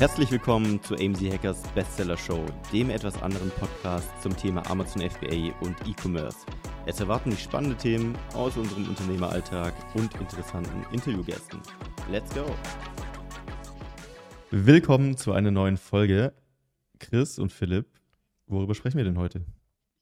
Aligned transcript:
Herzlich 0.00 0.30
willkommen 0.30 0.82
zu 0.82 0.94
AMZ 0.94 1.20
Hackers 1.30 1.62
Bestseller 1.74 2.16
Show, 2.16 2.42
dem 2.72 2.88
etwas 2.88 3.22
anderen 3.22 3.50
Podcast 3.50 4.08
zum 4.22 4.34
Thema 4.34 4.62
Amazon 4.70 5.02
FBA 5.02 5.52
und 5.60 5.76
E-Commerce. 5.86 6.38
Es 6.86 7.00
erwarten 7.00 7.28
dich 7.28 7.42
spannende 7.42 7.76
Themen 7.76 8.16
aus 8.32 8.56
unserem 8.56 8.88
Unternehmeralltag 8.88 9.74
und 9.94 10.14
interessanten 10.14 10.86
Interviewgästen. 10.90 11.60
Let's 12.10 12.34
go! 12.34 12.46
Willkommen 14.50 15.18
zu 15.18 15.32
einer 15.32 15.50
neuen 15.50 15.76
Folge. 15.76 16.32
Chris 16.98 17.38
und 17.38 17.52
Philipp, 17.52 17.86
worüber 18.46 18.74
sprechen 18.74 18.96
wir 18.96 19.04
denn 19.04 19.18
heute? 19.18 19.44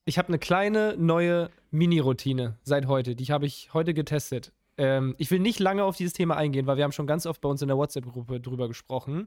Ich 0.04 0.16
habe 0.16 0.28
eine 0.28 0.38
kleine 0.38 0.96
neue 0.96 1.50
Mini-Routine 1.72 2.56
seit 2.62 2.86
heute. 2.86 3.16
Die 3.16 3.24
habe 3.32 3.46
ich 3.46 3.74
heute 3.74 3.94
getestet. 3.94 4.52
Ähm, 4.76 5.16
ich 5.18 5.32
will 5.32 5.40
nicht 5.40 5.58
lange 5.58 5.82
auf 5.82 5.96
dieses 5.96 6.12
Thema 6.12 6.36
eingehen, 6.36 6.68
weil 6.68 6.76
wir 6.76 6.84
haben 6.84 6.92
schon 6.92 7.08
ganz 7.08 7.26
oft 7.26 7.40
bei 7.40 7.48
uns 7.48 7.62
in 7.62 7.68
der 7.68 7.76
WhatsApp-Gruppe 7.76 8.40
drüber 8.40 8.68
gesprochen. 8.68 9.26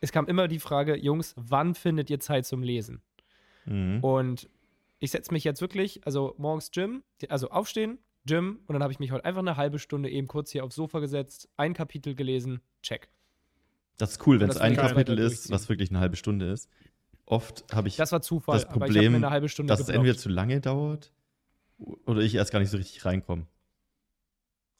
Es 0.00 0.12
kam 0.12 0.26
immer 0.26 0.48
die 0.48 0.60
Frage, 0.60 0.96
Jungs, 0.96 1.34
wann 1.36 1.74
findet 1.74 2.10
ihr 2.10 2.20
Zeit 2.20 2.46
zum 2.46 2.62
Lesen? 2.62 3.02
Mhm. 3.66 4.00
Und 4.02 4.48
ich 4.98 5.10
setze 5.10 5.32
mich 5.32 5.44
jetzt 5.44 5.60
wirklich, 5.60 6.00
also 6.04 6.34
morgens 6.38 6.70
Gym, 6.70 7.02
also 7.28 7.50
aufstehen, 7.50 7.98
Gym 8.26 8.60
und 8.66 8.74
dann 8.74 8.82
habe 8.82 8.92
ich 8.92 8.98
mich 8.98 9.12
heute 9.12 9.24
einfach 9.24 9.40
eine 9.40 9.56
halbe 9.56 9.78
Stunde 9.78 10.10
eben 10.10 10.26
kurz 10.26 10.50
hier 10.50 10.64
aufs 10.64 10.76
Sofa 10.76 11.00
gesetzt, 11.00 11.48
ein 11.56 11.74
Kapitel 11.74 12.14
gelesen, 12.14 12.60
check. 12.82 13.08
Das 13.96 14.12
ist 14.12 14.26
cool, 14.26 14.40
wenn 14.40 14.50
es 14.50 14.56
ein 14.56 14.76
Kapitel 14.76 15.18
ist, 15.18 15.50
was 15.50 15.68
wirklich 15.68 15.90
eine 15.90 16.00
halbe 16.00 16.16
Stunde 16.16 16.50
ist. 16.50 16.68
Oft 17.26 17.64
habe 17.72 17.88
ich 17.88 17.96
das, 17.96 18.12
war 18.12 18.22
Zufall, 18.22 18.56
das 18.56 18.68
Problem, 18.68 19.20
dass 19.20 19.54
geblockt. 19.54 19.80
es 19.80 19.88
entweder 19.88 20.16
zu 20.16 20.28
lange 20.28 20.60
dauert 20.60 21.12
oder 21.78 22.20
ich 22.20 22.34
erst 22.34 22.52
gar 22.52 22.60
nicht 22.60 22.70
so 22.70 22.76
richtig 22.76 23.04
reinkomme. 23.04 23.46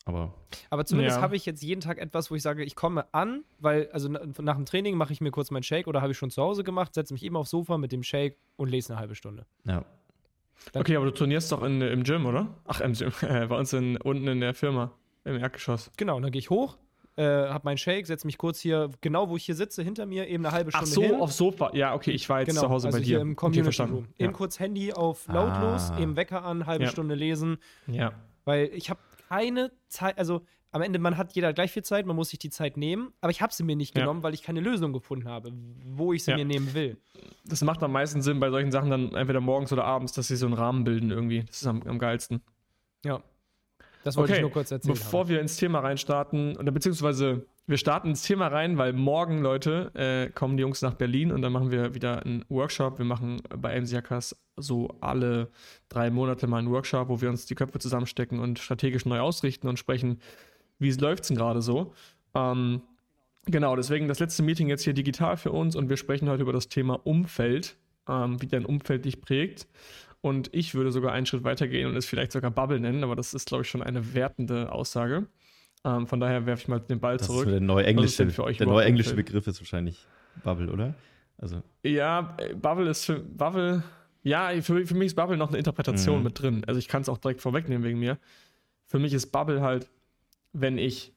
Aber, 0.08 0.32
Aber 0.70 0.86
zumindest 0.86 1.18
ja. 1.18 1.22
habe 1.22 1.36
ich 1.36 1.44
jetzt 1.44 1.62
jeden 1.62 1.82
Tag 1.82 1.98
etwas, 1.98 2.30
wo 2.30 2.34
ich 2.34 2.42
sage, 2.42 2.64
ich 2.64 2.74
komme 2.74 3.12
an, 3.12 3.44
weil, 3.58 3.90
also 3.92 4.08
nach 4.08 4.56
dem 4.56 4.64
Training 4.64 4.96
mache 4.96 5.12
ich 5.12 5.20
mir 5.20 5.30
kurz 5.30 5.50
meinen 5.50 5.62
Shake 5.62 5.86
oder 5.86 6.00
habe 6.00 6.12
ich 6.12 6.18
schon 6.18 6.30
zu 6.30 6.42
Hause 6.42 6.64
gemacht, 6.64 6.94
setze 6.94 7.12
mich 7.12 7.22
eben 7.22 7.36
aufs 7.36 7.50
Sofa 7.50 7.76
mit 7.76 7.92
dem 7.92 8.02
Shake 8.02 8.38
und 8.56 8.70
lese 8.70 8.94
eine 8.94 9.00
halbe 9.00 9.14
Stunde. 9.14 9.44
Ja. 9.64 9.84
Dann 10.72 10.80
okay, 10.80 10.96
aber 10.96 11.04
du 11.04 11.12
trainierst 11.12 11.52
doch 11.52 11.62
in, 11.62 11.82
im 11.82 12.02
Gym, 12.04 12.24
oder? 12.24 12.48
Ach, 12.66 12.80
im 12.80 12.94
Gym. 12.94 13.12
bei 13.20 13.58
uns 13.58 13.72
in, 13.74 13.98
unten 13.98 14.26
in 14.26 14.40
der 14.40 14.54
Firma, 14.54 14.92
im 15.24 15.36
Erdgeschoss. 15.36 15.90
Genau, 15.98 16.16
und 16.16 16.22
dann 16.22 16.32
gehe 16.32 16.40
ich 16.40 16.48
hoch, 16.48 16.78
äh, 17.16 17.22
habe 17.48 17.64
meinen 17.64 17.78
Shake, 17.78 18.06
setze 18.06 18.26
mich 18.26 18.38
kurz 18.38 18.60
hier, 18.60 18.90
genau 19.02 19.28
wo 19.28 19.36
ich 19.36 19.44
hier 19.44 19.56
sitze, 19.56 19.82
hinter 19.82 20.06
mir, 20.06 20.26
eben 20.26 20.46
eine 20.46 20.54
halbe 20.54 20.70
Stunde 20.70 20.88
Ach 20.88 20.94
so, 20.94 21.02
hin. 21.02 21.14
aufs 21.16 21.36
Sofa. 21.36 21.70
Ja, 21.74 21.94
okay, 21.94 22.12
ich 22.12 22.28
war 22.30 22.40
jetzt 22.40 22.48
genau, 22.48 22.62
zu 22.62 22.68
Hause 22.70 22.86
also 22.88 22.98
bei 22.98 23.04
dir. 23.04 23.20
im 23.20 23.36
Community 23.36 23.82
okay, 23.82 23.92
Room. 23.92 24.08
Eben 24.18 24.32
kurz 24.32 24.58
Handy 24.58 24.92
auf 24.92 25.28
lautlos, 25.28 25.90
ah. 25.90 25.98
eben 26.00 26.16
Wecker 26.16 26.44
an, 26.44 26.66
halbe 26.66 26.84
ja. 26.84 26.90
Stunde 26.90 27.14
lesen. 27.14 27.58
Ja. 27.86 28.12
Weil 28.44 28.70
ich 28.72 28.88
habe 28.88 29.00
keine 29.28 29.70
Zeit, 29.88 30.18
also 30.18 30.42
am 30.70 30.82
Ende, 30.82 30.98
man 30.98 31.16
hat 31.16 31.32
jeder 31.32 31.52
gleich 31.52 31.72
viel 31.72 31.82
Zeit, 31.82 32.04
man 32.06 32.16
muss 32.16 32.30
sich 32.30 32.38
die 32.38 32.50
Zeit 32.50 32.76
nehmen, 32.76 33.12
aber 33.20 33.30
ich 33.30 33.40
habe 33.40 33.52
sie 33.52 33.62
mir 33.62 33.76
nicht 33.76 33.96
ja. 33.96 34.02
genommen, 34.02 34.22
weil 34.22 34.34
ich 34.34 34.42
keine 34.42 34.60
Lösung 34.60 34.92
gefunden 34.92 35.28
habe, 35.28 35.52
wo 35.84 36.12
ich 36.12 36.24
sie 36.24 36.32
ja. 36.32 36.36
mir 36.36 36.44
nehmen 36.44 36.74
will. 36.74 36.98
Das 37.44 37.62
macht 37.62 37.82
am 37.82 37.92
meisten 37.92 38.20
Sinn 38.20 38.38
bei 38.38 38.50
solchen 38.50 38.70
Sachen 38.70 38.90
dann 38.90 39.14
entweder 39.14 39.40
morgens 39.40 39.72
oder 39.72 39.84
abends, 39.84 40.12
dass 40.12 40.28
sie 40.28 40.36
so 40.36 40.46
einen 40.46 40.54
Rahmen 40.54 40.84
bilden 40.84 41.10
irgendwie. 41.10 41.44
Das 41.44 41.62
ist 41.62 41.66
am, 41.66 41.82
am 41.82 41.98
geilsten. 41.98 42.42
Ja. 43.04 43.22
Das 44.04 44.16
wollte 44.16 44.32
okay. 44.32 44.38
ich 44.38 44.42
nur 44.42 44.52
kurz 44.52 44.70
erzählen. 44.70 44.94
Bevor 44.94 45.20
haben. 45.20 45.28
wir 45.30 45.40
ins 45.40 45.56
Thema 45.56 45.80
reinstarten, 45.80 46.56
oder 46.56 46.70
beziehungsweise 46.70 47.46
wir 47.68 47.76
starten 47.76 48.08
ins 48.08 48.22
Thema 48.22 48.46
rein, 48.46 48.78
weil 48.78 48.94
morgen, 48.94 49.42
Leute, 49.42 49.92
äh, 49.94 50.30
kommen 50.30 50.56
die 50.56 50.62
Jungs 50.62 50.80
nach 50.80 50.94
Berlin 50.94 51.30
und 51.30 51.42
dann 51.42 51.52
machen 51.52 51.70
wir 51.70 51.94
wieder 51.94 52.24
einen 52.24 52.42
Workshop. 52.48 52.96
Wir 52.96 53.04
machen 53.04 53.42
bei 53.50 53.78
MCAKs 53.78 54.34
so 54.56 54.88
alle 55.02 55.50
drei 55.90 56.08
Monate 56.08 56.46
mal 56.46 56.60
einen 56.60 56.70
Workshop, 56.70 57.10
wo 57.10 57.20
wir 57.20 57.28
uns 57.28 57.44
die 57.44 57.54
Köpfe 57.54 57.78
zusammenstecken 57.78 58.40
und 58.40 58.58
strategisch 58.58 59.04
neu 59.04 59.20
ausrichten 59.20 59.68
und 59.68 59.78
sprechen, 59.78 60.18
wie 60.78 60.90
läuft 60.92 61.24
es 61.24 61.28
denn 61.28 61.36
gerade 61.36 61.60
so? 61.60 61.92
Ähm, 62.34 62.80
genau, 63.44 63.76
deswegen 63.76 64.08
das 64.08 64.18
letzte 64.18 64.42
Meeting 64.42 64.70
jetzt 64.70 64.84
hier 64.84 64.94
digital 64.94 65.36
für 65.36 65.52
uns 65.52 65.76
und 65.76 65.90
wir 65.90 65.98
sprechen 65.98 66.30
heute 66.30 66.42
über 66.42 66.54
das 66.54 66.70
Thema 66.70 66.94
Umfeld, 67.06 67.76
ähm, 68.08 68.40
wie 68.40 68.46
dein 68.46 68.64
Umfeld 68.64 69.04
dich 69.04 69.20
prägt. 69.20 69.66
Und 70.22 70.48
ich 70.54 70.74
würde 70.74 70.90
sogar 70.90 71.12
einen 71.12 71.26
Schritt 71.26 71.44
weitergehen 71.44 71.86
und 71.90 71.96
es 71.96 72.06
vielleicht 72.06 72.32
sogar 72.32 72.50
Bubble 72.50 72.80
nennen, 72.80 73.04
aber 73.04 73.14
das 73.14 73.34
ist, 73.34 73.48
glaube 73.48 73.62
ich, 73.62 73.68
schon 73.68 73.82
eine 73.82 74.14
wertende 74.14 74.72
Aussage. 74.72 75.26
Ähm, 75.84 76.06
von 76.06 76.20
daher 76.20 76.44
werfe 76.46 76.62
ich 76.62 76.68
mal 76.68 76.80
den 76.80 77.00
Ball 77.00 77.16
das 77.16 77.26
zurück. 77.26 77.46
Ist 77.46 77.52
der 77.52 77.60
neue 77.60 77.86
englische, 77.86 78.26
der 78.26 78.66
neue 78.66 78.84
englische 78.84 79.14
Begriff 79.14 79.46
ist 79.46 79.60
wahrscheinlich 79.60 80.06
Bubble, 80.42 80.70
oder? 80.70 80.94
Also. 81.38 81.62
Ja, 81.84 82.36
Bubble 82.60 82.90
ist 82.90 83.04
für 83.04 83.20
Bubble, 83.20 83.82
ja, 84.22 84.50
für, 84.60 84.84
für 84.84 84.94
mich 84.94 85.06
ist 85.06 85.14
Bubble 85.14 85.36
noch 85.36 85.48
eine 85.48 85.58
Interpretation 85.58 86.18
mhm. 86.18 86.24
mit 86.24 86.42
drin. 86.42 86.64
Also 86.66 86.78
ich 86.78 86.88
kann 86.88 87.02
es 87.02 87.08
auch 87.08 87.18
direkt 87.18 87.40
vorwegnehmen 87.40 87.84
wegen 87.84 87.98
mir. 87.98 88.18
Für 88.86 88.98
mich 88.98 89.12
ist 89.12 89.26
Bubble 89.28 89.60
halt 89.60 89.88
wenn 90.52 90.78
ich 90.78 91.12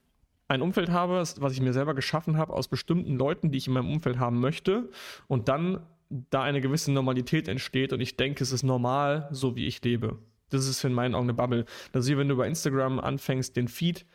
ein 0.48 0.62
Umfeld 0.62 0.90
habe, 0.90 1.24
was 1.38 1.54
ich 1.54 1.62
mir 1.62 1.74
selber 1.74 1.94
geschaffen 1.94 2.38
habe 2.38 2.54
aus 2.54 2.68
bestimmten 2.68 3.16
Leuten, 3.18 3.52
die 3.52 3.58
ich 3.58 3.68
in 3.68 3.74
meinem 3.74 3.90
Umfeld 3.90 4.20
haben 4.20 4.40
möchte 4.40 4.90
und 5.28 5.48
dann 5.48 5.82
da 6.10 6.44
eine 6.44 6.60
gewisse 6.60 6.92
Normalität 6.92 7.48
entsteht 7.48 7.94
und 7.94 8.02
ich 8.02 8.18
denke, 8.18 8.44
es 8.44 8.52
ist 8.52 8.64
normal, 8.64 9.30
so 9.32 9.56
wie 9.56 9.66
ich 9.66 9.82
lebe. 9.84 10.20
Das 10.50 10.68
ist 10.68 10.84
in 10.84 10.92
meinen 10.92 11.16
Augen 11.16 11.30
eine 11.30 11.34
Bubble. 11.34 11.66
Das 11.94 12.04
ist 12.04 12.12
wie 12.12 12.18
wenn 12.18 12.28
du 12.28 12.36
bei 12.36 12.48
Instagram 12.48 13.00
anfängst, 13.00 13.56
den 13.56 13.70
Feed 13.70 14.06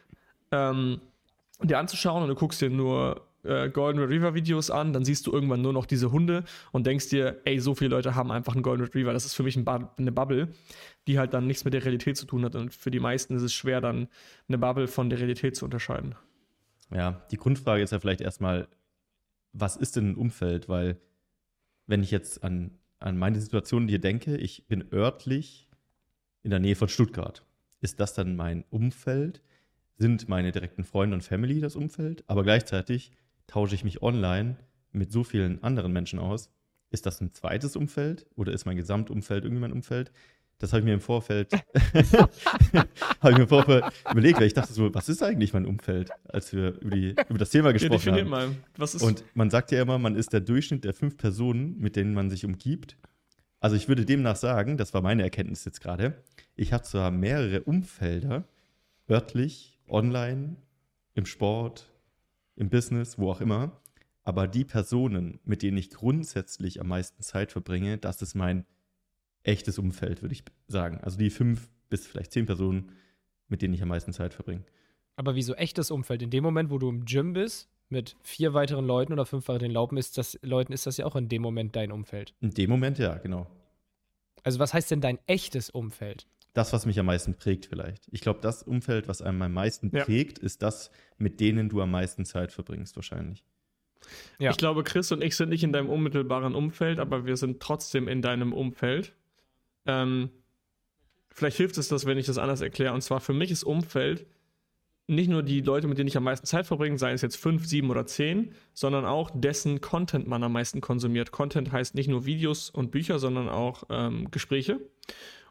ähm, 0.56 1.00
dir 1.62 1.78
anzuschauen 1.78 2.22
und 2.22 2.28
du 2.28 2.34
guckst 2.34 2.60
dir 2.60 2.70
nur 2.70 3.26
äh, 3.46 3.70
Golden 3.70 4.00
Retriever 4.00 4.34
Videos 4.34 4.70
an, 4.70 4.92
dann 4.92 5.04
siehst 5.04 5.26
du 5.26 5.32
irgendwann 5.32 5.62
nur 5.62 5.72
noch 5.72 5.86
diese 5.86 6.10
Hunde 6.12 6.44
und 6.72 6.86
denkst 6.86 7.08
dir, 7.08 7.40
ey, 7.44 7.58
so 7.60 7.74
viele 7.74 7.90
Leute 7.90 8.14
haben 8.14 8.30
einfach 8.30 8.54
einen 8.54 8.62
Golden 8.62 8.84
Retriever. 8.84 9.12
Das 9.12 9.24
ist 9.24 9.34
für 9.34 9.42
mich 9.42 9.56
ein 9.56 9.66
eine 9.66 10.12
Bubble, 10.12 10.48
die 11.06 11.18
halt 11.18 11.34
dann 11.34 11.46
nichts 11.46 11.64
mit 11.64 11.74
der 11.74 11.84
Realität 11.84 12.16
zu 12.16 12.26
tun 12.26 12.44
hat. 12.44 12.54
Und 12.54 12.74
für 12.74 12.90
die 12.90 13.00
meisten 13.00 13.36
ist 13.36 13.42
es 13.42 13.54
schwer, 13.54 13.80
dann 13.80 14.08
eine 14.48 14.58
Bubble 14.58 14.88
von 14.88 15.10
der 15.10 15.18
Realität 15.18 15.56
zu 15.56 15.64
unterscheiden. 15.64 16.14
Ja, 16.92 17.22
die 17.30 17.36
Grundfrage 17.36 17.82
ist 17.82 17.92
ja 17.92 18.00
vielleicht 18.00 18.20
erstmal, 18.20 18.68
was 19.52 19.76
ist 19.76 19.96
denn 19.96 20.10
ein 20.10 20.16
Umfeld? 20.16 20.68
Weil, 20.68 21.00
wenn 21.86 22.02
ich 22.02 22.10
jetzt 22.10 22.44
an, 22.44 22.78
an 22.98 23.16
meine 23.16 23.40
Situation 23.40 23.88
hier 23.88 24.00
denke, 24.00 24.36
ich 24.36 24.66
bin 24.66 24.92
örtlich 24.92 25.68
in 26.42 26.50
der 26.50 26.60
Nähe 26.60 26.76
von 26.76 26.88
Stuttgart. 26.88 27.44
Ist 27.80 28.00
das 28.00 28.14
dann 28.14 28.36
mein 28.36 28.64
Umfeld? 28.70 29.42
Sind 29.98 30.28
meine 30.28 30.52
direkten 30.52 30.84
Freunde 30.84 31.14
und 31.14 31.22
Family 31.22 31.60
das 31.60 31.74
Umfeld? 31.74 32.24
Aber 32.26 32.42
gleichzeitig 32.42 33.12
tausche 33.46 33.74
ich 33.74 33.84
mich 33.84 34.02
online 34.02 34.56
mit 34.92 35.10
so 35.10 35.24
vielen 35.24 35.62
anderen 35.62 35.92
Menschen 35.92 36.18
aus? 36.18 36.50
Ist 36.90 37.06
das 37.06 37.20
ein 37.20 37.32
zweites 37.32 37.76
Umfeld 37.76 38.26
oder 38.36 38.52
ist 38.52 38.66
mein 38.66 38.76
Gesamtumfeld 38.76 39.44
irgendwie 39.44 39.62
mein 39.62 39.72
Umfeld? 39.72 40.12
Das 40.58 40.72
habe 40.72 40.80
ich 40.80 40.84
mir 40.86 40.94
im 40.94 41.00
Vorfeld, 41.00 41.52
habe 42.72 42.88
ich 43.30 43.36
mir 43.36 43.42
im 43.42 43.48
Vorfeld 43.48 43.84
überlegt, 44.10 44.38
weil 44.38 44.46
ich 44.46 44.54
dachte 44.54 44.72
so, 44.72 44.94
was 44.94 45.08
ist 45.08 45.22
eigentlich 45.22 45.52
mein 45.52 45.66
Umfeld, 45.66 46.10
als 46.28 46.52
wir 46.52 46.80
über, 46.80 46.96
die, 46.96 47.14
über 47.28 47.38
das 47.38 47.50
Thema 47.50 47.72
gesprochen 47.72 48.14
ja, 48.14 48.20
haben. 48.20 48.30
Mal. 48.30 48.48
Was 48.76 48.94
ist 48.94 49.02
Und 49.02 49.24
man 49.34 49.50
sagt 49.50 49.70
ja 49.72 49.82
immer, 49.82 49.98
man 49.98 50.14
ist 50.14 50.32
der 50.32 50.40
Durchschnitt 50.40 50.84
der 50.84 50.94
fünf 50.94 51.18
Personen, 51.18 51.78
mit 51.78 51.96
denen 51.96 52.14
man 52.14 52.30
sich 52.30 52.46
umgibt. 52.46 52.96
Also 53.60 53.76
ich 53.76 53.88
würde 53.88 54.06
demnach 54.06 54.36
sagen, 54.36 54.76
das 54.76 54.94
war 54.94 55.02
meine 55.02 55.22
Erkenntnis 55.22 55.64
jetzt 55.64 55.80
gerade, 55.80 56.22
ich 56.54 56.72
habe 56.72 56.84
zwar 56.84 57.10
mehrere 57.10 57.62
Umfelder, 57.62 58.44
örtlich, 59.10 59.75
online, 59.88 60.56
im 61.14 61.26
Sport, 61.26 61.90
im 62.56 62.68
Business, 62.68 63.18
wo 63.18 63.30
auch 63.30 63.40
immer. 63.40 63.80
Aber 64.22 64.48
die 64.48 64.64
Personen, 64.64 65.40
mit 65.44 65.62
denen 65.62 65.76
ich 65.76 65.90
grundsätzlich 65.90 66.80
am 66.80 66.88
meisten 66.88 67.22
Zeit 67.22 67.52
verbringe, 67.52 67.98
das 67.98 68.22
ist 68.22 68.34
mein 68.34 68.66
echtes 69.44 69.78
Umfeld, 69.78 70.22
würde 70.22 70.34
ich 70.34 70.44
sagen. 70.66 71.00
Also 71.02 71.16
die 71.16 71.30
fünf 71.30 71.68
bis 71.88 72.06
vielleicht 72.06 72.32
zehn 72.32 72.46
Personen, 72.46 72.92
mit 73.48 73.62
denen 73.62 73.74
ich 73.74 73.82
am 73.82 73.88
meisten 73.88 74.12
Zeit 74.12 74.34
verbringe. 74.34 74.64
Aber 75.14 75.34
wieso 75.34 75.54
echtes 75.54 75.90
Umfeld? 75.90 76.22
In 76.22 76.30
dem 76.30 76.42
Moment, 76.42 76.70
wo 76.70 76.78
du 76.78 76.88
im 76.88 77.04
Gym 77.04 77.32
bist, 77.32 77.70
mit 77.88 78.16
vier 78.20 78.52
weiteren 78.52 78.84
Leuten 78.84 79.12
oder 79.12 79.26
fünf 79.26 79.48
weiteren 79.48 79.70
Laufen, 79.70 79.96
ist 79.96 80.18
das, 80.18 80.38
Leuten 80.42 80.72
ist 80.72 80.86
das 80.86 80.96
ja 80.96 81.06
auch 81.06 81.16
in 81.16 81.28
dem 81.28 81.42
Moment 81.42 81.76
dein 81.76 81.92
Umfeld. 81.92 82.34
In 82.40 82.50
dem 82.50 82.68
Moment, 82.68 82.98
ja, 82.98 83.16
genau. 83.18 83.46
Also 84.42 84.58
was 84.58 84.74
heißt 84.74 84.90
denn 84.90 85.00
dein 85.00 85.18
echtes 85.26 85.70
Umfeld? 85.70 86.26
Das, 86.56 86.72
was 86.72 86.86
mich 86.86 86.98
am 86.98 87.06
meisten 87.06 87.34
prägt, 87.34 87.66
vielleicht. 87.66 88.08
Ich 88.10 88.20
glaube, 88.20 88.40
das 88.40 88.62
Umfeld, 88.62 89.08
was 89.08 89.20
einem 89.20 89.42
am 89.42 89.52
meisten 89.52 89.90
ja. 89.94 90.04
prägt, 90.04 90.38
ist 90.38 90.62
das, 90.62 90.90
mit 91.18 91.40
denen 91.40 91.68
du 91.68 91.80
am 91.82 91.90
meisten 91.90 92.24
Zeit 92.24 92.52
verbringst, 92.52 92.96
wahrscheinlich. 92.96 93.44
Ja. 94.38 94.50
Ich 94.50 94.56
glaube, 94.56 94.84
Chris 94.84 95.12
und 95.12 95.22
ich 95.22 95.36
sind 95.36 95.50
nicht 95.50 95.64
in 95.64 95.72
deinem 95.72 95.90
unmittelbaren 95.90 96.54
Umfeld, 96.54 96.98
aber 96.98 97.26
wir 97.26 97.36
sind 97.36 97.60
trotzdem 97.60 98.08
in 98.08 98.22
deinem 98.22 98.52
Umfeld. 98.52 99.14
Ähm, 99.84 100.30
vielleicht 101.30 101.56
hilft 101.56 101.76
es 101.78 101.88
das, 101.88 102.06
wenn 102.06 102.18
ich 102.18 102.26
das 102.26 102.38
anders 102.38 102.60
erkläre. 102.60 102.94
Und 102.94 103.02
zwar 103.02 103.20
für 103.20 103.32
mich 103.32 103.50
ist 103.50 103.64
Umfeld 103.64 104.26
nicht 105.08 105.28
nur 105.28 105.42
die 105.42 105.60
Leute, 105.60 105.86
mit 105.86 105.98
denen 105.98 106.08
ich 106.08 106.16
am 106.16 106.24
meisten 106.24 106.46
Zeit 106.46 106.66
verbringe, 106.66 106.98
seien 106.98 107.14
es 107.14 107.22
jetzt 107.22 107.36
fünf, 107.36 107.66
sieben 107.66 107.90
oder 107.90 108.06
zehn, 108.06 108.52
sondern 108.72 109.04
auch 109.04 109.30
dessen 109.32 109.80
Content 109.80 110.26
man 110.26 110.42
am 110.42 110.52
meisten 110.52 110.80
konsumiert. 110.80 111.30
Content 111.30 111.70
heißt 111.70 111.94
nicht 111.94 112.08
nur 112.08 112.26
Videos 112.26 112.70
und 112.70 112.90
Bücher, 112.90 113.18
sondern 113.18 113.48
auch 113.48 113.84
ähm, 113.88 114.30
Gespräche. 114.30 114.80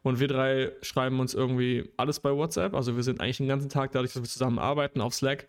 Und 0.05 0.19
wir 0.19 0.27
drei 0.27 0.71
schreiben 0.83 1.19
uns 1.19 1.33
irgendwie 1.33 1.89
alles 1.97 2.19
bei 2.19 2.31
WhatsApp. 2.31 2.75
Also 2.75 2.95
wir 2.95 3.01
sind 3.01 3.21
eigentlich 3.21 3.37
den 3.37 3.47
ganzen 3.47 3.69
Tag, 3.69 3.91
dadurch, 3.91 4.13
dass 4.13 4.21
wir 4.21 4.29
zusammen 4.29 4.59
arbeiten, 4.59 5.01
auf 5.01 5.15
Slack 5.15 5.47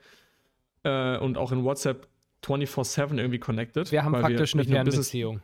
äh, 0.83 1.19
und 1.19 1.37
auch 1.37 1.53
in 1.53 1.63
WhatsApp 1.63 2.09
24-7 2.43 3.19
irgendwie 3.19 3.39
connected. 3.39 3.93
Wir 3.93 4.03
haben 4.03 4.13
praktisch 4.13 4.55
wir 4.55 4.63
eine 4.63 4.71
Fernbeziehung. 4.71 5.43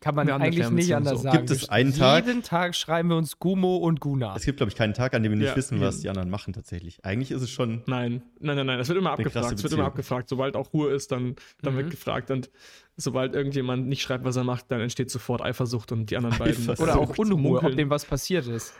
Kann 0.00 0.14
man 0.14 0.30
eigentlich 0.30 0.70
nicht 0.70 0.94
anders 0.94 1.18
so. 1.18 1.24
sagen. 1.24 1.36
Gibt 1.36 1.50
es 1.50 1.68
einen 1.68 1.94
Tag- 1.94 2.26
Jeden 2.26 2.42
Tag 2.42 2.74
schreiben 2.74 3.10
wir 3.10 3.16
uns 3.16 3.38
Gumo 3.38 3.76
und 3.76 4.00
Guna. 4.00 4.34
Es 4.34 4.44
gibt, 4.46 4.56
glaube 4.56 4.70
ich, 4.70 4.76
keinen 4.76 4.94
Tag, 4.94 5.12
an 5.14 5.22
dem 5.22 5.30
wir 5.32 5.36
nicht 5.36 5.48
Ja, 5.48 5.56
wissen, 5.56 5.78
was 5.80 6.00
die 6.00 6.08
anderen 6.08 6.30
machen 6.30 6.54
tatsächlich. 6.54 7.04
Eigentlich 7.04 7.30
ist 7.30 7.42
es 7.42 7.50
schon. 7.50 7.82
Nein, 7.86 8.22
nein, 8.40 8.56
nein, 8.56 8.64
nein. 8.66 8.80
Es 8.80 8.88
wird 8.88 8.96
immer 8.98 9.12
abgefragt. 9.12 9.52
Es 9.52 9.62
wird 9.62 9.72
immer 9.74 9.84
abgefragt. 9.84 10.28
Sobald 10.30 10.56
auch 10.56 10.72
Ruhe 10.72 10.90
ist, 10.90 11.12
dann, 11.12 11.36
dann 11.60 11.74
Mhm. 11.74 11.78
wird 11.78 11.90
gefragt. 11.90 12.30
Und 12.30 12.50
sobald 12.96 13.34
irgendjemand 13.34 13.88
nicht 13.88 14.00
schreibt, 14.00 14.24
was 14.24 14.36
er 14.36 14.44
macht, 14.44 14.70
dann 14.72 14.80
entsteht 14.80 15.10
sofort 15.10 15.42
Eifersucht 15.42 15.92
und 15.92 16.10
die 16.10 16.16
anderen 16.16 16.38
beiden. 16.38 16.54
Eifersucht. 16.54 16.80
Oder 16.80 16.98
auch 16.98 17.18
Unruhe, 17.18 17.62
ob 17.62 17.76
dem 17.76 17.90
was 17.90 18.06
passiert 18.06 18.46
ist. 18.46 18.72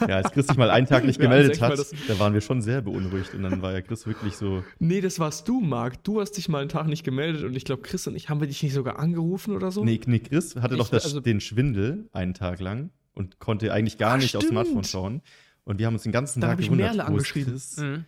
Ja, 0.00 0.16
als 0.16 0.30
Chris 0.32 0.46
sich 0.46 0.56
mal 0.56 0.70
einen 0.70 0.86
Tag 0.86 1.04
nicht 1.04 1.20
gemeldet 1.20 1.60
also 1.62 1.82
hat, 1.82 1.94
da 2.08 2.18
waren 2.18 2.32
wir 2.34 2.40
schon 2.40 2.62
sehr 2.62 2.80
beunruhigt. 2.82 3.34
Und 3.34 3.42
dann 3.42 3.60
war 3.62 3.72
ja 3.72 3.80
Chris 3.82 4.06
wirklich 4.06 4.36
so. 4.36 4.64
Nee, 4.78 5.00
das 5.00 5.18
warst 5.18 5.46
du, 5.48 5.60
Marc. 5.60 6.02
Du 6.04 6.20
hast 6.20 6.32
dich 6.32 6.48
mal 6.48 6.60
einen 6.60 6.68
Tag 6.70 6.86
nicht 6.86 7.04
gemeldet 7.04 7.44
und 7.44 7.54
ich 7.54 7.64
glaube, 7.64 7.82
Chris 7.82 8.06
und 8.06 8.14
ich 8.16 8.28
haben 8.28 8.40
wir 8.40 8.46
dich 8.46 8.62
nicht 8.62 8.72
sogar 8.72 8.98
angerufen 8.98 9.54
oder 9.54 9.70
so? 9.70 9.84
Nee, 9.84 10.00
nee 10.06 10.18
Chris 10.20 10.56
hatte 10.56 10.74
Ich- 10.74 10.80
doch 10.80 10.88
das, 10.88 11.04
also- 11.04 11.20
den 11.20 11.40
Schwindel 11.40 12.08
einen 12.12 12.34
Tag 12.34 12.60
lang 12.60 12.90
und 13.14 13.38
konnte 13.38 13.72
eigentlich 13.72 13.98
gar 13.98 14.14
Ah, 14.14 14.16
nicht 14.16 14.36
aufs 14.36 14.46
stimmt. 14.46 14.60
Smartphone 14.66 14.84
schauen. 14.84 15.22
Und 15.64 15.78
wir 15.78 15.86
haben 15.86 15.94
uns 15.94 16.02
den 16.04 16.12
ganzen 16.12 16.40
Da 16.40 16.48
Tag 16.48 16.58
gewundert, 16.58 16.94
Merle 16.94 17.02
wo 17.10 17.12
angeschrieben. 17.14 17.52
Chris? 17.52 17.76
Mhm. 17.76 18.04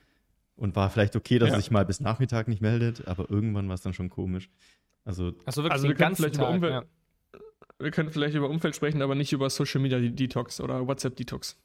Und 0.57 0.77
war 0.77 0.89
vielleicht 0.91 1.15
okay, 1.17 1.39
dass 1.39 1.51
Ja. 1.51 1.55
er 1.57 1.61
sich 1.61 1.71
mal 1.71 1.85
bis 1.85 2.01
Nachmittag 2.01 2.49
nicht 2.49 2.63
meldet, 2.63 3.07
aber 3.07 3.31
irgendwann 3.31 3.69
war 3.69 3.75
es 3.75 3.81
dann 3.83 3.93
schon 3.93 4.09
komisch. 4.09 4.49
Also, 5.05 5.33
Achso, 5.47 5.63
wirklich 5.63 5.73
Also 5.73 5.85
den 5.85 5.89
wir 5.91 5.95
können 5.97 6.09
ganzen 6.09 6.23
vielleicht 6.23 6.35
über 6.37 6.45
Tag. 6.47 6.55
Umwelt- 6.57 6.73
ja. 6.73 6.83
Wir 7.81 7.91
können 7.91 8.11
vielleicht 8.11 8.35
über 8.35 8.49
Umfeld 8.49 8.77
sprechen, 8.77 9.03
aber 9.03 9.15
nicht 9.15 9.33
über 9.33 9.49
Social 9.51 9.81
Media 9.81 9.99
Detox 9.99 10.61
oder 10.61 10.87
WhatsApp 10.87 11.17
Detox. 11.17 11.59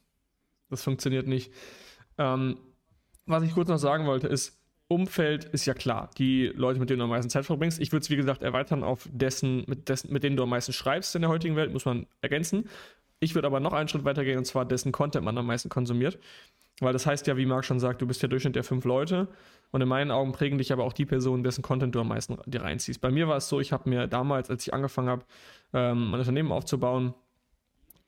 Das 0.70 0.82
funktioniert 0.82 1.26
nicht. 1.26 1.52
Ähm, 2.18 2.58
was 3.26 3.42
ich 3.42 3.52
kurz 3.52 3.68
noch 3.68 3.78
sagen 3.78 4.06
wollte, 4.06 4.28
ist, 4.28 4.58
Umfeld 4.88 5.44
ist 5.46 5.66
ja 5.66 5.74
klar. 5.74 6.10
Die 6.16 6.46
Leute, 6.54 6.78
mit 6.78 6.90
denen 6.90 7.00
du 7.00 7.04
am 7.04 7.10
meisten 7.10 7.30
Zeit 7.30 7.44
verbringst. 7.44 7.80
Ich 7.80 7.90
würde 7.92 8.04
es, 8.04 8.10
wie 8.10 8.16
gesagt, 8.16 8.42
erweitern 8.42 8.84
auf 8.84 9.08
dessen 9.10 9.64
mit, 9.66 9.88
dessen, 9.88 10.12
mit 10.12 10.22
denen 10.22 10.36
du 10.36 10.44
am 10.44 10.50
meisten 10.50 10.72
schreibst 10.72 11.14
in 11.16 11.22
der 11.22 11.30
heutigen 11.30 11.56
Welt, 11.56 11.72
muss 11.72 11.84
man 11.84 12.06
ergänzen. 12.20 12.68
Ich 13.18 13.34
würde 13.34 13.46
aber 13.46 13.60
noch 13.60 13.72
einen 13.72 13.88
Schritt 13.88 14.04
weiter 14.04 14.24
gehen, 14.24 14.38
und 14.38 14.44
zwar 14.44 14.64
dessen 14.64 14.92
Content 14.92 15.24
man 15.24 15.36
am 15.38 15.46
meisten 15.46 15.68
konsumiert. 15.68 16.18
Weil 16.80 16.92
das 16.92 17.06
heißt 17.06 17.26
ja, 17.26 17.36
wie 17.36 17.46
Marc 17.46 17.64
schon 17.64 17.80
sagt, 17.80 18.02
du 18.02 18.06
bist 18.06 18.20
der 18.22 18.28
Durchschnitt 18.28 18.54
der 18.54 18.64
fünf 18.64 18.84
Leute. 18.84 19.28
Und 19.70 19.80
in 19.80 19.88
meinen 19.88 20.10
Augen 20.10 20.32
prägen 20.32 20.58
dich 20.58 20.72
aber 20.72 20.84
auch 20.84 20.92
die 20.92 21.06
Personen, 21.06 21.42
dessen 21.42 21.62
Content 21.62 21.94
du 21.94 22.00
am 22.00 22.08
meisten 22.08 22.36
dir 22.46 22.62
reinziehst. 22.62 23.00
Bei 23.00 23.10
mir 23.10 23.28
war 23.28 23.38
es 23.38 23.48
so, 23.48 23.60
ich 23.60 23.72
habe 23.72 23.88
mir 23.88 24.06
damals, 24.06 24.50
als 24.50 24.66
ich 24.66 24.74
angefangen 24.74 25.08
habe, 25.08 25.24
ähm, 25.72 26.10
mein 26.10 26.20
Unternehmen 26.20 26.52
aufzubauen, 26.52 27.14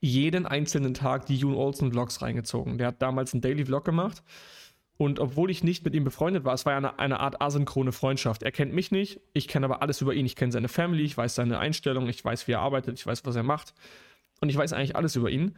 jeden 0.00 0.46
einzelnen 0.46 0.94
Tag 0.94 1.26
die 1.26 1.36
June 1.36 1.56
Olsen 1.56 1.90
Vlogs 1.90 2.22
reingezogen. 2.22 2.78
Der 2.78 2.88
hat 2.88 3.02
damals 3.02 3.32
einen 3.32 3.40
Daily 3.40 3.64
Vlog 3.64 3.84
gemacht. 3.84 4.22
Und 4.96 5.20
obwohl 5.20 5.50
ich 5.50 5.62
nicht 5.62 5.84
mit 5.84 5.94
ihm 5.94 6.04
befreundet 6.04 6.44
war, 6.44 6.54
es 6.54 6.66
war 6.66 6.72
ja 6.72 6.78
eine, 6.78 6.98
eine 6.98 7.20
Art 7.20 7.40
asynchrone 7.40 7.92
Freundschaft. 7.92 8.42
Er 8.42 8.50
kennt 8.50 8.74
mich 8.74 8.90
nicht, 8.90 9.20
ich 9.32 9.46
kenne 9.46 9.64
aber 9.66 9.80
alles 9.80 10.00
über 10.00 10.12
ihn. 10.12 10.26
Ich 10.26 10.34
kenne 10.34 10.52
seine 10.52 10.68
Family, 10.68 11.04
ich 11.04 11.16
weiß 11.16 11.36
seine 11.36 11.58
Einstellung, 11.58 12.08
ich 12.08 12.24
weiß, 12.24 12.48
wie 12.48 12.52
er 12.52 12.60
arbeitet, 12.60 12.98
ich 12.98 13.06
weiß, 13.06 13.24
was 13.24 13.36
er 13.36 13.44
macht. 13.44 13.74
Und 14.40 14.50
ich 14.50 14.56
weiß 14.56 14.72
eigentlich 14.72 14.96
alles 14.96 15.16
über 15.16 15.30
ihn. 15.30 15.56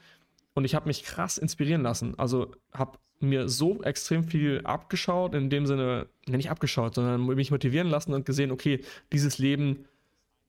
Und 0.54 0.64
ich 0.64 0.74
habe 0.74 0.88
mich 0.88 1.04
krass 1.04 1.38
inspirieren 1.38 1.82
lassen. 1.82 2.18
Also 2.18 2.52
habe 2.72 2.98
mir 3.20 3.48
so 3.48 3.82
extrem 3.82 4.24
viel 4.24 4.62
abgeschaut, 4.64 5.34
in 5.34 5.50
dem 5.50 5.66
Sinne, 5.66 6.08
ne, 6.26 6.36
nicht 6.36 6.50
abgeschaut, 6.50 6.94
sondern 6.94 7.26
mich 7.26 7.50
motivieren 7.50 7.88
lassen 7.88 8.14
und 8.14 8.24
gesehen, 8.24 8.50
okay, 8.50 8.80
dieses 9.12 9.38
Leben 9.38 9.84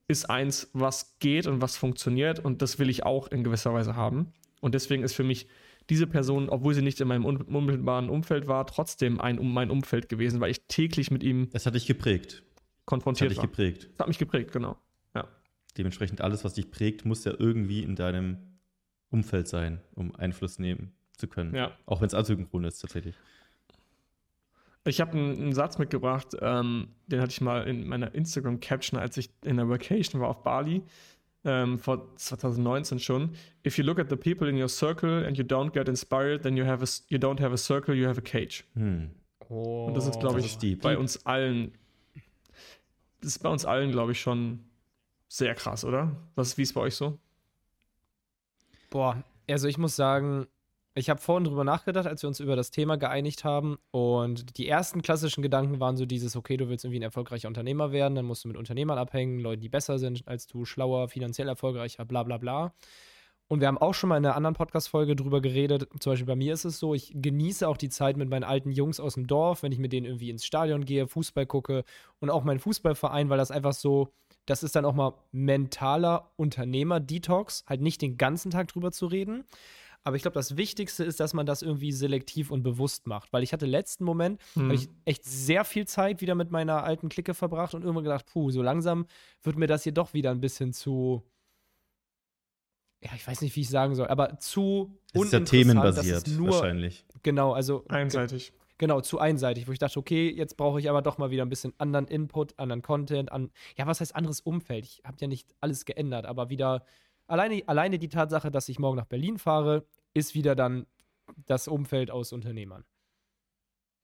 ist 0.08 0.28
eins, 0.28 0.70
was 0.72 1.18
geht 1.18 1.46
und 1.46 1.60
was 1.60 1.76
funktioniert 1.76 2.38
und 2.38 2.62
das 2.62 2.78
will 2.78 2.90
ich 2.90 3.04
auch 3.04 3.28
in 3.28 3.44
gewisser 3.44 3.72
Weise 3.72 3.94
haben. 3.94 4.32
Und 4.60 4.74
deswegen 4.74 5.02
ist 5.02 5.14
für 5.14 5.24
mich 5.24 5.48
diese 5.90 6.06
Person, 6.06 6.48
obwohl 6.48 6.74
sie 6.74 6.82
nicht 6.82 7.00
in 7.00 7.08
meinem 7.08 7.24
un 7.24 7.36
unmittelbaren 7.36 8.08
Umfeld 8.08 8.46
war, 8.46 8.66
trotzdem 8.66 9.20
ein 9.20 9.38
um 9.38 9.52
mein 9.52 9.70
Umfeld 9.70 10.08
gewesen, 10.08 10.40
weil 10.40 10.50
ich 10.50 10.62
täglich 10.68 11.10
mit 11.10 11.22
ihm 11.22 11.48
es 11.52 11.66
hat 11.66 11.74
dich 11.74 11.86
geprägt. 11.86 12.32
Es 12.32 12.38
hat 12.38 12.86
konfrontiert 12.86 13.30
dich 13.30 13.38
war. 13.38 13.46
geprägt. 13.46 13.90
Das 13.92 14.00
hat 14.00 14.08
mich 14.08 14.18
geprägt, 14.18 14.52
genau. 14.52 14.76
Dementsprechend 15.78 16.20
alles, 16.20 16.44
was 16.44 16.54
dich 16.54 16.70
prägt, 16.70 17.04
muss 17.04 17.24
ja 17.24 17.32
irgendwie 17.38 17.82
in 17.82 17.96
deinem 17.96 18.51
Umfeld 19.12 19.46
sein, 19.46 19.80
um 19.94 20.14
Einfluss 20.16 20.58
nehmen 20.58 20.92
zu 21.16 21.28
können. 21.28 21.54
Ja. 21.54 21.72
Auch 21.86 22.00
wenn 22.00 22.08
es 22.08 22.14
asynchron 22.14 22.64
ist, 22.64 22.80
tatsächlich. 22.80 23.14
Ich 24.84 25.00
habe 25.00 25.12
einen, 25.12 25.36
einen 25.36 25.52
Satz 25.52 25.78
mitgebracht, 25.78 26.36
ähm, 26.40 26.88
den 27.06 27.20
hatte 27.20 27.30
ich 27.30 27.40
mal 27.40 27.68
in 27.68 27.86
meiner 27.86 28.14
Instagram-Caption, 28.14 28.98
als 28.98 29.16
ich 29.16 29.30
in 29.44 29.56
der 29.56 29.68
Vacation 29.68 30.20
war 30.20 30.28
auf 30.28 30.42
Bali, 30.42 30.82
ähm, 31.44 31.78
vor 31.78 32.16
2019 32.16 32.98
schon. 32.98 33.30
If 33.64 33.78
you 33.78 33.84
look 33.84 34.00
at 34.00 34.08
the 34.10 34.16
people 34.16 34.48
in 34.48 34.60
your 34.60 34.68
circle 34.68 35.24
and 35.24 35.38
you 35.38 35.44
don't 35.44 35.72
get 35.72 35.88
inspired, 35.88 36.42
then 36.42 36.56
you, 36.56 36.64
have 36.64 36.82
a, 36.82 36.88
you 37.08 37.18
don't 37.18 37.40
have 37.40 37.52
a 37.52 37.56
circle, 37.56 37.94
you 37.94 38.08
have 38.08 38.18
a 38.18 38.22
cage. 38.24 38.64
Hm. 38.74 39.10
Und 39.48 39.94
das 39.94 40.06
ist, 40.06 40.18
glaube 40.18 40.40
ich, 40.40 40.46
ist 40.46 40.80
bei 40.80 40.96
uns 40.96 41.26
allen, 41.26 41.72
das 43.20 43.32
ist 43.32 43.38
bei 43.40 43.50
uns 43.50 43.64
allen, 43.64 43.92
glaube 43.92 44.12
ich, 44.12 44.20
schon 44.20 44.60
sehr 45.28 45.54
krass, 45.54 45.84
oder? 45.84 46.16
Was, 46.34 46.56
wie 46.58 46.62
ist 46.62 46.72
bei 46.72 46.80
euch 46.80 46.94
so? 46.94 47.18
Boah, 48.92 49.24
also 49.48 49.68
ich 49.68 49.78
muss 49.78 49.96
sagen, 49.96 50.46
ich 50.94 51.08
habe 51.08 51.18
vorhin 51.18 51.44
drüber 51.44 51.64
nachgedacht, 51.64 52.06
als 52.06 52.22
wir 52.22 52.28
uns 52.28 52.40
über 52.40 52.56
das 52.56 52.70
Thema 52.70 52.96
geeinigt 52.96 53.42
haben. 53.42 53.78
Und 53.90 54.58
die 54.58 54.68
ersten 54.68 55.00
klassischen 55.00 55.40
Gedanken 55.40 55.80
waren 55.80 55.96
so 55.96 56.04
dieses, 56.04 56.36
okay, 56.36 56.58
du 56.58 56.68
willst 56.68 56.84
irgendwie 56.84 56.98
ein 56.98 57.04
erfolgreicher 57.04 57.48
Unternehmer 57.48 57.90
werden, 57.90 58.14
dann 58.14 58.26
musst 58.26 58.44
du 58.44 58.48
mit 58.48 58.58
Unternehmern 58.58 58.98
abhängen, 58.98 59.38
Leuten, 59.38 59.62
die 59.62 59.70
besser 59.70 59.98
sind 59.98 60.28
als 60.28 60.46
du, 60.46 60.66
schlauer, 60.66 61.08
finanziell 61.08 61.48
erfolgreicher, 61.48 62.04
bla 62.04 62.22
bla 62.22 62.36
bla. 62.36 62.74
Und 63.48 63.60
wir 63.60 63.68
haben 63.68 63.78
auch 63.78 63.94
schon 63.94 64.08
mal 64.08 64.18
in 64.18 64.26
einer 64.26 64.36
anderen 64.36 64.56
Podcast-Folge 64.56 65.16
drüber 65.16 65.40
geredet. 65.40 65.88
Zum 65.98 66.12
Beispiel 66.12 66.26
bei 66.26 66.36
mir 66.36 66.52
ist 66.52 66.66
es 66.66 66.78
so, 66.78 66.92
ich 66.94 67.12
genieße 67.14 67.66
auch 67.66 67.78
die 67.78 67.88
Zeit 67.88 68.18
mit 68.18 68.28
meinen 68.28 68.44
alten 68.44 68.72
Jungs 68.72 69.00
aus 69.00 69.14
dem 69.14 69.26
Dorf, 69.26 69.62
wenn 69.62 69.72
ich 69.72 69.78
mit 69.78 69.94
denen 69.94 70.04
irgendwie 70.04 70.28
ins 70.28 70.44
Stadion 70.44 70.84
gehe, 70.84 71.06
Fußball 71.08 71.46
gucke 71.46 71.84
und 72.20 72.28
auch 72.28 72.44
meinen 72.44 72.60
Fußballverein, 72.60 73.30
weil 73.30 73.38
das 73.38 73.50
einfach 73.50 73.72
so, 73.72 74.12
das 74.46 74.62
ist 74.62 74.74
dann 74.74 74.84
auch 74.84 74.94
mal 74.94 75.14
mentaler 75.30 76.32
Unternehmer-Detox, 76.36 77.64
halt 77.68 77.80
nicht 77.80 78.02
den 78.02 78.16
ganzen 78.18 78.50
Tag 78.50 78.68
drüber 78.68 78.92
zu 78.92 79.06
reden. 79.06 79.44
Aber 80.04 80.16
ich 80.16 80.22
glaube, 80.22 80.34
das 80.34 80.56
Wichtigste 80.56 81.04
ist, 81.04 81.20
dass 81.20 81.32
man 81.32 81.46
das 81.46 81.62
irgendwie 81.62 81.92
selektiv 81.92 82.50
und 82.50 82.64
bewusst 82.64 83.06
macht. 83.06 83.32
Weil 83.32 83.44
ich 83.44 83.52
hatte 83.52 83.66
letzten 83.66 84.04
Moment, 84.04 84.40
Hm. 84.54 84.64
habe 84.64 84.74
ich 84.74 84.88
echt 85.04 85.24
sehr 85.24 85.64
viel 85.64 85.86
Zeit 85.86 86.20
wieder 86.20 86.34
mit 86.34 86.50
meiner 86.50 86.82
alten 86.82 87.08
Clique 87.08 87.34
verbracht 87.34 87.74
und 87.74 87.82
irgendwann 87.82 88.02
gedacht, 88.02 88.26
puh, 88.26 88.50
so 88.50 88.62
langsam 88.62 89.06
wird 89.44 89.56
mir 89.56 89.68
das 89.68 89.84
hier 89.84 89.92
doch 89.92 90.12
wieder 90.12 90.32
ein 90.32 90.40
bisschen 90.40 90.72
zu, 90.72 91.22
ja, 93.00 93.10
ich 93.14 93.26
weiß 93.26 93.42
nicht, 93.42 93.54
wie 93.54 93.60
ich 93.60 93.68
sagen 93.68 93.94
soll, 93.94 94.08
aber 94.08 94.38
zu 94.38 94.96
Es 95.12 95.22
ist 95.22 95.32
ja 95.32 95.40
themenbasiert, 95.40 96.24
wahrscheinlich. 96.40 97.04
genau, 97.22 97.52
also 97.52 97.84
Einseitig. 97.88 98.52
Genau, 98.82 99.00
zu 99.00 99.20
einseitig, 99.20 99.68
wo 99.68 99.70
ich 99.70 99.78
dachte, 99.78 99.96
okay, 100.00 100.28
jetzt 100.28 100.56
brauche 100.56 100.80
ich 100.80 100.90
aber 100.90 101.02
doch 101.02 101.16
mal 101.16 101.30
wieder 101.30 101.44
ein 101.44 101.48
bisschen 101.48 101.72
anderen 101.78 102.08
Input, 102.08 102.58
anderen 102.58 102.82
Content, 102.82 103.30
an, 103.30 103.52
ja, 103.76 103.86
was 103.86 104.00
heißt 104.00 104.16
anderes 104.16 104.40
Umfeld? 104.40 104.84
Ich 104.86 105.02
habe 105.04 105.16
ja 105.20 105.28
nicht 105.28 105.54
alles 105.60 105.84
geändert, 105.84 106.26
aber 106.26 106.50
wieder, 106.50 106.84
alleine, 107.28 107.62
alleine 107.68 108.00
die 108.00 108.08
Tatsache, 108.08 108.50
dass 108.50 108.68
ich 108.68 108.80
morgen 108.80 108.96
nach 108.96 109.06
Berlin 109.06 109.38
fahre, 109.38 109.86
ist 110.14 110.34
wieder 110.34 110.56
dann 110.56 110.86
das 111.46 111.68
Umfeld 111.68 112.10
aus 112.10 112.32
Unternehmern. 112.32 112.84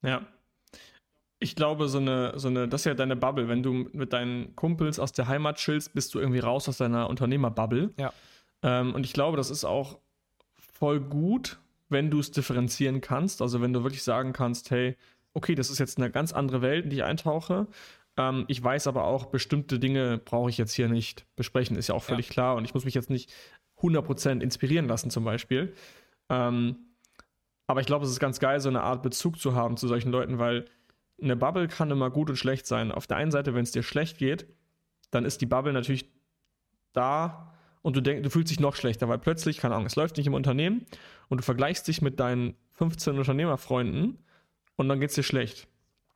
Ja. 0.02 0.24
Ich 1.40 1.56
glaube, 1.56 1.88
so 1.88 1.98
eine, 1.98 2.38
so 2.38 2.46
eine, 2.46 2.68
das 2.68 2.82
ist 2.82 2.84
ja 2.84 2.94
deine 2.94 3.16
Bubble. 3.16 3.48
Wenn 3.48 3.64
du 3.64 3.72
mit 3.72 4.12
deinen 4.12 4.54
Kumpels 4.54 5.00
aus 5.00 5.10
der 5.10 5.26
Heimat 5.26 5.56
chillst, 5.56 5.92
bist 5.92 6.14
du 6.14 6.20
irgendwie 6.20 6.38
raus 6.38 6.68
aus 6.68 6.76
deiner 6.76 7.10
Unternehmerbubble. 7.10 7.92
Ja. 7.98 8.12
Ähm, 8.62 8.94
und 8.94 9.04
ich 9.04 9.12
glaube, 9.12 9.36
das 9.38 9.50
ist 9.50 9.64
auch 9.64 9.98
voll 10.54 11.00
gut, 11.00 11.58
wenn 11.88 12.10
du 12.10 12.20
es 12.20 12.30
differenzieren 12.30 13.00
kannst. 13.00 13.42
Also 13.42 13.60
wenn 13.60 13.72
du 13.72 13.82
wirklich 13.82 14.02
sagen 14.02 14.32
kannst, 14.32 14.70
hey, 14.70 14.96
okay, 15.34 15.54
das 15.54 15.70
ist 15.70 15.78
jetzt 15.78 15.98
eine 15.98 16.10
ganz 16.10 16.32
andere 16.32 16.62
Welt, 16.62 16.84
in 16.84 16.90
die 16.90 16.96
ich 16.96 17.04
eintauche. 17.04 17.66
Ähm, 18.16 18.44
ich 18.48 18.62
weiß 18.62 18.86
aber 18.86 19.04
auch, 19.04 19.26
bestimmte 19.26 19.78
Dinge 19.78 20.18
brauche 20.18 20.50
ich 20.50 20.58
jetzt 20.58 20.72
hier 20.72 20.88
nicht 20.88 21.26
besprechen, 21.36 21.76
ist 21.76 21.88
ja 21.88 21.94
auch 21.94 22.02
völlig 22.02 22.28
klar. 22.28 22.56
Und 22.56 22.64
ich 22.64 22.74
muss 22.74 22.84
mich 22.84 22.94
jetzt 22.94 23.10
nicht 23.10 23.32
100% 23.80 24.40
inspirieren 24.40 24.88
lassen, 24.88 25.10
zum 25.10 25.24
Beispiel. 25.24 25.74
Ähm, 26.28 26.76
aber 27.66 27.80
ich 27.80 27.86
glaube, 27.86 28.04
es 28.04 28.10
ist 28.10 28.20
ganz 28.20 28.40
geil, 28.40 28.60
so 28.60 28.68
eine 28.68 28.82
Art 28.82 29.02
Bezug 29.02 29.38
zu 29.38 29.54
haben 29.54 29.76
zu 29.76 29.88
solchen 29.88 30.10
Leuten, 30.10 30.38
weil 30.38 30.64
eine 31.20 31.36
Bubble 31.36 31.68
kann 31.68 31.90
immer 31.90 32.10
gut 32.10 32.30
und 32.30 32.36
schlecht 32.36 32.66
sein. 32.66 32.92
Auf 32.92 33.06
der 33.06 33.16
einen 33.16 33.30
Seite, 33.30 33.54
wenn 33.54 33.62
es 33.62 33.72
dir 33.72 33.82
schlecht 33.82 34.18
geht, 34.18 34.46
dann 35.10 35.24
ist 35.24 35.40
die 35.40 35.46
Bubble 35.46 35.72
natürlich 35.72 36.10
da 36.92 37.54
und 37.88 37.96
du 37.96 38.02
denkst, 38.02 38.22
du 38.22 38.28
fühlst 38.30 38.50
dich 38.50 38.60
noch 38.60 38.76
schlechter, 38.76 39.08
weil 39.08 39.18
plötzlich, 39.18 39.56
keine 39.56 39.74
Ahnung, 39.74 39.86
es 39.86 39.96
läuft 39.96 40.18
nicht 40.18 40.26
im 40.26 40.34
Unternehmen 40.34 40.84
und 41.28 41.38
du 41.38 41.42
vergleichst 41.42 41.88
dich 41.88 42.02
mit 42.02 42.20
deinen 42.20 42.54
15 42.74 43.16
Unternehmerfreunden 43.18 44.18
und 44.76 44.88
dann 44.90 45.00
geht 45.00 45.08
es 45.08 45.14
dir 45.16 45.22
schlecht. 45.22 45.66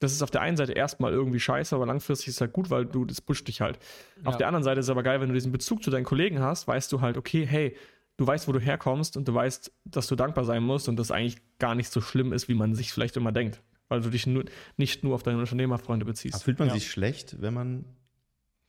Das 0.01 0.13
ist 0.13 0.23
auf 0.23 0.31
der 0.31 0.43
einen 0.43 0.57
Seite 0.59 0.73
erstmal 0.73 1.13
irgendwie 1.13 1.41
scheiße, 1.41 1.75
aber 1.75 1.87
langfristig 1.87 2.29
ist 2.29 2.35
es 2.35 2.41
halt 2.43 2.53
gut, 2.53 2.69
weil 2.69 2.85
du, 2.85 3.05
das 3.07 3.21
pusht 3.23 3.49
dich 3.49 3.63
halt. 3.63 3.79
Auf 4.25 4.35
Ja. 4.35 4.39
der 4.39 4.47
anderen 4.49 4.65
Seite 4.65 4.81
ist 4.81 4.87
es 4.87 4.91
aber 4.91 5.03
geil, 5.03 5.21
wenn 5.23 5.29
du 5.29 5.35
diesen 5.35 5.51
Bezug 5.53 5.83
zu 5.83 5.91
deinen 5.91 6.05
Kollegen 6.05 6.41
hast, 6.41 6.69
weißt 6.69 6.93
du 6.93 7.01
halt, 7.01 7.17
okay, 7.17 7.47
hey, 7.47 7.75
du 8.19 8.27
weißt, 8.27 8.47
wo 8.49 8.53
du 8.53 8.61
herkommst 8.61 9.17
und 9.17 9.27
du 9.27 9.33
weißt, 9.35 9.73
dass 9.87 10.09
du 10.09 10.15
dankbar 10.17 10.45
sein 10.45 10.63
musst 10.63 10.89
und 10.91 10.97
das 10.99 11.11
eigentlich 11.11 11.39
gar 11.59 11.75
nicht 11.75 11.91
so 11.91 12.01
schlimm 12.03 12.33
ist, 12.35 12.49
wie 12.49 12.55
man 12.55 12.75
sich 12.75 12.93
vielleicht 12.93 13.17
immer 13.17 13.33
denkt. 13.33 13.63
Weil 13.89 14.01
du 14.03 14.11
dich 14.11 14.27
nur, 14.27 14.45
nicht 14.77 15.05
nur 15.05 15.15
auf 15.15 15.23
deine 15.23 15.39
Unternehmerfreunde 15.39 16.05
beziehst. 16.05 16.35
Aber 16.35 16.45
fühlt 16.45 16.59
man 16.59 16.69
Ja. 16.69 16.75
sich 16.75 16.91
schlecht, 16.91 17.41
wenn 17.41 17.55
man 17.55 17.85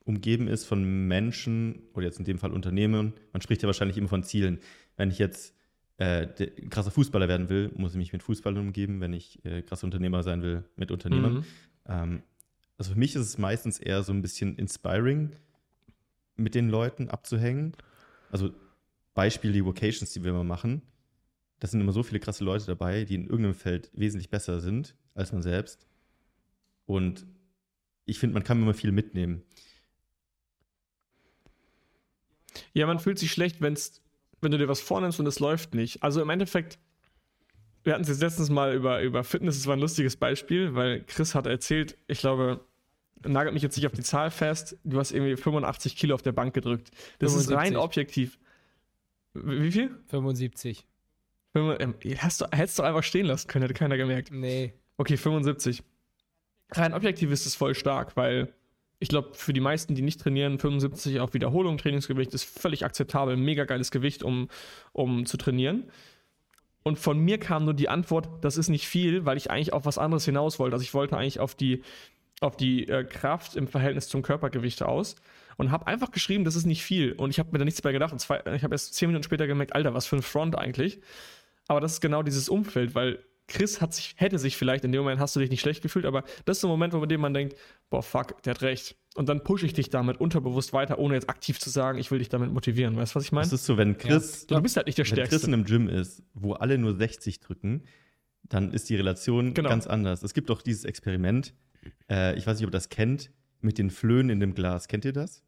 umgeben 0.06 0.48
ist 0.48 0.66
von 0.66 1.08
Menschen 1.08 1.84
oder 1.94 2.06
jetzt 2.06 2.20
in 2.20 2.26
dem 2.26 2.38
Fall 2.38 2.52
Unternehmen? 2.52 3.14
Man 3.32 3.42
spricht 3.42 3.62
ja 3.62 3.68
wahrscheinlich 3.68 3.98
immer 3.98 4.10
von 4.10 4.24
Zielen. 4.24 4.60
Wenn 4.98 5.10
ich 5.10 5.20
jetzt 5.20 5.56
äh, 5.98 6.28
ein 6.62 6.70
krasser 6.70 6.92
Fußballer 6.92 7.28
werden 7.28 7.50
will, 7.50 7.72
muss 7.76 7.94
ich 7.94 7.98
mich 7.98 8.14
mit 8.14 8.24
Fußballern 8.24 8.60
umgeben. 8.60 9.00
Wenn 9.00 9.14
ich 9.14 9.44
äh, 9.46 9.62
krasser 9.62 9.86
Unternehmer 9.86 10.24
sein 10.24 10.42
will, 10.42 10.64
mit 10.76 10.92
Unternehmern. 10.92 11.34
Mhm. 11.34 11.44
Ähm, 11.88 12.24
also 12.78 12.94
für 12.94 13.00
mich 13.00 13.16
ist 13.16 13.22
es 13.22 13.38
meistens 13.38 13.80
eher 13.80 14.04
so 14.04 14.12
ein 14.12 14.22
bisschen 14.22 14.56
inspiring, 14.58 15.32
mit 16.36 16.56
den 16.56 16.70
Leuten 16.70 17.10
abzuhängen. 17.10 17.74
Also 18.32 18.50
Beispiel 19.14 19.52
die 19.52 19.64
Vocations, 19.64 20.12
die 20.12 20.24
wir 20.24 20.32
immer 20.32 20.44
machen. 20.44 20.82
Da 21.60 21.68
sind 21.68 21.80
immer 21.80 21.92
so 21.92 22.04
viele 22.04 22.20
krasse 22.20 22.44
Leute 22.44 22.66
dabei, 22.66 23.06
die 23.06 23.16
in 23.16 23.24
irgendeinem 23.24 23.54
Feld 23.54 23.92
wesentlich 23.94 24.30
besser 24.30 24.60
sind 24.60 24.96
als 25.14 25.32
man 25.32 25.42
selbst. 25.42 25.88
Und 26.86 27.26
ich 28.06 28.20
finde, 28.20 28.34
man 28.34 28.44
kann 28.44 28.62
immer 28.62 28.74
viel 28.74 28.92
mitnehmen. 28.92 29.44
Ja, 32.74 32.88
man 32.88 33.00
fühlt 33.00 33.20
sich 33.20 33.32
schlecht, 33.32 33.62
wenn's, 33.62 34.02
wenn 34.42 34.52
du 34.52 34.58
dir 34.58 34.68
was 34.68 34.82
vornimmst 34.82 35.20
und 35.20 35.28
es 35.28 35.40
läuft 35.40 35.74
nicht. 35.74 36.04
Also 36.04 36.22
im 36.22 36.30
Endeffekt, 36.30 36.80
wir 37.84 37.94
hatten 37.94 38.04
es 38.04 38.10
jetzt 38.10 38.22
letztens 38.22 38.50
mal 38.50 38.74
über, 38.74 39.02
über 39.02 39.24
Fitness, 39.24 39.58
das 39.58 39.68
war 39.68 39.76
ein 39.76 39.80
lustiges 39.80 40.16
Beispiel, 40.16 40.76
weil 40.76 41.04
Chris 41.04 41.36
hat 41.36 41.48
erzählt, 41.48 41.98
ich 42.08 42.20
glaube, 42.20 42.62
nagelt 43.26 43.54
mich 43.54 43.64
jetzt 43.64 43.76
nicht 43.78 43.86
auf 43.86 43.94
die 43.94 44.04
Zahl 44.04 44.32
fest, 44.32 44.78
du 44.84 45.00
hast 45.00 45.12
irgendwie 45.12 45.36
85 45.36 45.96
Kilo 45.96 46.16
auf 46.16 46.22
der 46.22 46.32
Bank 46.32 46.54
gedrückt. 46.54 46.92
Das 47.20 47.32
75. 47.32 47.38
ist 47.38 47.52
rein 47.58 47.76
objektiv. 47.78 48.40
Wie 49.34 49.72
viel? 49.72 49.98
75. 50.08 50.86
Ähm, 51.56 51.94
hast 52.18 52.42
du, 52.42 52.46
hättest 52.52 52.80
du 52.80 52.84
einfach 52.84 53.04
stehen 53.04 53.26
lassen 53.26 53.48
können, 53.48 53.64
hätte 53.64 53.74
keiner 53.74 53.98
gemerkt. 53.98 54.32
Nee. 54.32 54.74
Okay, 54.98 55.18
75. 55.18 55.84
Rein 56.72 56.94
objektiv 56.94 57.32
ist 57.32 57.46
es 57.46 57.56
voll 57.56 57.76
stark, 57.76 58.16
weil 58.16 58.54
ich 59.04 59.10
glaube, 59.10 59.32
für 59.34 59.52
die 59.52 59.60
meisten, 59.60 59.96
die 59.96 60.02
nicht 60.02 60.22
trainieren, 60.22 60.60
75 60.60 61.20
auf 61.20 61.34
Wiederholung 61.34 61.78
Trainingsgewicht 61.78 62.34
ist 62.34 62.46
völlig 62.46 62.86
akzeptabel, 62.86 63.36
mega 63.36 63.66
geiles 63.66 63.92
Gewicht, 63.92 64.24
um, 64.24 64.48
um 64.94 65.26
zu 65.26 65.36
trainieren. 65.36 65.92
Und 66.84 66.98
von 66.98 67.20
mir 67.20 67.38
kam 67.38 67.66
nur 67.66 67.74
die 67.74 67.90
Antwort, 67.90 68.30
das 68.46 68.56
ist 68.56 68.70
nicht 68.70 68.88
viel, 68.88 69.26
weil 69.26 69.36
ich 69.36 69.52
eigentlich 69.52 69.74
auf 69.74 69.86
was 69.86 69.98
anderes 69.98 70.24
hinaus 70.24 70.58
wollte. 70.58 70.76
Also 70.76 70.84
ich 70.84 70.94
wollte 70.94 71.18
eigentlich 71.18 71.42
auf 71.42 71.54
die, 71.54 71.82
auf 72.40 72.56
die 72.56 72.88
äh, 72.88 73.04
Kraft 73.04 73.58
im 73.58 73.68
Verhältnis 73.68 74.08
zum 74.08 74.22
Körpergewicht 74.22 74.82
aus 74.82 75.18
und 75.58 75.70
habe 75.70 75.86
einfach 75.88 76.12
geschrieben, 76.12 76.46
das 76.46 76.56
ist 76.56 76.66
nicht 76.66 76.82
viel. 76.82 77.12
Und 77.12 77.30
ich 77.30 77.40
habe 77.40 77.50
mir 77.52 77.60
da 77.60 77.66
nichts 77.66 77.84
mehr 77.84 77.92
gedacht. 77.92 78.14
Und 78.14 78.20
zwei, 78.20 78.38
ich 78.56 78.64
habe 78.64 78.74
erst 78.74 78.94
zehn 78.94 79.10
Minuten 79.10 79.24
später 79.24 79.48
gemerkt, 79.48 79.76
Alter, 79.76 79.94
was 79.94 80.08
für 80.08 80.16
ein 80.16 80.22
Front 80.22 80.58
eigentlich. 80.58 81.02
Aber 81.68 81.82
das 81.82 81.92
ist 81.92 82.02
genau 82.02 82.24
dieses 82.24 82.48
Umfeld, 82.48 82.96
weil 82.96 83.20
Chris 83.48 83.82
hat 83.82 83.94
sich, 83.94 84.16
hätte 84.18 84.40
sich 84.40 84.56
vielleicht, 84.56 84.86
in 84.86 84.92
dem 84.92 85.02
Moment 85.02 85.20
hast 85.20 85.36
du 85.36 85.40
dich 85.40 85.50
nicht 85.50 85.62
schlecht 85.62 85.82
gefühlt, 85.82 86.06
aber 86.06 86.24
das 86.46 86.58
ist 86.58 86.62
so 86.62 86.68
ein 86.68 86.72
Moment, 86.72 86.94
wo 86.94 87.06
dem 87.06 87.22
man 87.22 87.34
denkt, 87.34 87.58
boah, 87.90 88.02
fuck, 88.02 88.42
der 88.44 88.56
hat 88.56 88.62
recht. 88.62 88.96
Und 89.16 89.30
dann 89.30 89.44
pushe 89.44 89.66
ich 89.66 89.74
dich 89.74 89.90
damit 89.90 90.20
unterbewusst 90.20 90.74
weiter, 90.74 90.98
ohne 90.98 91.16
jetzt 91.16 91.30
aktiv 91.30 91.60
zu 91.60 91.70
sagen, 91.70 92.00
ich 92.00 92.10
will 92.10 92.20
dich 92.20 92.30
damit 92.30 92.52
motivieren. 92.52 92.96
Weißt 92.96 93.14
du, 93.14 93.16
was 93.18 93.26
ich 93.26 93.32
meine? 93.32 93.46
Das 93.46 93.54
ist 93.54 93.66
so, 93.66 93.78
wenn 93.78 93.98
Chris, 93.98 94.48
ja. 94.50 94.58
du 94.58 94.64
bist 94.64 94.78
halt 94.78 94.88
nicht 94.88 94.98
der 94.98 95.06
wenn 95.06 95.14
Stärkste. 95.14 95.36
Chris 95.36 95.48
in 95.48 95.54
einem 95.54 95.66
Gym 95.66 95.90
ist, 95.90 96.24
wo 96.34 96.54
alle 96.54 96.78
nur 96.78 96.96
60 96.96 97.42
drücken, 97.42 97.84
dann 98.44 98.72
ist 98.72 98.90
die 98.90 98.96
Relation 98.96 99.54
genau. 99.54 99.70
ganz 99.70 99.88
anders. 99.88 100.24
Es 100.24 100.34
gibt 100.34 100.50
auch 100.50 100.62
dieses 100.62 100.86
Experiment, 100.86 101.54
äh, 102.10 102.36
ich 102.38 102.48
weiß 102.48 102.58
nicht, 102.58 102.66
ob 102.66 102.70
ihr 102.70 102.78
das 102.78 102.90
kennt, 102.90 103.32
mit 103.62 103.78
den 103.78 103.90
Flöhen 103.90 104.30
in 104.30 104.40
dem 104.40 104.56
Glas. 104.56 104.88
Kennt 104.88 105.06
ihr 105.06 105.14
das? 105.14 105.44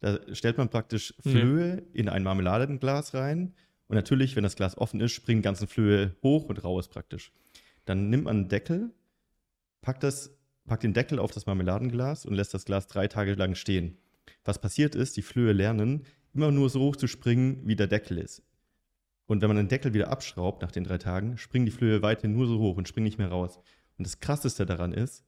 Da 0.00 0.18
stellt 0.32 0.58
man 0.58 0.68
praktisch 0.68 1.14
Flöhe 1.20 1.76
nee. 1.76 2.00
in 2.00 2.08
ein 2.08 2.22
Marmeladenglas 2.22 3.14
rein 3.14 3.54
und 3.88 3.94
natürlich, 3.94 4.36
wenn 4.36 4.42
das 4.42 4.56
Glas 4.56 4.76
offen 4.76 5.00
ist, 5.00 5.12
springen 5.12 5.42
ganzen 5.42 5.66
Flöhe 5.66 6.14
hoch 6.22 6.44
und 6.44 6.62
raus 6.62 6.88
praktisch. 6.88 7.32
Dann 7.86 8.10
nimmt 8.10 8.24
man 8.24 8.36
einen 8.36 8.48
Deckel, 8.48 8.90
packt, 9.80 10.02
das, 10.02 10.36
packt 10.66 10.82
den 10.82 10.92
Deckel 10.92 11.18
auf 11.18 11.32
das 11.32 11.46
Marmeladenglas 11.46 12.26
und 12.26 12.34
lässt 12.34 12.52
das 12.52 12.66
Glas 12.66 12.86
drei 12.86 13.08
Tage 13.08 13.34
lang 13.34 13.54
stehen. 13.54 13.96
Was 14.44 14.60
passiert 14.60 14.94
ist, 14.94 15.16
die 15.16 15.22
Flöhe 15.22 15.52
lernen, 15.52 16.04
immer 16.34 16.50
nur 16.50 16.68
so 16.68 16.80
hoch 16.80 16.96
zu 16.96 17.06
springen, 17.06 17.62
wie 17.64 17.76
der 17.76 17.86
Deckel 17.86 18.18
ist. 18.18 18.42
Und 19.26 19.40
wenn 19.40 19.48
man 19.48 19.56
den 19.56 19.68
Deckel 19.68 19.94
wieder 19.94 20.08
abschraubt 20.08 20.62
nach 20.62 20.70
den 20.70 20.84
drei 20.84 20.98
Tagen, 20.98 21.38
springen 21.38 21.66
die 21.66 21.72
Flöhe 21.72 22.02
weiterhin 22.02 22.34
nur 22.36 22.46
so 22.46 22.58
hoch 22.58 22.76
und 22.76 22.88
springen 22.88 23.04
nicht 23.04 23.18
mehr 23.18 23.28
raus. 23.28 23.58
Und 23.96 24.06
das 24.06 24.20
Krasseste 24.20 24.66
daran 24.66 24.92
ist, 24.92 25.24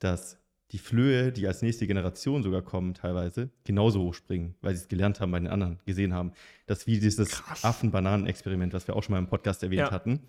dass 0.00 0.38
die 0.72 0.78
Flöhe, 0.78 1.32
die 1.32 1.46
als 1.46 1.60
nächste 1.60 1.86
Generation 1.86 2.42
sogar 2.42 2.62
kommen, 2.62 2.94
teilweise 2.94 3.50
genauso 3.64 4.00
hoch 4.00 4.14
springen, 4.14 4.54
weil 4.62 4.74
sie 4.74 4.82
es 4.82 4.88
gelernt 4.88 5.20
haben 5.20 5.30
bei 5.30 5.38
den 5.38 5.48
anderen, 5.48 5.78
gesehen 5.84 6.14
haben. 6.14 6.32
Das 6.66 6.80
ist 6.80 6.86
wie 6.86 6.98
dieses 6.98 7.42
Affen-Bananen-Experiment, 7.62 8.72
was 8.72 8.86
wir 8.88 8.96
auch 8.96 9.02
schon 9.02 9.12
mal 9.12 9.18
im 9.18 9.26
Podcast 9.26 9.62
erwähnt 9.62 9.80
ja. 9.80 9.90
hatten. 9.90 10.20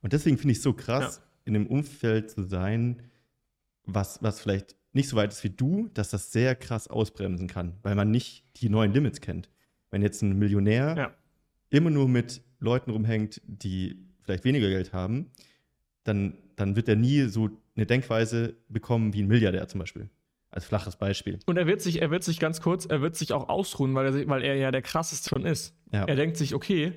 Und 0.00 0.12
deswegen 0.12 0.38
finde 0.38 0.52
ich 0.52 0.58
es 0.58 0.62
so 0.62 0.72
krass, 0.72 1.16
ja. 1.16 1.22
in 1.46 1.56
einem 1.56 1.66
Umfeld 1.66 2.30
zu 2.30 2.44
sein, 2.44 3.02
was, 3.84 4.22
was 4.22 4.40
vielleicht 4.40 4.76
nicht 4.92 5.08
so 5.08 5.16
weit 5.16 5.32
ist 5.32 5.42
wie 5.42 5.50
du, 5.50 5.88
dass 5.94 6.10
das 6.10 6.30
sehr 6.30 6.54
krass 6.54 6.86
ausbremsen 6.88 7.48
kann, 7.48 7.74
weil 7.82 7.96
man 7.96 8.10
nicht 8.10 8.44
die 8.56 8.68
neuen 8.68 8.92
Limits 8.92 9.20
kennt. 9.20 9.50
Wenn 9.90 10.02
jetzt 10.02 10.22
ein 10.22 10.38
Millionär 10.38 10.94
ja. 10.96 11.14
immer 11.70 11.90
nur 11.90 12.08
mit 12.08 12.42
Leuten 12.60 12.92
rumhängt, 12.92 13.40
die 13.46 14.04
vielleicht 14.22 14.44
weniger 14.44 14.68
Geld 14.68 14.92
haben, 14.92 15.30
dann, 16.04 16.34
dann 16.56 16.76
wird 16.76 16.88
er 16.88 16.96
nie 16.96 17.22
so 17.22 17.50
eine 17.78 17.86
Denkweise 17.86 18.56
bekommen 18.68 19.14
wie 19.14 19.22
ein 19.22 19.28
Milliardär 19.28 19.66
zum 19.68 19.78
Beispiel. 19.78 20.10
Als 20.50 20.64
flaches 20.64 20.96
Beispiel. 20.96 21.38
Und 21.46 21.58
er 21.58 21.66
wird 21.66 21.80
sich, 21.80 22.00
er 22.02 22.10
wird 22.10 22.24
sich 22.24 22.40
ganz 22.40 22.60
kurz, 22.60 22.86
er 22.86 23.00
wird 23.00 23.16
sich 23.16 23.32
auch 23.32 23.48
ausruhen, 23.48 23.94
weil 23.94 24.06
er, 24.06 24.28
weil 24.28 24.42
er 24.42 24.56
ja 24.56 24.70
der 24.70 24.82
krasseste 24.82 25.28
schon 25.28 25.44
ist. 25.44 25.76
Ja. 25.92 26.04
Er 26.04 26.16
denkt 26.16 26.36
sich, 26.36 26.54
okay, 26.54 26.94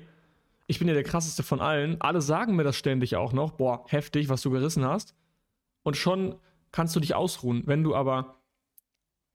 ich 0.66 0.78
bin 0.78 0.88
ja 0.88 0.94
der 0.94 1.04
krasseste 1.04 1.42
von 1.42 1.60
allen. 1.60 2.00
Alle 2.00 2.20
sagen 2.20 2.56
mir 2.56 2.64
das 2.64 2.76
ständig 2.76 3.14
auch 3.14 3.32
noch. 3.32 3.52
Boah, 3.52 3.84
heftig, 3.88 4.28
was 4.28 4.42
du 4.42 4.50
gerissen 4.50 4.84
hast. 4.84 5.14
Und 5.82 5.96
schon 5.96 6.36
kannst 6.72 6.96
du 6.96 7.00
dich 7.00 7.14
ausruhen. 7.14 7.62
Wenn 7.66 7.84
du 7.84 7.94
aber, 7.94 8.38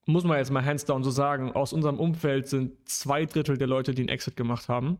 muss 0.06 0.24
man 0.24 0.38
jetzt 0.40 0.52
mal 0.52 0.66
hands 0.66 0.86
down 0.86 1.04
so 1.04 1.12
sagen, 1.12 1.52
aus 1.54 1.72
unserem 1.72 2.00
Umfeld 2.00 2.48
sind 2.48 2.90
zwei 2.90 3.26
Drittel 3.26 3.58
der 3.58 3.68
Leute, 3.68 3.94
die 3.94 4.02
einen 4.02 4.10
Exit 4.10 4.36
gemacht 4.36 4.68
haben 4.68 4.98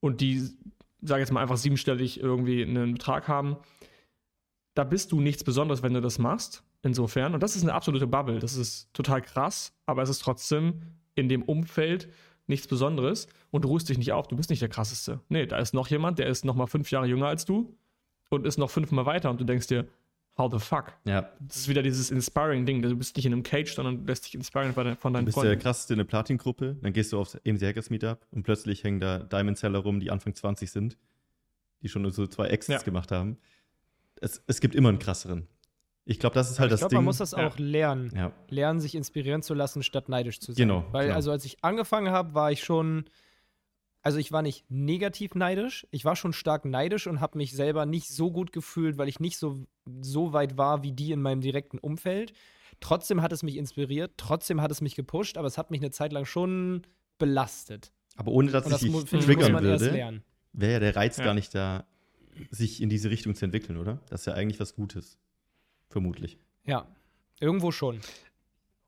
und 0.00 0.20
die, 0.20 0.48
sage 1.02 1.20
jetzt 1.20 1.32
mal 1.32 1.42
einfach 1.42 1.56
siebenstellig 1.56 2.20
irgendwie 2.20 2.62
einen 2.62 2.94
Betrag 2.94 3.26
haben, 3.26 3.56
da 4.74 4.84
bist 4.84 5.12
du 5.12 5.20
nichts 5.20 5.44
Besonderes, 5.44 5.82
wenn 5.82 5.94
du 5.94 6.00
das 6.00 6.18
machst. 6.18 6.62
Insofern. 6.82 7.32
Und 7.34 7.42
das 7.42 7.56
ist 7.56 7.62
eine 7.62 7.72
absolute 7.72 8.06
Bubble. 8.06 8.38
Das 8.40 8.56
ist 8.56 8.92
total 8.92 9.22
krass, 9.22 9.72
aber 9.86 10.02
es 10.02 10.10
ist 10.10 10.20
trotzdem 10.20 10.82
in 11.14 11.28
dem 11.28 11.42
Umfeld 11.42 12.08
nichts 12.46 12.66
Besonderes 12.66 13.26
und 13.50 13.64
du 13.64 13.68
ruhst 13.68 13.88
dich 13.88 13.96
nicht 13.96 14.12
auf. 14.12 14.28
Du 14.28 14.36
bist 14.36 14.50
nicht 14.50 14.60
der 14.60 14.68
krasseste. 14.68 15.20
Nee, 15.28 15.46
da 15.46 15.58
ist 15.58 15.72
noch 15.72 15.88
jemand, 15.88 16.18
der 16.18 16.26
ist 16.26 16.44
noch 16.44 16.56
mal 16.56 16.66
fünf 16.66 16.90
Jahre 16.90 17.06
jünger 17.06 17.26
als 17.26 17.46
du 17.46 17.74
und 18.28 18.46
ist 18.46 18.58
noch 18.58 18.70
fünfmal 18.70 19.06
weiter 19.06 19.30
und 19.30 19.40
du 19.40 19.44
denkst 19.44 19.68
dir, 19.68 19.86
how 20.36 20.52
the 20.52 20.58
fuck? 20.58 20.92
Ja. 21.06 21.30
Das 21.40 21.56
ist 21.56 21.68
wieder 21.68 21.82
dieses 21.82 22.10
Inspiring-Ding. 22.10 22.82
Du 22.82 22.94
bist 22.96 23.16
nicht 23.16 23.24
in 23.24 23.32
einem 23.32 23.44
Cage, 23.44 23.72
sondern 23.72 24.06
lässt 24.06 24.26
dich 24.26 24.34
inspirieren 24.34 24.74
von, 24.74 24.84
deinen 24.84 24.96
Freunden. 24.96 25.20
Du 25.20 25.24
bist 25.26 25.36
Freunden. 25.36 25.50
der 25.50 25.58
krasseste 25.58 25.94
in 25.94 25.98
der 25.98 26.04
Platin-Gruppe, 26.04 26.76
dann 26.82 26.92
gehst 26.92 27.12
du 27.12 27.18
aufs 27.18 27.36
AMC 27.36 27.62
Hackers 27.62 27.88
Meetup 27.88 28.26
und 28.30 28.42
plötzlich 28.42 28.84
hängen 28.84 29.00
da 29.00 29.20
Diamond 29.20 29.56
Seller 29.56 29.78
rum, 29.78 30.00
die 30.00 30.10
Anfang 30.10 30.34
20 30.34 30.70
sind, 30.70 30.98
die 31.80 31.88
schon 31.88 32.10
so 32.10 32.26
zwei 32.26 32.48
Exits 32.48 32.82
ja. 32.82 32.84
gemacht 32.84 33.10
haben 33.10 33.38
es, 34.20 34.42
es 34.46 34.60
gibt 34.60 34.74
immer 34.74 34.88
einen 34.88 34.98
krasseren. 34.98 35.48
Ich 36.06 36.18
glaube, 36.18 36.34
das 36.34 36.50
ist 36.50 36.60
halt 36.60 36.68
ich 36.68 36.72
das 36.72 36.80
glaub, 36.80 36.90
Ding. 36.90 36.98
Man 36.98 37.06
muss 37.06 37.18
das 37.18 37.32
auch 37.32 37.58
ja. 37.58 37.64
lernen. 37.64 38.12
Ja. 38.14 38.32
Lernen, 38.50 38.80
sich 38.80 38.94
inspirieren 38.94 39.42
zu 39.42 39.54
lassen, 39.54 39.82
statt 39.82 40.08
neidisch 40.08 40.38
zu 40.38 40.52
sein. 40.52 40.68
Genau. 40.68 40.84
Weil, 40.92 41.06
genau. 41.06 41.16
also, 41.16 41.30
als 41.30 41.44
ich 41.44 41.64
angefangen 41.64 42.10
habe, 42.12 42.34
war 42.34 42.52
ich 42.52 42.62
schon. 42.62 43.04
Also, 44.02 44.18
ich 44.18 44.30
war 44.30 44.42
nicht 44.42 44.70
negativ 44.70 45.34
neidisch. 45.34 45.86
Ich 45.90 46.04
war 46.04 46.14
schon 46.14 46.34
stark 46.34 46.66
neidisch 46.66 47.06
und 47.06 47.20
habe 47.22 47.38
mich 47.38 47.52
selber 47.52 47.86
nicht 47.86 48.08
so 48.08 48.30
gut 48.30 48.52
gefühlt, 48.52 48.98
weil 48.98 49.08
ich 49.08 49.18
nicht 49.18 49.38
so, 49.38 49.64
so 50.02 50.34
weit 50.34 50.58
war 50.58 50.82
wie 50.82 50.92
die 50.92 51.10
in 51.12 51.22
meinem 51.22 51.40
direkten 51.40 51.78
Umfeld. 51.78 52.34
Trotzdem 52.80 53.22
hat 53.22 53.32
es 53.32 53.42
mich 53.42 53.56
inspiriert, 53.56 54.12
trotzdem 54.18 54.60
hat 54.60 54.70
es 54.70 54.82
mich 54.82 54.94
gepusht, 54.94 55.38
aber 55.38 55.46
es 55.46 55.56
hat 55.56 55.70
mich 55.70 55.80
eine 55.80 55.90
Zeit 55.90 56.12
lang 56.12 56.26
schon 56.26 56.82
belastet. 57.18 57.92
Aber 58.16 58.32
ohne 58.32 58.50
dass 58.50 58.66
und 58.66 58.74
ich 58.82 58.92
das 58.92 59.04
dich 59.04 59.24
triggern 59.24 59.62
würde, 59.62 60.20
wäre 60.52 60.72
ja 60.72 60.80
der 60.80 60.96
Reiz 60.96 61.16
ja. 61.16 61.24
gar 61.24 61.34
nicht 61.34 61.54
da, 61.54 61.86
sich 62.50 62.82
in 62.82 62.88
diese 62.88 63.10
Richtung 63.10 63.34
zu 63.34 63.44
entwickeln, 63.44 63.78
oder? 63.78 64.00
Das 64.08 64.22
ist 64.22 64.26
ja 64.26 64.34
eigentlich 64.34 64.60
was 64.60 64.74
Gutes. 64.74 65.18
Vermutlich. 65.88 66.38
Ja, 66.64 66.86
irgendwo 67.40 67.70
schon. 67.70 68.00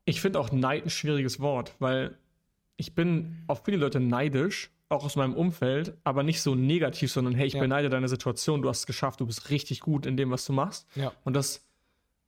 Ich 0.05 0.21
finde 0.21 0.39
auch 0.39 0.51
Neid 0.51 0.85
ein 0.85 0.89
schwieriges 0.89 1.39
Wort, 1.39 1.75
weil 1.79 2.17
ich 2.77 2.95
bin 2.95 3.43
auf 3.47 3.65
viele 3.65 3.77
Leute 3.77 3.99
neidisch, 3.99 4.71
auch 4.89 5.03
aus 5.03 5.15
meinem 5.15 5.33
Umfeld, 5.33 5.97
aber 6.03 6.23
nicht 6.23 6.41
so 6.41 6.55
negativ, 6.55 7.11
sondern 7.11 7.35
hey, 7.35 7.47
ich 7.47 7.53
ja. 7.53 7.59
beneide 7.59 7.89
deine 7.89 8.07
Situation, 8.07 8.61
du 8.61 8.69
hast 8.69 8.79
es 8.79 8.85
geschafft, 8.85 9.19
du 9.19 9.25
bist 9.25 9.49
richtig 9.49 9.81
gut 9.81 10.05
in 10.05 10.15
dem, 10.15 10.31
was 10.31 10.45
du 10.45 10.53
machst. 10.53 10.87
Ja. 10.95 11.11
Und 11.25 11.33
das, 11.33 11.67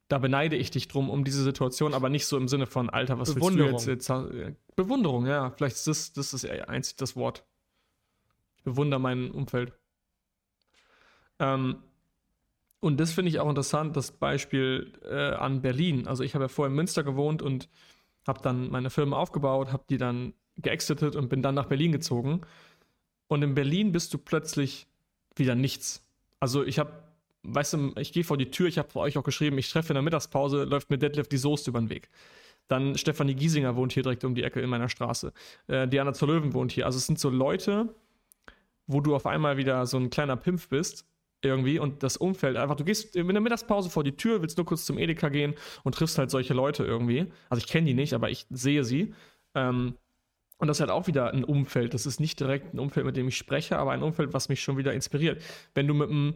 da 0.09 0.17
beneide 0.17 0.57
ich 0.57 0.71
dich 0.71 0.88
drum 0.88 1.09
um 1.09 1.23
diese 1.23 1.43
Situation, 1.43 1.93
aber 1.93 2.09
nicht 2.09 2.25
so 2.25 2.35
im 2.35 2.47
Sinne 2.47 2.65
von, 2.65 2.89
Alter, 2.89 3.19
was 3.19 3.35
willst 3.35 3.57
du 3.57 3.63
jetzt? 3.63 4.09
jetzt 4.09 4.11
Bewunderung, 4.75 5.25
ja, 5.25 5.51
vielleicht 5.51 5.75
ist 5.75 5.88
das, 5.88 6.13
das 6.13 6.33
ist 6.33 6.45
einzig 6.49 6.97
das 6.97 7.15
Wort. 7.15 7.45
Ich 8.57 8.63
bewundere 8.63 8.99
mein 8.99 9.31
Umfeld. 9.31 9.73
Ähm, 11.39 11.77
und 12.81 13.00
das 13.00 13.12
finde 13.12 13.29
ich 13.29 13.39
auch 13.39 13.50
interessant, 13.50 13.98
das 13.98 14.12
Beispiel 14.12 14.93
äh, 15.03 15.31
an 15.34 15.62
Berlin. 15.62 16.08
Also 16.08 16.24
ich 16.24 16.34
habe 16.34 16.46
ja 16.46 16.50
vorher 16.50 16.69
in 16.69 16.75
Münster 16.75 17.03
gewohnt 17.03 17.41
und 17.41 17.67
habe 18.25 18.41
dann 18.41 18.69
meine 18.69 18.89
Firma 18.89 19.17
aufgebaut, 19.17 19.74
habe 19.74 19.84
die 19.89 19.98
dann 19.98 20.34
geexitet 20.58 21.15
und 21.15 21.29
bin 21.29 21.41
dann 21.41 21.55
nach 21.55 21.65
Berlin 21.65 21.91
gezogen. 21.91 22.41
Und 23.27 23.43
in 23.43 23.53
Berlin 23.53 23.91
bist 23.91 24.13
du 24.13 24.17
plötzlich 24.17 24.88
wieder 25.36 25.55
nichts. 25.55 26.05
Also 26.39 26.63
ich 26.63 26.79
habe, 26.79 26.91
weißt 27.43 27.74
du, 27.74 27.93
ich 27.98 28.13
gehe 28.13 28.24
vor 28.24 28.38
die 28.38 28.51
Tür, 28.51 28.67
ich 28.67 28.77
habe 28.77 28.89
vor 28.89 29.01
euch 29.01 29.17
auch 29.17 29.24
geschrieben, 29.24 29.58
ich 29.58 29.69
treffe 29.69 29.89
in 29.89 29.96
der 29.96 30.03
Mittagspause, 30.03 30.63
läuft 30.63 30.89
mir 30.89 30.98
Deadlift 30.98 31.31
die 31.31 31.38
Soße 31.38 31.69
über 31.69 31.79
den 31.79 31.89
Weg. 31.89 32.10
Dann 32.67 32.98
Stefanie 32.98 33.36
Giesinger 33.36 33.75
wohnt 33.75 33.93
hier 33.93 34.03
direkt 34.03 34.24
um 34.24 34.36
die 34.36 34.43
Ecke 34.43 34.62
in 34.62 34.69
meiner 34.69 34.89
Straße. 34.89 35.34
Äh, 35.67 35.88
Diana 35.88 36.13
zur 36.13 36.29
Löwen 36.29 36.53
wohnt 36.53 36.72
hier. 36.72 36.86
Also 36.86 36.98
es 36.98 37.08
sind 37.08 37.19
so 37.19 37.29
Leute, 37.29 37.93
wo 38.88 39.01
du 39.01 39.15
auf 39.15 39.25
einmal 39.25 39.58
wieder 39.58 39.86
so 39.86 39.98
ein 39.98 40.10
kleiner 40.10 40.38
Pimpf 40.38 40.69
bist 40.69 41.05
irgendwie 41.46 41.79
und 41.79 42.03
das 42.03 42.17
Umfeld 42.17 42.58
einfach, 42.58 42.75
du 42.75 42.84
gehst 42.84 43.15
in 43.15 43.27
der 43.27 43.41
Mittagspause 43.41 43.89
vor 43.89 44.03
die 44.03 44.15
Tür, 44.17 44.41
willst 44.41 44.58
nur 44.58 44.65
kurz 44.65 44.86
zum 44.86 44.98
Edeka 44.98 45.29
gehen 45.29 45.55
und 45.84 45.96
triffst 45.96 46.17
halt 46.17 46.29
solche 46.31 46.53
Leute 46.53 46.84
irgendwie. 46.84 47.27
Also 47.50 47.63
ich 47.63 47.67
kenne 47.67 47.88
die 47.88 47.93
nicht, 47.93 48.13
aber 48.13 48.29
ich 48.29 48.46
sehe 48.50 48.84
sie. 48.84 49.13
Ähm, 49.55 49.96
Und 50.58 50.67
das 50.67 50.77
ist 50.77 50.81
halt 50.81 50.91
auch 50.91 51.08
wieder 51.08 51.31
ein 51.34 51.46
Umfeld. 51.46 51.93
Das 51.93 52.05
ist 52.05 52.19
nicht 52.19 52.39
direkt 52.39 52.74
ein 52.74 52.79
Umfeld, 52.79 53.05
mit 53.05 53.15
dem 53.15 53.29
ich 53.29 53.38
spreche, 53.38 53.77
aber 53.77 53.91
ein 53.91 54.03
Umfeld, 54.03 54.34
was 54.34 54.50
mich 54.50 54.62
schon 54.62 54.77
wieder 54.77 54.93
inspiriert. 54.93 55.41
Wenn 55.74 55.88
du 55.88 55.93
mit 55.93 56.10
einem, 56.10 56.27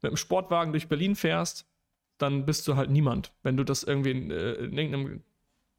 mit 0.00 0.10
einem 0.10 0.16
Sportwagen 0.16 0.72
durch 0.72 0.88
Berlin 0.88 1.16
fährst, 1.16 1.66
dann 2.18 2.46
bist 2.46 2.68
du 2.68 2.76
halt 2.76 2.90
niemand. 2.90 3.32
Wenn 3.42 3.56
du 3.56 3.64
das 3.64 3.82
irgendwie 3.82 4.12
in, 4.12 4.30
äh, 4.30 4.52
in 4.54 4.78
irgendeinem 4.78 5.22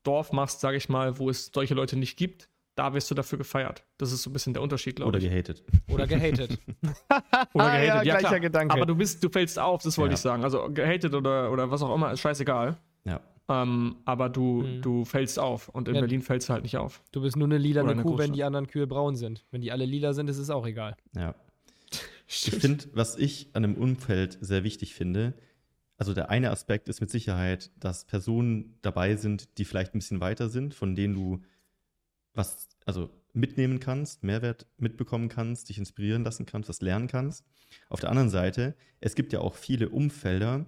Dorf 0.04 0.34
machst, 0.34 0.60
sage 0.60 0.76
ich 0.78 0.90
mal, 0.90 1.18
wo 1.20 1.30
es 1.30 1.52
solche 1.54 1.74
Leute 1.74 1.96
nicht 1.98 2.18
gibt, 2.18 2.50
da 2.76 2.94
wirst 2.94 3.10
du 3.10 3.16
dafür 3.16 3.38
gefeiert. 3.38 3.84
Das 3.98 4.12
ist 4.12 4.24
so 4.24 4.30
ein 4.30 4.34
bisschen 4.34 4.54
der 4.54 4.62
Unterschied, 4.62 4.98
glaube 4.98 5.10
Oder 5.10 5.20
ich. 5.20 5.26
gehatet. 5.30 5.64
Oder 5.90 6.08
gehatet. 6.08 6.60
Oder 6.82 6.94
Ah, 7.18 7.46
gehatet, 7.54 7.54
ja, 7.56 7.96
ja, 7.96 8.02
gleicher 8.04 8.20
klar. 8.28 8.40
Gedanke. 8.40 8.74
Aber 8.74 8.86
du 8.86 8.96
bist, 8.96 9.24
du 9.24 9.30
fällst 9.30 9.58
auf, 9.60 9.82
das 9.84 9.98
wollte 9.98 10.12
Ja. 10.12 10.16
ich 10.16 10.20
sagen. 10.22 10.44
Also 10.44 10.70
gehatet 10.72 11.14
oder, 11.14 11.52
oder 11.52 11.72
was 11.72 11.82
auch 11.82 11.94
immer, 11.96 12.12
ist 12.12 12.20
scheißegal. 12.20 12.78
Ja. 13.06 13.22
Ähm, 13.48 13.98
aber 14.06 14.28
du, 14.30 14.64
Mhm. 14.64 14.82
du 14.82 15.06
fällst 15.06 15.38
auf 15.40 15.70
und 15.70 15.88
in 15.88 15.96
Ja. 15.96 16.02
Berlin 16.02 16.22
fällst 16.22 16.50
du 16.50 16.54
halt 16.54 16.64
nicht 16.64 16.78
auf. 16.78 17.02
Du 17.12 17.22
bist 17.22 17.38
nur 17.38 17.48
eine 17.48 17.58
lila 17.60 17.84
Oder 17.84 17.92
eine 17.92 18.02
Kuh, 18.02 18.10
wenn 18.10 18.16
Großstadt. 18.18 18.36
die 18.36 18.44
anderen 18.44 18.68
Kühe 18.68 18.88
braun 18.88 19.16
sind. 19.16 19.46
Wenn 19.52 19.62
die 19.62 19.72
alle 19.72 19.86
lila 19.86 20.14
sind, 20.14 20.30
ist 20.30 20.38
es 20.40 20.50
auch 20.50 20.66
egal. 20.66 20.96
Ja. 21.16 21.36
Ich 22.28 22.50
finde, 22.50 22.86
was 22.94 23.18
ich 23.18 23.50
an 23.54 23.64
einem 23.64 23.76
Umfeld 23.76 24.40
sehr 24.42 24.64
wichtig 24.64 24.96
finde, 24.96 25.36
also 25.98 26.14
der 26.16 26.32
eine 26.32 26.50
Aspekt 26.50 26.90
ist 26.90 27.00
mit 27.00 27.12
Sicherheit, 27.12 27.70
dass 27.80 28.04
Personen 28.06 28.80
dabei 28.82 29.16
sind, 29.16 29.60
die 29.60 29.64
vielleicht 29.64 29.94
ein 29.94 30.00
bisschen 30.00 30.22
weiter 30.22 30.50
sind, 30.50 30.74
von 30.74 30.96
denen 30.96 31.14
du 31.14 31.42
was, 32.36 32.70
also 32.86 33.10
mitnehmen 33.34 33.80
kannst, 33.80 34.24
Mehrwert 34.24 34.68
mitbekommen 34.78 35.30
kannst, 35.30 35.70
dich 35.70 35.78
inspirieren 35.78 36.24
lassen 36.24 36.46
kannst, 36.46 36.70
was 36.70 36.82
lernen 36.82 37.08
kannst. 37.08 37.46
Auf 37.90 38.00
der 38.00 38.10
anderen 38.10 38.30
Seite, 38.30 38.76
es 39.02 39.16
gibt 39.16 39.34
ja 39.34 39.40
auch 39.42 39.56
viele 39.56 39.90
Umfelder, 39.90 40.66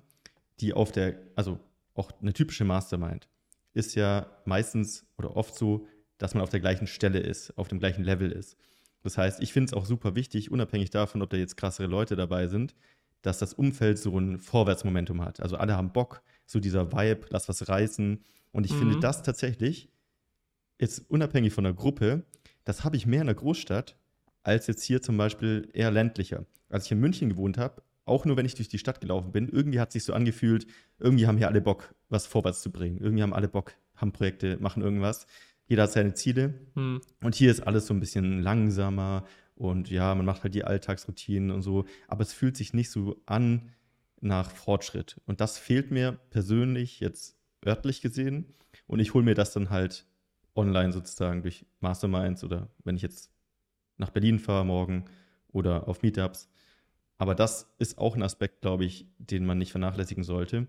die 0.60 0.74
auf 0.74 0.92
der, 0.92 1.20
also 1.36 1.60
auch 1.94 2.12
eine 2.22 2.34
typische 2.34 2.66
Mastermind 2.66 3.28
ist 3.74 3.94
ja 3.96 4.26
meistens 4.46 5.06
oder 5.18 5.38
oft 5.38 5.56
so, 5.56 5.88
dass 6.18 6.34
man 6.34 6.42
auf 6.42 6.50
der 6.50 6.60
gleichen 6.60 6.88
Stelle 6.88 7.20
ist, 7.20 7.56
auf 7.58 7.68
dem 7.68 7.80
gleichen 7.80 8.04
Level 8.04 8.32
ist. 8.32 8.58
Das 9.04 9.18
heißt, 9.20 9.40
ich 9.42 9.54
finde 9.54 9.68
es 9.68 9.74
auch 9.74 9.86
super 9.86 10.16
wichtig, 10.16 10.50
unabhängig 10.52 10.90
davon, 10.90 11.22
ob 11.22 11.30
da 11.30 11.38
jetzt 11.38 11.58
krassere 11.58 11.88
Leute 11.88 12.16
dabei 12.16 12.48
sind, 12.48 12.76
dass 13.22 13.38
das 13.38 13.54
Umfeld 13.54 14.00
so 14.00 14.18
ein 14.20 14.40
Vorwärtsmomentum 14.40 15.22
hat. 15.24 15.40
Also 15.42 15.58
alle 15.58 15.78
haben 15.78 15.94
Bock, 15.94 16.24
so 16.48 16.60
dieser 16.60 16.92
Vibe, 16.92 17.28
lass 17.30 17.48
was 17.50 17.68
reißen. 17.70 18.24
Und 18.52 18.66
ich 18.66 18.76
finde 18.76 18.96
Mhm. 18.96 19.02
das 19.02 19.22
tatsächlich, 19.22 19.92
jetzt 20.80 21.10
unabhängig 21.10 21.54
von 21.54 21.64
der 21.64 21.74
Gruppe, 21.74 22.24
das 22.64 22.84
habe 22.84 22.98
ich 22.98 23.06
mehr 23.06 23.22
in 23.22 23.28
der 23.28 23.36
Großstadt 23.36 23.98
als 24.44 24.68
jetzt 24.68 24.84
hier 24.84 25.02
zum 25.02 25.18
Beispiel 25.18 25.70
eher 25.74 25.92
ländlicher. 25.92 26.46
Als 26.70 26.86
ich 26.86 26.92
in 26.92 27.00
München 27.00 27.30
gewohnt 27.30 27.58
habe, 27.58 27.82
auch 28.06 28.24
nur 28.24 28.38
wenn 28.38 28.46
ich 28.46 28.56
durch 28.56 28.70
die 28.70 28.78
Stadt 28.78 29.02
gelaufen 29.02 29.32
bin, 29.32 29.50
irgendwie 29.50 29.80
hat 29.80 29.92
sich 29.92 30.04
so 30.04 30.14
angefühlt, 30.14 30.66
irgendwie 31.00 31.28
haben 31.28 31.38
hier 31.38 31.50
alle 31.50 31.62
Bock, 31.62 31.94
was 32.10 32.26
vorwärts 32.26 32.62
zu 32.62 32.72
bringen. 32.72 32.98
Irgendwie 33.00 33.24
haben 33.24 33.34
alle 33.34 33.50
Bock, 33.50 33.74
haben 33.96 34.14
Projekte, 34.14 34.58
machen 34.60 34.82
irgendwas. 34.82 35.28
Jeder 35.68 35.84
hat 35.84 35.92
seine 35.92 36.14
Ziele. 36.14 36.54
Hm. 36.76 37.02
Und 37.22 37.36
hier 37.36 37.52
ist 37.52 37.60
alles 37.62 37.88
so 37.88 37.94
ein 37.94 38.00
bisschen 38.00 38.42
langsamer 38.42 39.26
und 39.56 39.90
ja, 39.90 40.14
man 40.14 40.26
macht 40.26 40.44
halt 40.44 40.54
die 40.54 40.64
Alltagsroutinen 40.64 41.52
und 41.52 41.64
so, 41.64 41.86
aber 42.08 42.22
es 42.22 42.32
fühlt 42.32 42.56
sich 42.56 42.74
nicht 42.74 42.92
so 42.92 43.22
an 43.26 43.74
nach 44.22 44.52
Fortschritt. 44.52 45.20
Und 45.26 45.42
das 45.42 45.58
fehlt 45.58 45.92
mir 45.92 46.20
persönlich 46.30 47.00
jetzt 47.00 47.38
örtlich 47.66 48.02
gesehen. 48.02 48.54
Und 48.86 49.00
ich 49.00 49.14
hole 49.14 49.26
mir 49.26 49.34
das 49.36 49.52
dann 49.52 49.70
halt 49.70 50.06
online 50.58 50.92
sozusagen 50.92 51.42
durch 51.42 51.66
Masterminds 51.80 52.44
oder 52.44 52.70
wenn 52.84 52.96
ich 52.96 53.02
jetzt 53.02 53.32
nach 53.98 54.10
Berlin 54.10 54.40
fahre 54.40 54.66
morgen 54.66 55.06
oder 55.52 55.88
auf 55.88 56.02
Meetups. 56.02 56.50
Aber 57.18 57.34
das 57.34 57.74
ist 57.80 57.98
auch 57.98 58.16
ein 58.16 58.24
Aspekt, 58.24 58.62
glaube 58.62 58.86
ich, 58.86 59.08
den 59.18 59.46
man 59.46 59.58
nicht 59.58 59.72
vernachlässigen 59.72 60.24
sollte. 60.24 60.68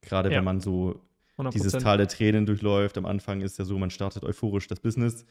Gerade 0.00 0.30
Ja. 0.30 0.36
wenn 0.36 0.44
man 0.44 0.60
so 0.60 1.00
100%. 1.36 1.52
dieses 1.52 1.72
Tal 1.82 1.98
der 1.98 2.08
Tränen 2.08 2.46
durchläuft. 2.46 2.98
Am 2.98 3.06
Anfang 3.06 3.40
ist 3.40 3.58
ja 3.58 3.64
so, 3.64 3.78
man 3.78 3.90
startet 3.90 4.24
euphorisch 4.24 4.66
das 4.66 4.80
Business, 4.80 5.24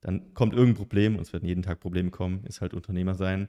dann 0.00 0.32
kommt 0.34 0.54
irgendein 0.54 0.76
Problem, 0.76 1.16
und 1.16 1.22
es 1.22 1.32
werden 1.32 1.46
jeden 1.46 1.62
Tag 1.62 1.80
Probleme 1.80 2.10
kommen, 2.10 2.44
ist 2.44 2.60
halt 2.60 2.72
Unternehmer 2.74 3.14
sein. 3.14 3.48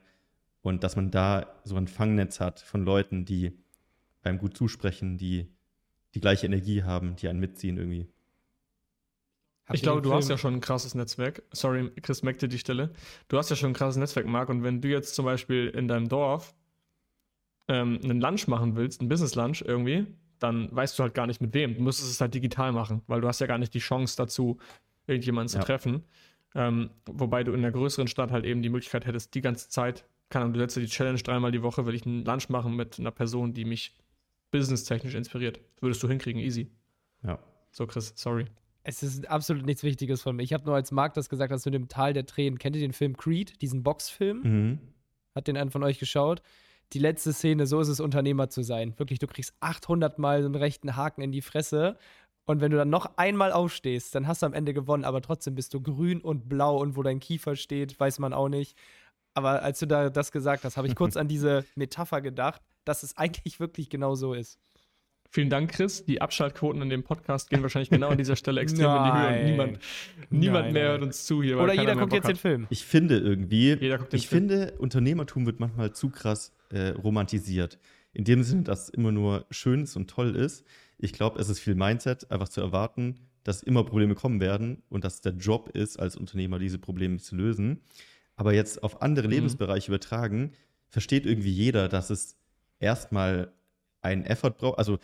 Und 0.60 0.84
dass 0.84 0.96
man 0.96 1.10
da 1.10 1.46
so 1.64 1.76
ein 1.76 1.88
Fangnetz 1.88 2.38
hat 2.38 2.60
von 2.60 2.84
Leuten, 2.84 3.24
die 3.24 3.52
einem 4.22 4.38
gut 4.38 4.56
zusprechen, 4.56 5.16
die 5.18 5.48
die 6.14 6.20
gleiche 6.20 6.46
Energie 6.46 6.82
haben, 6.82 7.16
die 7.16 7.28
einen 7.28 7.40
mitziehen 7.40 7.78
irgendwie. 7.78 8.08
Habt 9.66 9.76
Ich 9.76 9.82
glaube, 9.82 10.02
du 10.02 10.12
hast 10.12 10.26
Film- 10.26 10.34
ja 10.34 10.38
schon 10.38 10.54
ein 10.54 10.60
krasses 10.60 10.94
Netzwerk. 10.94 11.42
Sorry, 11.52 11.90
Chris 12.02 12.22
merkte 12.22 12.48
die 12.48 12.58
Stelle. 12.58 12.90
Du 13.28 13.38
hast 13.38 13.48
ja 13.50 13.56
schon 13.56 13.70
ein 13.70 13.74
krasses 13.74 13.96
Netzwerk, 13.96 14.26
Marc. 14.26 14.48
Und 14.48 14.62
wenn 14.64 14.80
du 14.80 14.88
jetzt 14.88 15.14
zum 15.14 15.24
Beispiel 15.24 15.68
in 15.68 15.86
deinem 15.88 16.08
Dorf 16.08 16.54
ähm, 17.68 18.00
einen 18.02 18.20
Lunch 18.20 18.48
machen 18.48 18.74
willst, 18.76 19.00
einen 19.00 19.08
Business-Lunch 19.08 19.62
irgendwie, 19.62 20.06
dann 20.40 20.74
weißt 20.74 20.98
du 20.98 21.04
halt 21.04 21.14
gar 21.14 21.26
nicht 21.28 21.40
mit 21.40 21.54
wem. 21.54 21.76
Du 21.76 21.82
müsstest 21.82 22.10
es 22.10 22.20
halt 22.20 22.34
digital 22.34 22.72
machen, 22.72 23.02
weil 23.06 23.20
du 23.20 23.28
hast 23.28 23.40
ja 23.40 23.46
gar 23.46 23.58
nicht 23.58 23.72
die 23.74 23.78
Chance 23.78 24.16
dazu, 24.16 24.58
irgendjemanden 25.06 25.54
Ja. 25.54 25.60
zu 25.60 25.66
treffen. 25.66 26.02
Ähm, 26.54 26.90
wobei 27.06 27.44
du 27.44 27.52
in 27.52 27.60
einer 27.60 27.70
größeren 27.70 28.08
Stadt 28.08 28.30
halt 28.32 28.44
eben 28.44 28.62
die 28.62 28.68
Möglichkeit 28.68 29.06
hättest, 29.06 29.34
die 29.34 29.40
ganze 29.40 29.68
Zeit, 29.68 30.04
keine 30.28 30.44
Ahnung, 30.46 30.54
du 30.54 30.60
setzt 30.60 30.76
dir 30.76 30.80
die 30.80 30.86
Challenge 30.88 31.20
dreimal 31.22 31.52
die 31.52 31.62
Woche, 31.62 31.86
will 31.86 31.94
ich 31.94 32.04
einen 32.04 32.24
Lunch 32.24 32.48
machen 32.48 32.74
mit 32.74 32.98
einer 32.98 33.10
Person, 33.12 33.54
die 33.54 33.64
mich 33.64 33.96
businesstechnisch 34.50 35.14
inspiriert. 35.14 35.60
Würdest 35.80 36.02
du 36.02 36.08
hinkriegen, 36.08 36.40
easy. 36.42 36.70
Ja. 37.22 37.38
So, 37.70 37.86
Chris, 37.86 38.12
sorry. 38.16 38.46
Es 38.84 39.02
ist 39.02 39.28
absolut 39.28 39.64
nichts 39.64 39.82
Wichtiges 39.84 40.22
von 40.22 40.36
mir. 40.36 40.42
Ich 40.42 40.52
habe 40.52 40.64
nur 40.64 40.74
als 40.74 40.90
Marc 40.90 41.14
das 41.14 41.28
gesagt, 41.28 41.52
dass 41.52 41.64
mit 41.64 41.74
dem 41.74 41.88
Tal 41.88 42.12
der 42.12 42.26
Tränen. 42.26 42.58
Kennt 42.58 42.74
ihr 42.76 42.82
den 42.82 42.92
Film 42.92 43.16
Creed, 43.16 43.60
diesen 43.62 43.82
Boxfilm? 43.82 44.40
Mhm. 44.42 44.78
Hat 45.34 45.46
den 45.46 45.56
einen 45.56 45.70
von 45.70 45.82
euch 45.82 45.98
geschaut? 45.98 46.42
Die 46.92 46.98
letzte 46.98 47.32
Szene, 47.32 47.66
so 47.66 47.80
ist 47.80 47.88
es, 47.88 48.00
Unternehmer 48.00 48.50
zu 48.50 48.62
sein. 48.62 48.98
Wirklich, 48.98 49.18
du 49.18 49.26
kriegst 49.26 49.54
800 49.60 50.18
Mal 50.18 50.42
so 50.42 50.46
einen 50.46 50.56
rechten 50.56 50.96
Haken 50.96 51.22
in 51.22 51.32
die 51.32 51.40
Fresse. 51.40 51.96
Und 52.44 52.60
wenn 52.60 52.70
du 52.70 52.76
dann 52.76 52.90
noch 52.90 53.16
einmal 53.16 53.52
aufstehst, 53.52 54.14
dann 54.14 54.26
hast 54.26 54.42
du 54.42 54.46
am 54.46 54.52
Ende 54.52 54.74
gewonnen, 54.74 55.04
aber 55.04 55.22
trotzdem 55.22 55.54
bist 55.54 55.72
du 55.74 55.80
grün 55.80 56.20
und 56.20 56.48
blau 56.48 56.76
und 56.78 56.96
wo 56.96 57.02
dein 57.02 57.20
Kiefer 57.20 57.54
steht, 57.56 57.98
weiß 57.98 58.18
man 58.18 58.32
auch 58.32 58.48
nicht. 58.48 58.76
Aber 59.34 59.62
als 59.62 59.78
du 59.78 59.86
da 59.86 60.10
das 60.10 60.32
gesagt 60.32 60.64
hast, 60.64 60.76
habe 60.76 60.88
ich 60.88 60.96
kurz 60.96 61.16
an 61.16 61.28
diese 61.28 61.64
Metapher 61.76 62.20
gedacht, 62.20 62.60
dass 62.84 63.04
es 63.04 63.16
eigentlich 63.16 63.60
wirklich 63.60 63.88
genau 63.88 64.14
so 64.14 64.34
ist. 64.34 64.58
Vielen 65.34 65.48
Dank, 65.48 65.70
Chris. 65.72 66.04
Die 66.04 66.20
Abschaltquoten 66.20 66.82
in 66.82 66.90
dem 66.90 67.04
Podcast 67.04 67.48
gehen 67.48 67.62
wahrscheinlich 67.62 67.88
genau 67.88 68.08
an 68.08 68.18
dieser 68.18 68.36
Stelle 68.36 68.60
extrem 68.60 68.84
in 68.84 69.04
die 69.04 69.12
Höhe. 69.12 69.38
Und 69.40 69.44
niemand, 69.50 69.78
niemand 70.28 70.64
Nein, 70.66 70.72
mehr 70.74 70.82
nein. 70.82 70.92
hört 70.92 71.02
uns 71.02 71.24
zu 71.24 71.42
hier. 71.42 71.56
weil 71.56 71.64
Oder 71.64 71.72
jeder 71.72 71.94
guckt 71.94 72.10
Bock 72.10 72.12
jetzt 72.12 72.24
den 72.28 72.34
hat. 72.34 72.38
Film. 72.40 72.66
Ich 72.68 72.84
finde 72.84 73.16
irgendwie, 73.18 73.72
Jeder 73.72 73.96
guckt 73.96 74.12
den 74.12 74.18
ich 74.18 74.28
Film. 74.28 74.48
finde, 74.50 74.74
Unternehmertum 74.78 75.46
wird 75.46 75.58
manchmal 75.58 75.92
zu 75.94 76.10
krass 76.10 76.52
äh, 76.70 76.88
romantisiert. 76.90 77.78
In 78.12 78.24
dem 78.24 78.42
Sinne, 78.42 78.64
dass 78.64 78.82
es 78.84 78.88
immer 78.90 79.10
nur 79.10 79.46
schön 79.50 79.84
ist 79.84 79.96
und 79.96 80.10
toll 80.10 80.36
ist. 80.36 80.66
Ich 80.98 81.14
glaube, 81.14 81.40
es 81.40 81.48
ist 81.48 81.60
viel 81.60 81.76
Mindset, 81.76 82.30
einfach 82.30 82.50
zu 82.50 82.60
erwarten, 82.60 83.14
dass 83.42 83.62
immer 83.62 83.84
Probleme 83.84 84.14
kommen 84.14 84.38
werden 84.38 84.82
und 84.90 85.02
dass 85.02 85.22
der 85.22 85.32
Job 85.32 85.70
ist, 85.70 85.98
als 85.98 86.14
Unternehmer 86.14 86.58
diese 86.58 86.78
Probleme 86.78 87.16
zu 87.16 87.36
lösen. 87.36 87.80
Aber 88.36 88.52
jetzt 88.52 88.82
auf 88.82 89.00
andere 89.00 89.28
Mhm. 89.28 89.32
Lebensbereiche 89.32 89.88
übertragen, 89.90 90.52
versteht 90.90 91.24
irgendwie 91.24 91.52
jeder, 91.52 91.88
dass 91.88 92.10
es 92.10 92.36
erstmal 92.80 93.50
einen 94.02 94.24
Effort 94.24 94.50
braucht. 94.58 94.78
Also, 94.78 94.98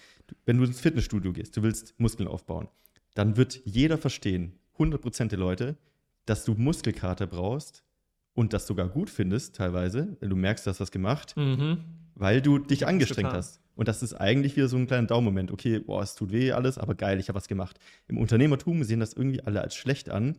wenn 0.44 0.58
du 0.58 0.64
ins 0.64 0.80
Fitnessstudio 0.80 1.32
gehst, 1.32 1.56
du 1.56 1.62
willst 1.62 1.94
Muskeln 1.98 2.28
aufbauen, 2.28 2.68
dann 3.14 3.36
wird 3.36 3.60
jeder 3.64 3.98
verstehen, 3.98 4.52
100% 4.78 5.28
der 5.28 5.38
Leute, 5.38 5.76
dass 6.26 6.44
du 6.44 6.54
Muskelkater 6.54 7.26
brauchst 7.26 7.82
und 8.34 8.52
das 8.52 8.66
sogar 8.66 8.88
gut 8.88 9.10
findest, 9.10 9.56
teilweise, 9.56 10.16
wenn 10.20 10.30
du 10.30 10.36
merkst, 10.36 10.66
du 10.66 10.70
hast 10.70 10.80
was 10.80 10.90
gemacht, 10.90 11.34
Mhm. 11.36 11.78
weil 12.14 12.42
du 12.42 12.58
dich 12.58 12.86
angestrengt 12.86 13.32
hast. 13.32 13.60
Und 13.74 13.86
das 13.88 14.02
ist 14.02 14.14
eigentlich 14.14 14.56
wieder 14.56 14.68
so 14.68 14.76
ein 14.76 14.86
kleiner 14.88 15.06
Daumenmoment. 15.06 15.52
Okay, 15.52 15.78
boah, 15.78 16.02
es 16.02 16.16
tut 16.16 16.32
weh 16.32 16.50
alles, 16.52 16.78
aber 16.78 16.94
geil, 16.96 17.20
ich 17.20 17.28
habe 17.28 17.36
was 17.36 17.46
gemacht. 17.48 17.78
Im 18.08 18.18
Unternehmertum 18.18 18.82
sehen 18.84 18.98
das 19.00 19.12
irgendwie 19.14 19.40
alle 19.42 19.60
als 19.62 19.74
schlecht 19.76 20.10
an. 20.10 20.36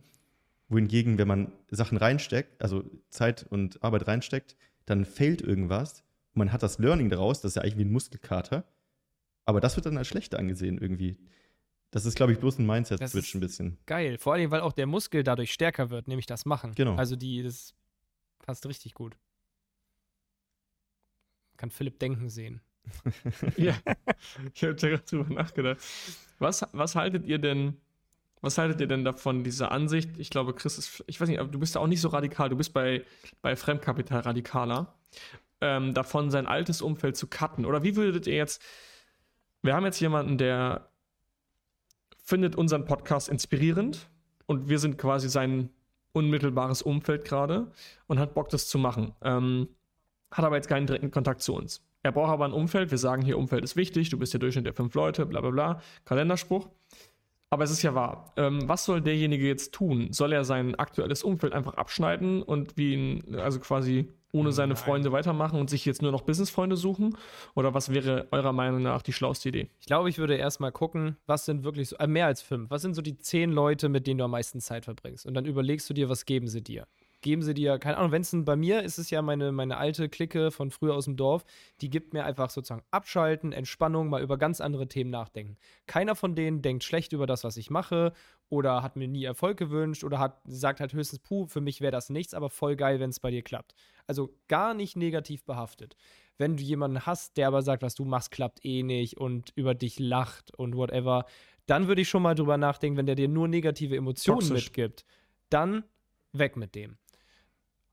Wohingegen, 0.68 1.18
wenn 1.18 1.26
man 1.26 1.52
Sachen 1.70 1.98
reinsteckt, 1.98 2.62
also 2.62 2.84
Zeit 3.08 3.44
und 3.48 3.82
Arbeit 3.82 4.06
reinsteckt, 4.06 4.56
dann 4.86 5.04
fehlt 5.04 5.40
irgendwas. 5.42 6.04
Und 6.34 6.38
man 6.38 6.52
hat 6.52 6.62
das 6.62 6.78
Learning 6.78 7.10
daraus, 7.10 7.40
das 7.40 7.52
ist 7.52 7.56
ja 7.56 7.62
eigentlich 7.62 7.78
wie 7.78 7.84
ein 7.84 7.92
Muskelkater. 7.92 8.64
Aber 9.44 9.60
das 9.60 9.76
wird 9.76 9.86
dann 9.86 9.98
als 9.98 10.08
schlecht 10.08 10.34
angesehen 10.34 10.78
irgendwie. 10.78 11.18
Das 11.90 12.04
ist, 12.06 12.14
glaube 12.14 12.32
ich, 12.32 12.38
bloß 12.38 12.58
ein 12.58 12.66
Mindset-Switch 12.66 13.34
ein 13.34 13.40
bisschen. 13.40 13.78
Geil. 13.86 14.16
Vor 14.18 14.34
allem, 14.34 14.50
weil 14.50 14.60
auch 14.60 14.72
der 14.72 14.86
Muskel 14.86 15.24
dadurch 15.24 15.52
stärker 15.52 15.90
wird, 15.90 16.06
nämlich 16.06 16.26
das 16.26 16.46
Machen. 16.46 16.72
Genau. 16.76 16.94
Also 16.94 17.16
die, 17.16 17.42
das 17.42 17.74
passt 18.38 18.64
richtig 18.66 18.94
gut. 18.94 19.16
Kann 21.56 21.70
Philipp 21.70 21.98
denken 21.98 22.28
sehen. 22.28 22.60
Ja, 23.56 23.74
ich 24.54 24.62
habe 24.62 24.74
da 24.74 24.88
gerade 24.88 25.02
drüber 25.02 25.34
nachgedacht. 25.34 25.78
Was, 26.38 26.64
was 26.72 26.94
haltet 26.94 27.26
ihr 27.26 27.38
denn, 27.38 27.76
was 28.40 28.56
haltet 28.56 28.80
ihr 28.80 28.86
denn 28.86 29.04
davon, 29.04 29.42
dieser 29.42 29.72
Ansicht? 29.72 30.10
Ich 30.18 30.30
glaube, 30.30 30.54
Chris 30.54 30.78
ist, 30.78 31.04
ich 31.06 31.20
weiß 31.20 31.28
nicht, 31.28 31.40
aber 31.40 31.50
du 31.50 31.58
bist 31.58 31.74
da 31.74 31.80
auch 31.80 31.86
nicht 31.86 32.00
so 32.00 32.08
radikal. 32.08 32.48
Du 32.48 32.56
bist 32.56 32.72
bei, 32.72 33.04
bei 33.42 33.56
Fremdkapital 33.56 34.20
radikaler. 34.20 34.94
Ähm, 35.60 35.94
davon 35.94 36.30
sein 36.30 36.46
altes 36.46 36.82
Umfeld 36.82 37.16
zu 37.16 37.26
cutten. 37.26 37.66
Oder 37.66 37.82
wie 37.82 37.96
würdet 37.96 38.26
ihr 38.26 38.36
jetzt, 38.36 38.62
wir 39.62 39.74
haben 39.74 39.84
jetzt 39.84 40.00
jemanden, 40.00 40.38
der 40.38 40.90
findet 42.22 42.56
unseren 42.56 42.84
Podcast 42.84 43.28
inspirierend 43.28 44.08
und 44.46 44.68
wir 44.68 44.78
sind 44.78 44.98
quasi 44.98 45.28
sein 45.28 45.70
unmittelbares 46.12 46.82
Umfeld 46.82 47.24
gerade 47.24 47.70
und 48.06 48.18
hat 48.18 48.34
Bock, 48.34 48.48
das 48.48 48.68
zu 48.68 48.78
machen. 48.78 49.12
Ähm, 49.22 49.68
hat 50.30 50.44
aber 50.44 50.56
jetzt 50.56 50.68
keinen 50.68 50.86
direkten 50.86 51.10
Kontakt 51.10 51.42
zu 51.42 51.54
uns. 51.54 51.82
Er 52.02 52.12
braucht 52.12 52.30
aber 52.30 52.46
ein 52.46 52.52
Umfeld. 52.52 52.90
Wir 52.90 52.98
sagen 52.98 53.22
hier, 53.22 53.36
Umfeld 53.36 53.64
ist 53.64 53.76
wichtig, 53.76 54.08
du 54.08 54.18
bist 54.18 54.32
der 54.32 54.40
Durchschnitt 54.40 54.66
der 54.66 54.74
fünf 54.74 54.94
Leute, 54.94 55.26
bla 55.26 55.40
bla 55.40 55.50
bla. 55.50 55.82
Kalenderspruch. 56.04 56.68
Aber 57.50 57.64
es 57.64 57.70
ist 57.70 57.82
ja 57.82 57.94
wahr. 57.94 58.32
Ähm, 58.36 58.68
was 58.68 58.84
soll 58.84 59.00
derjenige 59.00 59.46
jetzt 59.46 59.74
tun? 59.74 60.12
Soll 60.12 60.32
er 60.32 60.44
sein 60.44 60.76
aktuelles 60.76 61.24
Umfeld 61.24 61.52
einfach 61.52 61.74
abschneiden 61.74 62.42
und 62.42 62.76
wie 62.76 62.94
ihn, 62.94 63.34
also 63.34 63.58
quasi 63.58 64.08
ohne 64.32 64.52
seine 64.52 64.74
Nein. 64.74 64.82
Freunde 64.82 65.12
weitermachen 65.12 65.58
und 65.58 65.70
sich 65.70 65.84
jetzt 65.84 66.02
nur 66.02 66.12
noch 66.12 66.22
Businessfreunde 66.22 66.76
suchen? 66.76 67.16
Oder 67.54 67.74
was 67.74 67.92
wäre 67.92 68.28
eurer 68.30 68.52
Meinung 68.52 68.82
nach 68.82 69.02
die 69.02 69.12
schlauste 69.12 69.48
Idee? 69.48 69.68
Ich 69.80 69.86
glaube, 69.86 70.08
ich 70.08 70.18
würde 70.18 70.36
erstmal 70.36 70.72
gucken, 70.72 71.16
was 71.26 71.44
sind 71.44 71.64
wirklich 71.64 71.88
so, 71.88 71.96
äh, 71.96 72.06
mehr 72.06 72.26
als 72.26 72.42
fünf, 72.42 72.70
was 72.70 72.82
sind 72.82 72.94
so 72.94 73.02
die 73.02 73.16
zehn 73.18 73.50
Leute, 73.50 73.88
mit 73.88 74.06
denen 74.06 74.18
du 74.18 74.24
am 74.24 74.30
meisten 74.30 74.60
Zeit 74.60 74.84
verbringst? 74.84 75.26
Und 75.26 75.34
dann 75.34 75.44
überlegst 75.44 75.88
du 75.90 75.94
dir, 75.94 76.08
was 76.08 76.24
geben 76.24 76.48
sie 76.48 76.62
dir? 76.62 76.86
Geben 77.22 77.42
sie 77.42 77.52
dir, 77.52 77.78
keine 77.78 77.98
Ahnung, 77.98 78.12
wenn 78.12 78.22
es 78.22 78.34
bei 78.34 78.56
mir 78.56 78.82
ist 78.82 78.98
es 78.98 79.10
ja 79.10 79.20
meine, 79.20 79.52
meine 79.52 79.76
alte 79.76 80.08
Clique 80.08 80.50
von 80.50 80.70
früher 80.70 80.94
aus 80.94 81.04
dem 81.04 81.16
Dorf, 81.16 81.44
die 81.82 81.90
gibt 81.90 82.14
mir 82.14 82.24
einfach 82.24 82.48
sozusagen 82.48 82.82
Abschalten, 82.90 83.52
Entspannung, 83.52 84.08
mal 84.08 84.22
über 84.22 84.38
ganz 84.38 84.62
andere 84.62 84.88
Themen 84.88 85.10
nachdenken. 85.10 85.56
Keiner 85.86 86.16
von 86.16 86.34
denen 86.34 86.62
denkt 86.62 86.82
schlecht 86.82 87.12
über 87.12 87.26
das, 87.26 87.44
was 87.44 87.58
ich 87.58 87.68
mache 87.68 88.14
oder 88.48 88.82
hat 88.82 88.96
mir 88.96 89.06
nie 89.06 89.24
Erfolg 89.24 89.58
gewünscht 89.58 90.02
oder 90.02 90.18
hat, 90.18 90.40
sagt 90.44 90.80
halt 90.80 90.94
höchstens, 90.94 91.18
puh, 91.18 91.46
für 91.46 91.60
mich 91.60 91.82
wäre 91.82 91.92
das 91.92 92.08
nichts, 92.08 92.32
aber 92.32 92.48
voll 92.48 92.74
geil, 92.74 93.00
wenn 93.00 93.10
es 93.10 93.20
bei 93.20 93.30
dir 93.30 93.42
klappt. 93.42 93.74
Also 94.06 94.34
gar 94.48 94.72
nicht 94.72 94.96
negativ 94.96 95.44
behaftet. 95.44 95.96
Wenn 96.38 96.56
du 96.56 96.62
jemanden 96.62 97.04
hast, 97.04 97.36
der 97.36 97.48
aber 97.48 97.60
sagt, 97.60 97.82
was 97.82 97.94
du 97.94 98.06
machst, 98.06 98.30
klappt 98.30 98.64
eh 98.64 98.82
nicht 98.82 99.18
und 99.18 99.52
über 99.56 99.74
dich 99.74 99.98
lacht 99.98 100.54
und 100.56 100.74
whatever, 100.74 101.26
dann 101.66 101.86
würde 101.86 102.00
ich 102.00 102.08
schon 102.08 102.22
mal 102.22 102.34
drüber 102.34 102.56
nachdenken, 102.56 102.96
wenn 102.96 103.04
der 103.06 103.14
dir 103.14 103.28
nur 103.28 103.46
negative 103.46 103.94
Emotionen 103.94 104.40
Toxisch. 104.40 104.64
mitgibt, 104.64 105.04
dann 105.50 105.84
weg 106.32 106.56
mit 106.56 106.74
dem. 106.74 106.96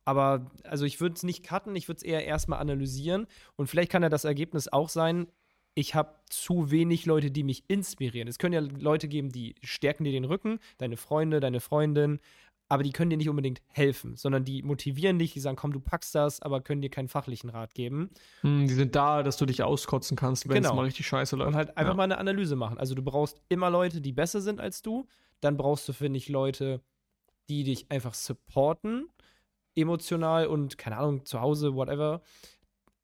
Aber 0.07 0.49
also 0.63 0.85
ich 0.85 1.01
würde 1.01 1.15
es 1.15 1.23
nicht 1.23 1.43
cutten, 1.43 1.75
ich 1.75 1.89
würde 1.89 1.97
es 1.97 2.03
eher 2.03 2.23
erstmal 2.23 2.59
analysieren 2.59 3.27
und 3.57 3.67
vielleicht 3.67 3.91
kann 3.91 4.03
ja 4.03 4.09
das 4.09 4.23
Ergebnis 4.23 4.69
auch 4.71 4.87
sein, 4.87 5.27
ich 5.75 5.95
habe 5.95 6.15
zu 6.29 6.71
wenig 6.71 7.05
Leute, 7.05 7.29
die 7.29 7.43
mich 7.43 7.65
inspirieren. 7.67 8.29
Es 8.29 8.39
können 8.39 8.53
ja 8.53 8.61
Leute 8.61 9.09
geben, 9.09 9.33
die 9.33 9.55
stärken 9.61 10.05
dir 10.05 10.13
den 10.13 10.23
Rücken, 10.23 10.59
deine 10.77 10.95
Freunde, 10.95 11.41
deine 11.41 11.59
Freundin, 11.59 12.21
aber 12.69 12.83
die 12.83 12.93
können 12.93 13.09
dir 13.09 13.17
nicht 13.17 13.27
unbedingt 13.27 13.61
helfen, 13.67 14.15
sondern 14.15 14.45
die 14.45 14.63
motivieren 14.63 15.19
dich, 15.19 15.33
die 15.33 15.41
sagen, 15.41 15.57
komm, 15.57 15.73
du 15.73 15.81
packst 15.81 16.15
das, 16.15 16.41
aber 16.41 16.61
können 16.61 16.81
dir 16.81 16.89
keinen 16.89 17.09
fachlichen 17.09 17.49
Rat 17.49 17.73
geben. 17.73 18.09
Hm, 18.41 18.65
die 18.65 18.73
sind 18.73 18.95
da, 18.95 19.23
dass 19.23 19.35
du 19.35 19.45
dich 19.45 19.61
auskotzen 19.61 20.15
kannst, 20.15 20.47
wenn 20.47 20.63
es 20.63 20.69
Genau. 20.69 20.75
mal 20.75 20.85
richtig 20.85 21.05
scheiße 21.05 21.35
läuft. 21.35 21.49
Und 21.49 21.55
halt 21.55 21.75
einfach 21.75 21.91
ja. 21.91 21.97
mal 21.97 22.03
eine 22.03 22.17
Analyse 22.17 22.55
machen. 22.55 22.77
Also 22.77 22.95
du 22.95 23.01
brauchst 23.01 23.41
immer 23.49 23.69
Leute, 23.69 23.99
die 23.99 24.13
besser 24.13 24.39
sind 24.39 24.61
als 24.61 24.81
du. 24.81 25.05
Dann 25.41 25.57
brauchst 25.57 25.85
du, 25.89 25.91
finde 25.91 26.15
ich, 26.15 26.29
Leute, 26.29 26.81
die 27.49 27.65
dich 27.65 27.91
einfach 27.91 28.13
supporten, 28.13 29.09
emotional 29.77 30.47
und, 30.47 30.77
keine 30.77 30.97
Ahnung, 30.97 31.25
zu 31.25 31.39
Hause, 31.39 31.75
whatever. 31.75 32.21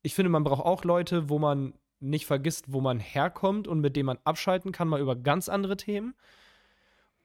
Ich 0.02 0.14
finde, 0.14 0.28
man 0.30 0.44
braucht 0.44 0.64
auch 0.64 0.84
Leute, 0.84 1.28
wo 1.28 1.38
man 1.38 1.74
nicht 2.00 2.26
vergisst, 2.26 2.72
wo 2.72 2.80
man 2.80 3.00
herkommt 3.00 3.66
und 3.66 3.80
mit 3.80 3.96
denen 3.96 4.06
man 4.06 4.18
abschalten 4.24 4.72
kann, 4.72 4.88
mal 4.88 5.00
über 5.00 5.16
ganz 5.16 5.48
andere 5.48 5.76
Themen. 5.76 6.14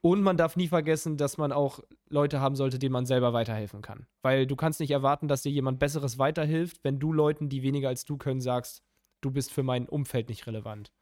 Und 0.01 0.21
man 0.21 0.37
darf 0.37 0.55
nie 0.55 0.69
vergessen, 0.69 1.17
dass 1.17 1.37
man 1.37 1.51
auch 1.51 1.81
Leute 2.07 2.39
haben 2.39 2.55
sollte, 2.55 2.79
denen 2.79 2.93
man 2.93 3.05
selber 3.05 3.33
weiterhelfen 3.33 3.81
kann. 3.81 4.07
Weil 4.21 4.47
du 4.47 4.55
kannst 4.55 4.79
nicht 4.79 4.91
erwarten, 4.91 5.27
dass 5.27 5.41
dir 5.41 5.51
jemand 5.51 5.79
Besseres 5.79 6.17
weiterhilft, 6.17 6.81
wenn 6.83 6.99
du 6.99 7.11
Leuten, 7.11 7.49
die 7.49 7.63
weniger 7.63 7.89
als 7.89 8.05
du 8.05 8.15
können, 8.15 8.39
sagst, 8.39 8.81
du 9.19 9.31
bist 9.31 9.51
für 9.51 9.63
mein 9.63 9.89
Umfeld 9.89 10.29
nicht 10.29 10.47
relevant. 10.47 10.93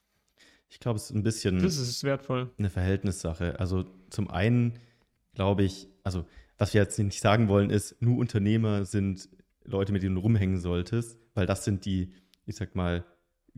Ich 0.70 0.80
glaube, 0.80 0.98
es 0.98 1.12
ist 1.12 1.16
ein 1.16 1.22
bisschen 1.22 1.60
Das 1.62 1.78
ist 1.78 2.04
wertvoll. 2.04 2.50
eine 2.58 2.72
Verhältnissache. 2.72 3.60
Also 3.60 3.86
zum 4.10 4.32
einen 4.32 4.80
glaube 5.36 5.64
ich, 5.64 5.88
also 6.04 6.26
was 6.58 6.74
wir 6.74 6.82
jetzt 6.82 6.98
nicht 7.00 7.22
sagen 7.22 7.48
wollen, 7.48 7.70
ist, 7.70 8.02
nur 8.02 8.18
Unternehmer 8.18 8.86
sind 8.86 9.30
Leute, 9.64 9.92
mit 9.92 10.04
denen 10.04 10.16
du 10.16 10.22
rumhängen 10.22 10.60
solltest, 10.60 11.20
weil 11.34 11.46
das 11.46 11.66
sind 11.66 11.86
die, 11.86 12.14
ich 12.46 12.56
sag 12.56 12.76
mal, 12.76 13.06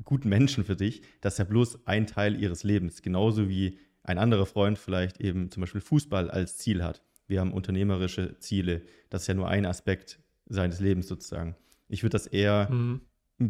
guten 0.04 0.30
Menschen 0.30 0.64
für 0.64 0.76
dich. 0.76 1.02
Das 1.22 1.34
ist 1.36 1.38
ja 1.40 1.46
bloß 1.46 1.88
ein 1.88 2.08
Teil 2.08 2.42
ihres 2.42 2.64
Lebens. 2.64 3.02
Genauso 3.02 3.50
wie 3.50 3.78
ein 4.04 4.18
anderer 4.18 4.46
Freund 4.46 4.78
vielleicht 4.78 5.20
eben 5.22 5.52
zum 5.52 5.62
Beispiel 5.62 5.82
Fußball 5.82 6.32
als 6.32 6.58
Ziel 6.58 6.84
hat. 6.84 7.04
Wir 7.28 7.42
haben 7.42 7.54
unternehmerische 7.54 8.40
Ziele. 8.40 8.82
Das 9.10 9.24
ist 9.24 9.28
ja 9.28 9.34
nur 9.34 9.50
ein 9.50 9.66
Aspekt 9.66 10.20
seines 10.48 10.80
Lebens 10.80 11.08
sozusagen. 11.08 11.56
Ich 11.88 12.02
würde 12.04 12.14
das 12.14 12.28
eher 12.28 12.70
Mhm. 12.72 13.02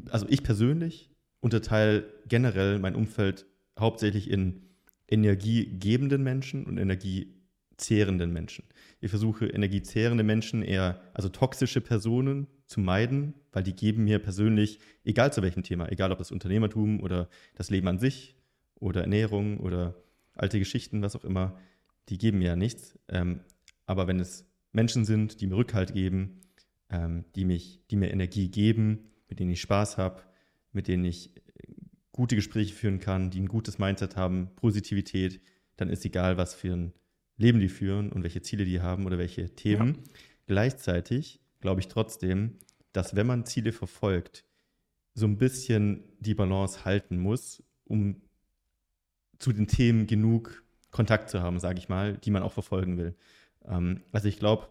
also 0.09 0.25
ich 0.29 0.43
persönlich 0.43 1.11
unterteile 1.39 2.03
generell 2.27 2.79
mein 2.79 2.95
Umfeld 2.95 3.45
hauptsächlich 3.79 4.29
in 4.29 4.63
energiegebenden 5.07 6.21
Menschen 6.23 6.65
und 6.65 6.77
energiezehrenden 7.79 8.31
Menschen. 8.31 8.65
Ich 8.99 9.09
versuche 9.09 9.47
energiezehrende 9.47 10.23
Menschen 10.23 10.61
eher, 10.63 11.01
also 11.13 11.29
toxische 11.29 11.81
Personen 11.81 12.47
zu 12.65 12.81
meiden, 12.81 13.33
weil 13.51 13.63
die 13.63 13.75
geben 13.75 14.03
mir 14.03 14.19
persönlich, 14.19 14.79
egal 15.05 15.31
zu 15.31 15.41
welchem 15.41 15.63
Thema, 15.63 15.89
egal 15.91 16.11
ob 16.11 16.17
das 16.17 16.31
Unternehmertum 16.31 17.01
oder 17.01 17.29
das 17.55 17.69
Leben 17.69 17.87
an 17.87 17.99
sich 17.99 18.35
oder 18.75 19.01
Ernährung 19.01 19.59
oder 19.59 19.95
alte 20.35 20.59
Geschichten, 20.59 21.01
was 21.01 21.15
auch 21.15 21.23
immer, 21.23 21.57
die 22.09 22.17
geben 22.17 22.39
mir 22.39 22.47
ja 22.47 22.55
nichts. 22.55 22.99
Ähm, 23.07 23.41
aber 23.85 24.07
wenn 24.07 24.19
es 24.19 24.45
Menschen 24.73 25.05
sind, 25.05 25.39
die 25.41 25.47
mir 25.47 25.55
Rückhalt 25.55 25.93
geben, 25.93 26.41
ähm, 26.89 27.25
die, 27.35 27.45
mich, 27.45 27.81
die 27.89 27.95
mir 27.95 28.11
Energie 28.11 28.49
geben, 28.49 29.09
mit 29.29 29.39
denen 29.39 29.51
ich 29.51 29.61
Spaß 29.61 29.97
habe, 29.97 30.21
mit 30.73 30.87
denen 30.87 31.05
ich 31.05 31.35
äh, 31.35 31.41
gute 32.11 32.35
Gespräche 32.35 32.73
führen 32.73 32.99
kann, 32.99 33.31
die 33.31 33.39
ein 33.39 33.47
gutes 33.47 33.79
Mindset 33.79 34.15
haben, 34.15 34.49
Positivität, 34.55 35.41
dann 35.77 35.89
ist 35.89 36.03
egal, 36.03 36.37
was 36.37 36.53
für 36.53 36.73
ein 36.73 36.93
Leben 37.39 37.59
die 37.59 37.69
führen 37.69 38.11
und 38.11 38.21
welche 38.21 38.41
Ziele 38.41 38.65
die 38.65 38.81
haben 38.81 39.05
oder 39.05 39.17
welche 39.17 39.55
Themen. 39.55 40.03
Gleichzeitig 40.45 41.39
glaube 41.61 41.79
ich 41.79 41.87
trotzdem, 41.87 42.57
dass 42.91 43.15
wenn 43.15 43.25
man 43.25 43.45
Ziele 43.45 43.71
verfolgt, 43.71 44.43
so 45.13 45.25
ein 45.25 45.37
bisschen 45.37 46.03
die 46.19 46.35
Balance 46.35 46.85
halten 46.85 47.17
muss, 47.17 47.63
um 47.85 48.21
zu 49.39 49.53
den 49.53 49.67
Themen 49.67 50.05
genug 50.05 50.63
Kontakt 50.91 51.29
zu 51.29 51.41
haben, 51.41 51.59
sage 51.59 51.79
ich 51.79 51.87
mal, 51.87 52.17
die 52.17 52.31
man 52.31 52.43
auch 52.43 52.51
verfolgen 52.51 52.97
will. 52.97 53.15
Ähm, 53.65 54.01
also 54.11 54.27
ich 54.27 54.37
glaube, 54.37 54.67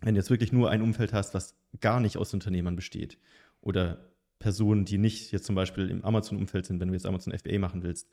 wenn 0.00 0.14
du 0.14 0.20
jetzt 0.20 0.30
wirklich 0.30 0.52
nur 0.52 0.70
ein 0.70 0.82
Umfeld 0.82 1.12
hast, 1.12 1.34
was 1.34 1.56
gar 1.80 2.00
nicht 2.00 2.18
aus 2.18 2.34
Unternehmern 2.34 2.76
besteht 2.76 3.18
oder 3.62 4.10
Personen, 4.38 4.84
die 4.84 4.98
nicht 4.98 5.32
jetzt 5.32 5.46
zum 5.46 5.54
Beispiel 5.54 5.90
im 5.90 6.04
Amazon-Umfeld 6.04 6.66
sind, 6.66 6.78
wenn 6.80 6.88
du 6.88 6.94
jetzt 6.94 7.06
Amazon 7.06 7.36
FBA 7.36 7.58
machen 7.58 7.82
willst, 7.82 8.08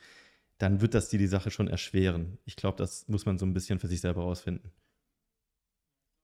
dann 0.57 0.81
wird 0.81 0.93
das 0.93 1.09
dir 1.09 1.19
die 1.19 1.27
Sache 1.27 1.51
schon 1.51 1.67
erschweren. 1.67 2.37
Ich 2.45 2.55
glaube, 2.55 2.77
das 2.77 3.07
muss 3.07 3.25
man 3.25 3.37
so 3.37 3.45
ein 3.45 3.53
bisschen 3.53 3.79
für 3.79 3.87
sich 3.87 4.01
selber 4.01 4.21
rausfinden. 4.21 4.71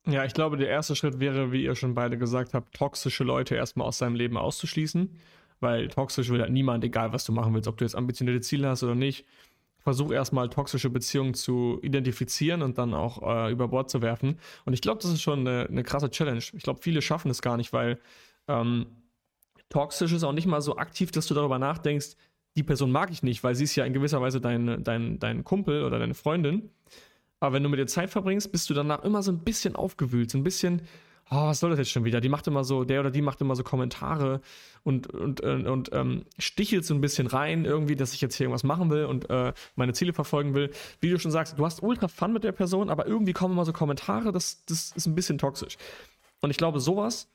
Ja, 0.08 0.24
ich 0.26 0.34
glaube, 0.34 0.58
der 0.58 0.70
erste 0.70 0.96
Schritt 0.96 1.20
wäre, 1.20 1.52
wie 1.52 1.64
ihr 1.64 1.76
schon 1.76 1.94
beide 1.94 2.18
gesagt 2.18 2.54
habt, 2.54 2.74
toxische 2.74 3.24
Leute 3.24 3.56
erstmal 3.56 3.88
aus 3.88 3.98
seinem 3.98 4.16
Leben 4.16 4.38
auszuschließen. 4.38 5.10
Weil 5.60 5.90
toxisch 5.90 6.30
will 6.30 6.42
halt 6.42 6.52
niemand, 6.52 6.84
egal 6.84 7.12
was 7.12 7.26
du 7.26 7.34
machen 7.34 7.54
willst, 7.54 7.68
ob 7.68 7.78
du 7.78 7.84
jetzt 7.84 7.96
ambitionierte 7.96 8.42
Ziele 8.42 8.70
hast 8.70 8.84
oder 8.84 8.96
nicht. 8.96 9.26
Versuch 9.80 10.12
erstmal 10.12 10.50
toxische 10.50 10.90
Beziehungen 10.90 11.34
zu 11.34 11.80
identifizieren 11.82 12.62
und 12.62 12.78
dann 12.78 12.94
auch 12.94 13.22
äh, 13.24 13.52
über 13.52 13.68
Bord 13.68 13.90
zu 13.90 14.02
werfen. 14.02 14.40
Und 14.66 14.74
ich 14.74 14.82
glaube, 14.82 15.02
das 15.02 15.12
ist 15.12 15.22
schon 15.22 15.40
eine, 15.40 15.68
eine 15.68 15.84
krasse 15.84 16.10
Challenge. 16.10 16.44
Ich 16.54 16.64
glaube, 16.64 16.82
viele 16.82 17.02
schaffen 17.02 17.30
es 17.30 17.42
gar 17.42 17.58
nicht, 17.58 17.74
weil 17.74 18.00
ähm, 18.48 18.88
toxisch 19.70 20.12
ist 20.14 20.24
auch 20.24 20.34
nicht 20.34 20.48
mal 20.48 20.62
so 20.62 20.78
aktiv, 20.78 21.12
dass 21.12 21.28
du 21.28 21.34
darüber 21.34 21.60
nachdenkst, 21.60 22.16
die 22.60 22.64
Person 22.64 22.92
mag 22.92 23.10
ich 23.10 23.24
nicht, 23.24 23.42
weil 23.42 23.56
sie 23.56 23.64
ist 23.64 23.76
ja 23.78 23.86
in 23.86 23.94
gewisser 23.94 24.22
Weise 24.22 24.42
dein, 24.42 24.84
dein, 24.84 25.18
dein 25.18 25.46
Kumpel 25.46 25.86
oder 25.86 25.98
deine 25.98 26.14
Freundin. 26.14 26.70
Aber 27.40 27.54
wenn 27.54 27.64
du 27.64 27.70
mit 27.70 27.80
ihr 27.80 27.88
Zeit 27.88 28.10
verbringst, 28.10 28.52
bist 28.52 28.70
du 28.70 28.74
danach 28.74 29.02
immer 29.06 29.24
so 29.24 29.32
ein 29.32 29.40
bisschen 29.40 29.78
aufgewühlt, 29.78 30.30
so 30.30 30.38
ein 30.38 30.44
bisschen, 30.44 30.82
oh, 31.32 31.46
was 31.48 31.62
soll 31.62 31.70
das 31.70 31.80
jetzt 31.80 31.92
schon 31.92 32.04
wieder? 32.04 32.20
Die 32.20 32.28
macht 32.28 32.48
immer 32.48 32.66
so, 32.66 32.84
der 32.84 33.00
oder 33.00 33.12
die 33.12 33.22
macht 33.22 33.40
immer 33.40 33.56
so 33.56 33.64
Kommentare 33.64 34.42
und, 34.84 35.08
und, 35.08 35.40
und, 35.40 35.68
und 35.68 35.90
ähm, 35.94 36.26
stichelt 36.38 36.84
so 36.84 36.94
ein 36.94 37.00
bisschen 37.00 37.28
rein, 37.28 37.64
irgendwie, 37.64 37.96
dass 37.96 38.14
ich 38.14 38.20
jetzt 38.20 38.36
hier 38.36 38.44
irgendwas 38.44 38.66
machen 38.66 38.90
will 38.90 39.06
und 39.06 39.30
äh, 39.30 39.54
meine 39.78 39.94
Ziele 39.94 40.12
verfolgen 40.12 40.54
will. 40.54 40.70
Wie 41.00 41.10
du 41.10 41.18
schon 41.18 41.32
sagst, 41.32 41.58
du 41.58 41.66
hast 41.66 41.82
ultra 41.82 42.10
Fun 42.10 42.34
mit 42.34 42.44
der 42.44 42.52
Person, 42.52 42.90
aber 42.90 43.08
irgendwie 43.08 43.32
kommen 43.32 43.54
immer 43.54 43.64
so 43.64 43.72
Kommentare, 43.72 44.34
das, 44.34 44.66
das 44.66 44.92
ist 44.92 45.06
ein 45.06 45.16
bisschen 45.16 45.38
toxisch. 45.38 45.78
Und 46.42 46.52
ich 46.52 46.58
glaube, 46.58 46.82
sowas 46.82 47.30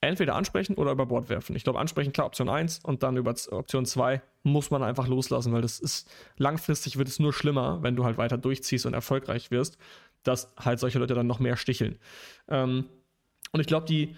entweder 0.00 0.34
ansprechen 0.34 0.76
oder 0.76 0.92
über 0.92 1.06
Bord 1.06 1.28
werfen. 1.28 1.54
Ich 1.56 1.64
glaube, 1.64 1.78
ansprechen, 1.78 2.12
klar, 2.12 2.26
Option 2.26 2.48
1 2.48 2.80
und 2.82 3.02
dann 3.02 3.16
über 3.16 3.34
Option 3.50 3.84
2 3.84 4.22
muss 4.42 4.70
man 4.70 4.82
einfach 4.82 5.06
loslassen, 5.06 5.52
weil 5.52 5.62
das 5.62 5.78
ist 5.78 6.10
langfristig 6.36 6.96
wird 6.96 7.08
es 7.08 7.18
nur 7.18 7.32
schlimmer, 7.32 7.82
wenn 7.82 7.96
du 7.96 8.04
halt 8.04 8.16
weiter 8.16 8.38
durchziehst 8.38 8.86
und 8.86 8.94
erfolgreich 8.94 9.50
wirst, 9.50 9.76
dass 10.22 10.54
halt 10.58 10.78
solche 10.78 10.98
Leute 10.98 11.14
dann 11.14 11.26
noch 11.26 11.38
mehr 11.38 11.56
sticheln. 11.56 11.98
Ähm, 12.48 12.86
und 13.52 13.60
ich 13.60 13.66
glaube, 13.66 13.86
die, 13.86 14.16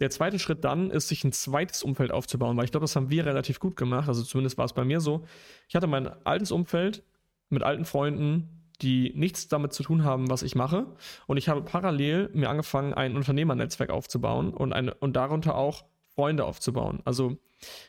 der 0.00 0.10
zweite 0.10 0.38
Schritt 0.38 0.64
dann 0.64 0.90
ist, 0.90 1.08
sich 1.08 1.24
ein 1.24 1.32
zweites 1.32 1.82
Umfeld 1.82 2.12
aufzubauen, 2.12 2.56
weil 2.56 2.64
ich 2.64 2.70
glaube, 2.70 2.84
das 2.84 2.94
haben 2.94 3.10
wir 3.10 3.26
relativ 3.26 3.58
gut 3.58 3.76
gemacht. 3.76 4.08
Also 4.08 4.22
zumindest 4.22 4.56
war 4.56 4.66
es 4.66 4.72
bei 4.72 4.84
mir 4.84 5.00
so. 5.00 5.24
Ich 5.68 5.74
hatte 5.74 5.86
mein 5.86 6.08
altes 6.24 6.52
Umfeld 6.52 7.02
mit 7.48 7.62
alten 7.62 7.84
Freunden, 7.84 8.63
die 8.82 9.12
nichts 9.14 9.48
damit 9.48 9.72
zu 9.72 9.82
tun 9.82 10.04
haben, 10.04 10.30
was 10.30 10.42
ich 10.42 10.54
mache. 10.54 10.86
Und 11.26 11.36
ich 11.36 11.48
habe 11.48 11.62
parallel 11.62 12.30
mir 12.34 12.50
angefangen, 12.50 12.94
ein 12.94 13.16
Unternehmernetzwerk 13.16 13.90
aufzubauen 13.90 14.52
und, 14.52 14.72
eine, 14.72 14.94
und 14.94 15.14
darunter 15.14 15.54
auch 15.54 15.84
Freunde 16.14 16.44
aufzubauen. 16.44 17.00
Also 17.04 17.38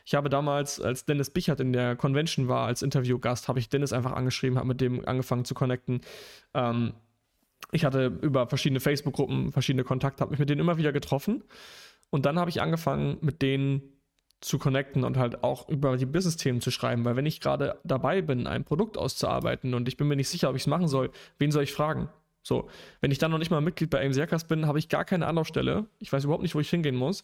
ich 0.04 0.14
habe 0.14 0.28
damals, 0.28 0.80
als 0.80 1.04
Dennis 1.04 1.30
Bichert 1.30 1.60
in 1.60 1.72
der 1.72 1.96
Convention 1.96 2.48
war, 2.48 2.66
als 2.66 2.82
Interviewgast, 2.82 3.48
habe 3.48 3.58
ich 3.58 3.68
Dennis 3.68 3.92
einfach 3.92 4.12
angeschrieben, 4.12 4.58
habe 4.58 4.68
mit 4.68 4.80
dem 4.80 5.06
angefangen 5.06 5.44
zu 5.44 5.54
connecten. 5.54 6.00
Ähm, 6.54 6.94
ich 7.72 7.84
hatte 7.84 8.18
über 8.22 8.46
verschiedene 8.46 8.80
Facebook-Gruppen 8.80 9.52
verschiedene 9.52 9.84
Kontakte, 9.84 10.20
habe 10.20 10.30
mich 10.30 10.38
mit 10.38 10.48
denen 10.48 10.60
immer 10.60 10.78
wieder 10.78 10.92
getroffen. 10.92 11.44
Und 12.10 12.24
dann 12.26 12.38
habe 12.38 12.50
ich 12.50 12.62
angefangen, 12.62 13.18
mit 13.20 13.42
denen 13.42 13.82
zu 14.40 14.58
connecten 14.58 15.04
und 15.04 15.16
halt 15.16 15.42
auch 15.42 15.68
über 15.68 15.96
die 15.96 16.06
Business-Themen 16.06 16.60
zu 16.60 16.70
schreiben. 16.70 17.04
Weil 17.04 17.16
wenn 17.16 17.26
ich 17.26 17.40
gerade 17.40 17.78
dabei 17.84 18.22
bin, 18.22 18.46
ein 18.46 18.64
Produkt 18.64 18.98
auszuarbeiten 18.98 19.74
und 19.74 19.88
ich 19.88 19.96
bin 19.96 20.08
mir 20.08 20.16
nicht 20.16 20.28
sicher, 20.28 20.50
ob 20.50 20.56
ich 20.56 20.62
es 20.62 20.66
machen 20.66 20.88
soll, 20.88 21.10
wen 21.38 21.50
soll 21.50 21.62
ich 21.64 21.72
fragen? 21.72 22.08
So, 22.42 22.68
wenn 23.00 23.10
ich 23.10 23.18
dann 23.18 23.32
noch 23.32 23.38
nicht 23.38 23.50
mal 23.50 23.60
Mitglied 23.60 23.90
bei 23.90 24.04
AMC 24.04 24.20
Hackers 24.20 24.44
bin, 24.44 24.66
habe 24.66 24.78
ich 24.78 24.88
gar 24.88 25.04
keine 25.04 25.26
Anlaufstelle. 25.26 25.86
Ich 25.98 26.12
weiß 26.12 26.24
überhaupt 26.24 26.42
nicht, 26.42 26.54
wo 26.54 26.60
ich 26.60 26.70
hingehen 26.70 26.94
muss. 26.94 27.22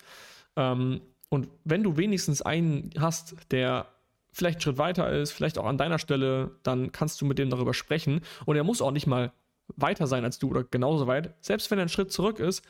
Ähm, 0.57 1.01
und 1.29 1.49
wenn 1.65 1.83
du 1.83 1.97
wenigstens 1.97 2.43
einen 2.43 2.91
hast, 2.99 3.37
der 3.53 3.87
vielleicht 4.33 4.57
einen 4.57 4.63
Schritt 4.63 4.79
weiter 4.79 5.11
ist, 5.11 5.31
vielleicht 5.31 5.59
auch 5.59 5.67
an 5.67 5.79
deiner 5.79 5.99
Stelle, 5.99 6.57
dann 6.63 6.91
kannst 6.91 7.21
du 7.21 7.27
mit 7.27 7.39
dem 7.39 7.51
darüber 7.51 7.73
sprechen. 7.73 8.23
Und 8.47 8.57
er 8.57 8.65
muss 8.65 8.83
auch 8.83 8.91
nicht 8.91 9.07
mal 9.07 9.33
weiter 9.77 10.07
sein 10.07 10.25
als 10.25 10.39
du 10.39 10.51
oder 10.51 10.65
genauso 10.65 11.07
weit. 11.07 11.35
Selbst 11.41 11.71
wenn 11.71 11.79
er 11.79 11.83
einen 11.83 11.89
Schritt 11.89 12.11
zurück 12.13 12.39
ist, 12.39 12.65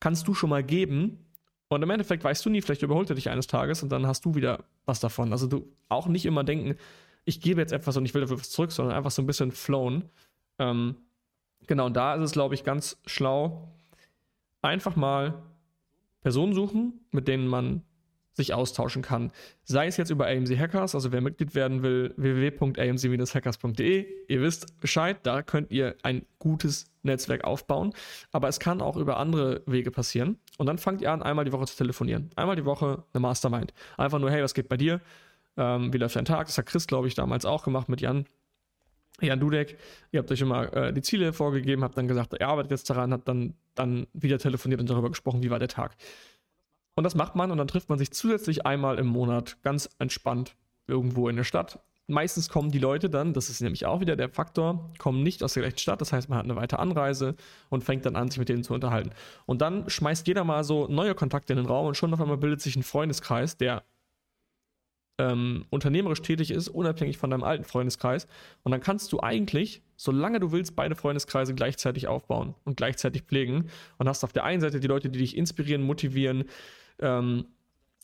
kannst 0.00 0.26
du 0.26 0.34
schon 0.34 0.50
mal 0.50 0.64
geben. 0.64 1.24
Und 1.72 1.82
im 1.82 1.90
Endeffekt 1.90 2.24
weißt 2.24 2.44
du 2.44 2.50
nie, 2.50 2.62
vielleicht 2.62 2.82
überholt 2.82 3.10
er 3.10 3.16
dich 3.16 3.30
eines 3.30 3.46
Tages 3.46 3.82
und 3.82 3.90
dann 3.90 4.06
hast 4.06 4.24
du 4.24 4.34
wieder 4.34 4.64
was 4.84 5.00
davon. 5.00 5.32
Also 5.32 5.46
du 5.46 5.66
auch 5.88 6.06
nicht 6.06 6.26
immer 6.26 6.44
denken, 6.44 6.76
ich 7.24 7.40
gebe 7.40 7.60
jetzt 7.60 7.72
etwas 7.72 7.96
und 7.96 8.04
ich 8.04 8.14
will 8.14 8.20
dafür 8.20 8.38
was 8.38 8.50
zurück, 8.50 8.72
sondern 8.72 8.96
einfach 8.96 9.10
so 9.10 9.22
ein 9.22 9.26
bisschen 9.26 9.52
flown. 9.52 10.04
Ähm, 10.58 10.96
Genau, 11.66 11.86
und 11.86 11.94
da 11.94 12.14
ist 12.14 12.22
es, 12.22 12.32
glaube 12.32 12.54
ich, 12.54 12.64
ganz 12.64 13.00
schlau, 13.06 13.68
einfach 14.62 14.96
mal 14.96 15.42
Personen 16.20 16.54
suchen, 16.54 17.00
mit 17.10 17.28
denen 17.28 17.46
man 17.46 17.82
sich 18.34 18.54
austauschen 18.54 19.02
kann. 19.02 19.30
Sei 19.64 19.86
es 19.86 19.96
jetzt 19.96 20.10
über 20.10 20.26
AMC 20.26 20.58
Hackers, 20.58 20.94
also 20.94 21.12
wer 21.12 21.20
Mitglied 21.20 21.54
werden 21.54 21.82
will, 21.82 22.14
www.amc-hackers.de. 22.16 24.06
Ihr 24.28 24.40
wisst 24.40 24.80
Bescheid, 24.80 25.18
da 25.22 25.42
könnt 25.42 25.70
ihr 25.70 25.96
ein 26.02 26.24
gutes 26.38 26.86
Netzwerk 27.02 27.44
aufbauen. 27.44 27.92
Aber 28.30 28.48
es 28.48 28.58
kann 28.58 28.80
auch 28.80 28.96
über 28.96 29.18
andere 29.18 29.62
Wege 29.66 29.90
passieren. 29.90 30.38
Und 30.58 30.66
dann 30.66 30.78
fangt 30.78 31.02
ihr 31.02 31.12
an, 31.12 31.22
einmal 31.22 31.44
die 31.44 31.52
Woche 31.52 31.66
zu 31.66 31.76
telefonieren. 31.76 32.30
Einmal 32.36 32.56
die 32.56 32.64
Woche 32.64 33.04
eine 33.12 33.20
Mastermind. 33.20 33.74
Einfach 33.96 34.18
nur, 34.18 34.30
hey, 34.30 34.42
was 34.42 34.54
geht 34.54 34.68
bei 34.68 34.76
dir? 34.76 35.00
Ähm, 35.56 35.92
wie 35.92 35.98
läuft 35.98 36.16
dein 36.16 36.24
Tag? 36.24 36.46
Das 36.46 36.56
hat 36.56 36.66
Chris, 36.66 36.86
glaube 36.86 37.08
ich, 37.08 37.14
damals 37.14 37.44
auch 37.44 37.64
gemacht 37.64 37.88
mit 37.88 38.00
Jan. 38.00 38.26
Jan 39.20 39.38
Dudek, 39.38 39.76
ihr 40.10 40.20
habt 40.20 40.32
euch 40.32 40.40
immer 40.40 40.72
äh, 40.74 40.92
die 40.92 41.02
Ziele 41.02 41.32
vorgegeben, 41.32 41.84
habt 41.84 41.96
dann 41.96 42.08
gesagt, 42.08 42.34
ihr 42.38 42.48
arbeitet 42.48 42.72
jetzt 42.72 42.88
daran, 42.90 43.12
habt 43.12 43.28
dann, 43.28 43.54
dann 43.74 44.06
wieder 44.14 44.38
telefoniert 44.38 44.80
und 44.80 44.90
darüber 44.90 45.10
gesprochen, 45.10 45.42
wie 45.42 45.50
war 45.50 45.58
der 45.58 45.68
Tag. 45.68 45.96
Und 46.94 47.04
das 47.04 47.14
macht 47.14 47.36
man 47.36 47.50
und 47.50 47.58
dann 47.58 47.68
trifft 47.68 47.88
man 47.88 47.98
sich 47.98 48.12
zusätzlich 48.12 48.66
einmal 48.66 48.98
im 48.98 49.06
Monat 49.06 49.62
ganz 49.62 49.88
entspannt 49.98 50.56
irgendwo 50.86 51.28
in 51.28 51.36
der 51.36 51.44
Stadt. 51.44 51.80
Meistens 52.08 52.48
kommen 52.48 52.70
die 52.70 52.78
Leute 52.78 53.08
dann, 53.08 53.32
das 53.32 53.48
ist 53.48 53.60
nämlich 53.60 53.86
auch 53.86 54.00
wieder 54.00 54.16
der 54.16 54.28
Faktor, 54.28 54.90
kommen 54.98 55.22
nicht 55.22 55.42
aus 55.42 55.54
der 55.54 55.62
gleichen 55.62 55.78
Stadt, 55.78 56.00
das 56.00 56.12
heißt, 56.12 56.28
man 56.28 56.36
hat 56.36 56.44
eine 56.44 56.56
weite 56.56 56.78
Anreise 56.78 57.36
und 57.70 57.84
fängt 57.84 58.04
dann 58.04 58.16
an, 58.16 58.28
sich 58.28 58.38
mit 58.38 58.48
denen 58.48 58.64
zu 58.64 58.74
unterhalten. 58.74 59.10
Und 59.46 59.62
dann 59.62 59.88
schmeißt 59.88 60.26
jeder 60.26 60.44
mal 60.44 60.64
so 60.64 60.88
neue 60.88 61.14
Kontakte 61.14 61.52
in 61.52 61.58
den 61.58 61.66
Raum 61.66 61.86
und 61.86 61.96
schon 61.96 62.12
auf 62.12 62.20
einmal 62.20 62.36
bildet 62.36 62.60
sich 62.60 62.76
ein 62.76 62.82
Freundeskreis, 62.82 63.56
der 63.56 63.84
ähm, 65.18 65.64
unternehmerisch 65.70 66.22
tätig 66.22 66.50
ist, 66.50 66.68
unabhängig 66.68 67.18
von 67.18 67.30
deinem 67.30 67.44
alten 67.44 67.64
Freundeskreis. 67.64 68.26
Und 68.62 68.72
dann 68.72 68.80
kannst 68.80 69.12
du 69.12 69.20
eigentlich, 69.20 69.82
solange 69.96 70.40
du 70.40 70.52
willst, 70.52 70.74
beide 70.74 70.96
Freundeskreise 70.96 71.54
gleichzeitig 71.54 72.08
aufbauen 72.08 72.54
und 72.64 72.76
gleichzeitig 72.76 73.22
pflegen. 73.22 73.68
Und 73.98 74.08
hast 74.08 74.24
auf 74.24 74.32
der 74.32 74.44
einen 74.44 74.60
Seite 74.60 74.80
die 74.80 74.88
Leute, 74.88 75.08
die 75.10 75.20
dich 75.20 75.36
inspirieren, 75.36 75.82
motivieren, 75.82 76.44
ähm, 77.02 77.46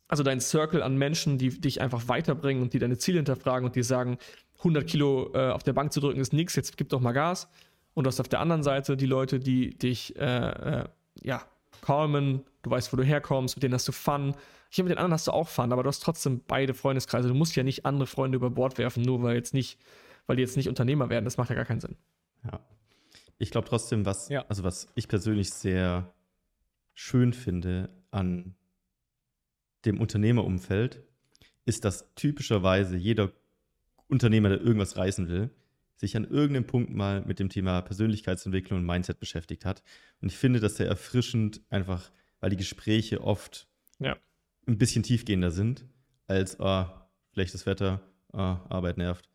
also 0.09 0.23
dein 0.23 0.41
Circle 0.41 0.83
an 0.83 0.97
Menschen, 0.97 1.39
die 1.39 1.51
dich 1.61 1.81
einfach 1.81 2.09
weiterbringen 2.09 2.63
und 2.63 2.73
die 2.73 2.79
deine 2.79 2.99
Ziele 2.99 3.19
hinterfragen 3.19 3.67
und 3.67 3.77
die 3.77 3.83
sagen, 3.83 4.19
100 4.59 4.87
Kilo 4.87 5.31
äh, 5.35 5.51
auf 5.51 5.63
der 5.63 5.73
Bank 5.73 5.93
zu 5.93 6.01
drücken 6.01 6.21
ist 6.21 6.33
nichts, 6.33 6.57
jetzt 6.57 6.77
gib 6.77 6.89
doch 6.89 7.01
mal 7.01 7.13
Gas. 7.13 7.49
Und 7.95 8.05
du 8.05 8.09
hast 8.09 8.21
auf 8.21 8.29
der 8.29 8.41
anderen 8.41 8.63
Seite 8.63 8.97
die 8.97 9.07
Leute, 9.07 9.39
die 9.39 9.77
dich, 9.77 10.17
äh, 10.17 10.81
äh, 10.81 10.85
ja, 11.23 11.43
calmen, 11.83 12.45
du 12.63 12.71
weißt, 12.71 12.93
wo 12.93 12.97
du 12.97 13.03
herkommst, 13.03 13.57
mit 13.57 13.63
denen 13.63 13.75
hast 13.75 13.87
du 13.87 13.93
Fun, 13.93 14.35
hier 14.71 14.85
mit 14.85 14.91
den 14.91 14.99
anderen 14.99 15.15
hast 15.15 15.27
du 15.27 15.33
auch 15.33 15.49
Fun, 15.49 15.73
aber 15.73 15.83
du 15.83 15.89
hast 15.89 16.01
trotzdem 16.01 16.43
beide 16.47 16.75
Freundeskreise. 16.75 17.29
Du 17.29 17.35
musst 17.35 17.57
ja 17.57 17.63
nicht 17.63 17.87
andere 17.87 18.07
Freunde 18.07 18.37
über 18.37 18.51
Bord 18.51 18.79
werfen, 18.79 19.03
nur 19.03 19.23
weil 19.23 19.35
jetzt 19.35 19.55
nicht, 19.55 19.79
weil 20.27 20.37
die 20.37 20.43
jetzt 20.43 20.57
nicht 20.57 20.69
Unternehmer 20.69 21.09
werden. 21.09 21.25
Das 21.25 21.39
macht 21.39 21.51
ja 21.51 21.57
gar 21.57 21.65
keinen 21.65 21.81
Sinn. 21.81 21.97
Ja. 22.45 22.61
Ich 23.39 23.51
glaube 23.51 23.69
trotzdem, 23.69 24.05
was, 24.05 24.29
ja. 24.29 24.45
also 24.49 24.65
was 24.65 24.89
ich 24.95 25.09
persönlich 25.09 25.51
sehr 25.51 26.13
schön 26.93 27.33
finde 27.33 27.89
an 28.11 28.55
dem 29.85 30.01
Unternehmerumfeld, 30.01 31.03
ist, 31.64 31.85
dass 31.85 32.14
typischerweise 32.14 32.97
jeder 32.97 33.33
Unternehmer, 34.09 34.49
der 34.49 34.61
irgendwas 34.61 34.97
reißen 34.97 35.29
will, 35.29 35.51
sich 35.97 36.17
an 36.17 36.25
irgendeinem 36.25 36.67
Punkt 36.67 36.91
mal 36.91 37.23
mit 37.27 37.38
dem 37.38 37.49
Thema 37.49 37.83
Persönlichkeitsentwicklung 37.83 38.81
und 38.81 38.87
Mindset 38.87 39.21
beschäftigt 39.21 39.64
hat. 39.64 39.83
Und 40.21 40.31
ich 40.31 40.38
finde 40.38 40.61
das 40.61 40.77
sehr 40.77 40.87
erfrischend, 40.87 41.61
einfach 41.71 42.11
weil 42.41 42.51
die 42.51 42.57
Gespräche 42.57 43.21
oft 43.21 43.67
ja 43.99 44.17
ein 44.69 44.79
bisschen 44.79 45.03
tiefgehender 45.03 45.51
sind, 45.51 45.85
als 46.27 46.61
ah, 46.61 47.09
schlechtes 47.33 47.67
Wetter, 47.67 48.01
ah, 48.33 48.61
Arbeit 48.69 48.99
nervt. 48.99 49.29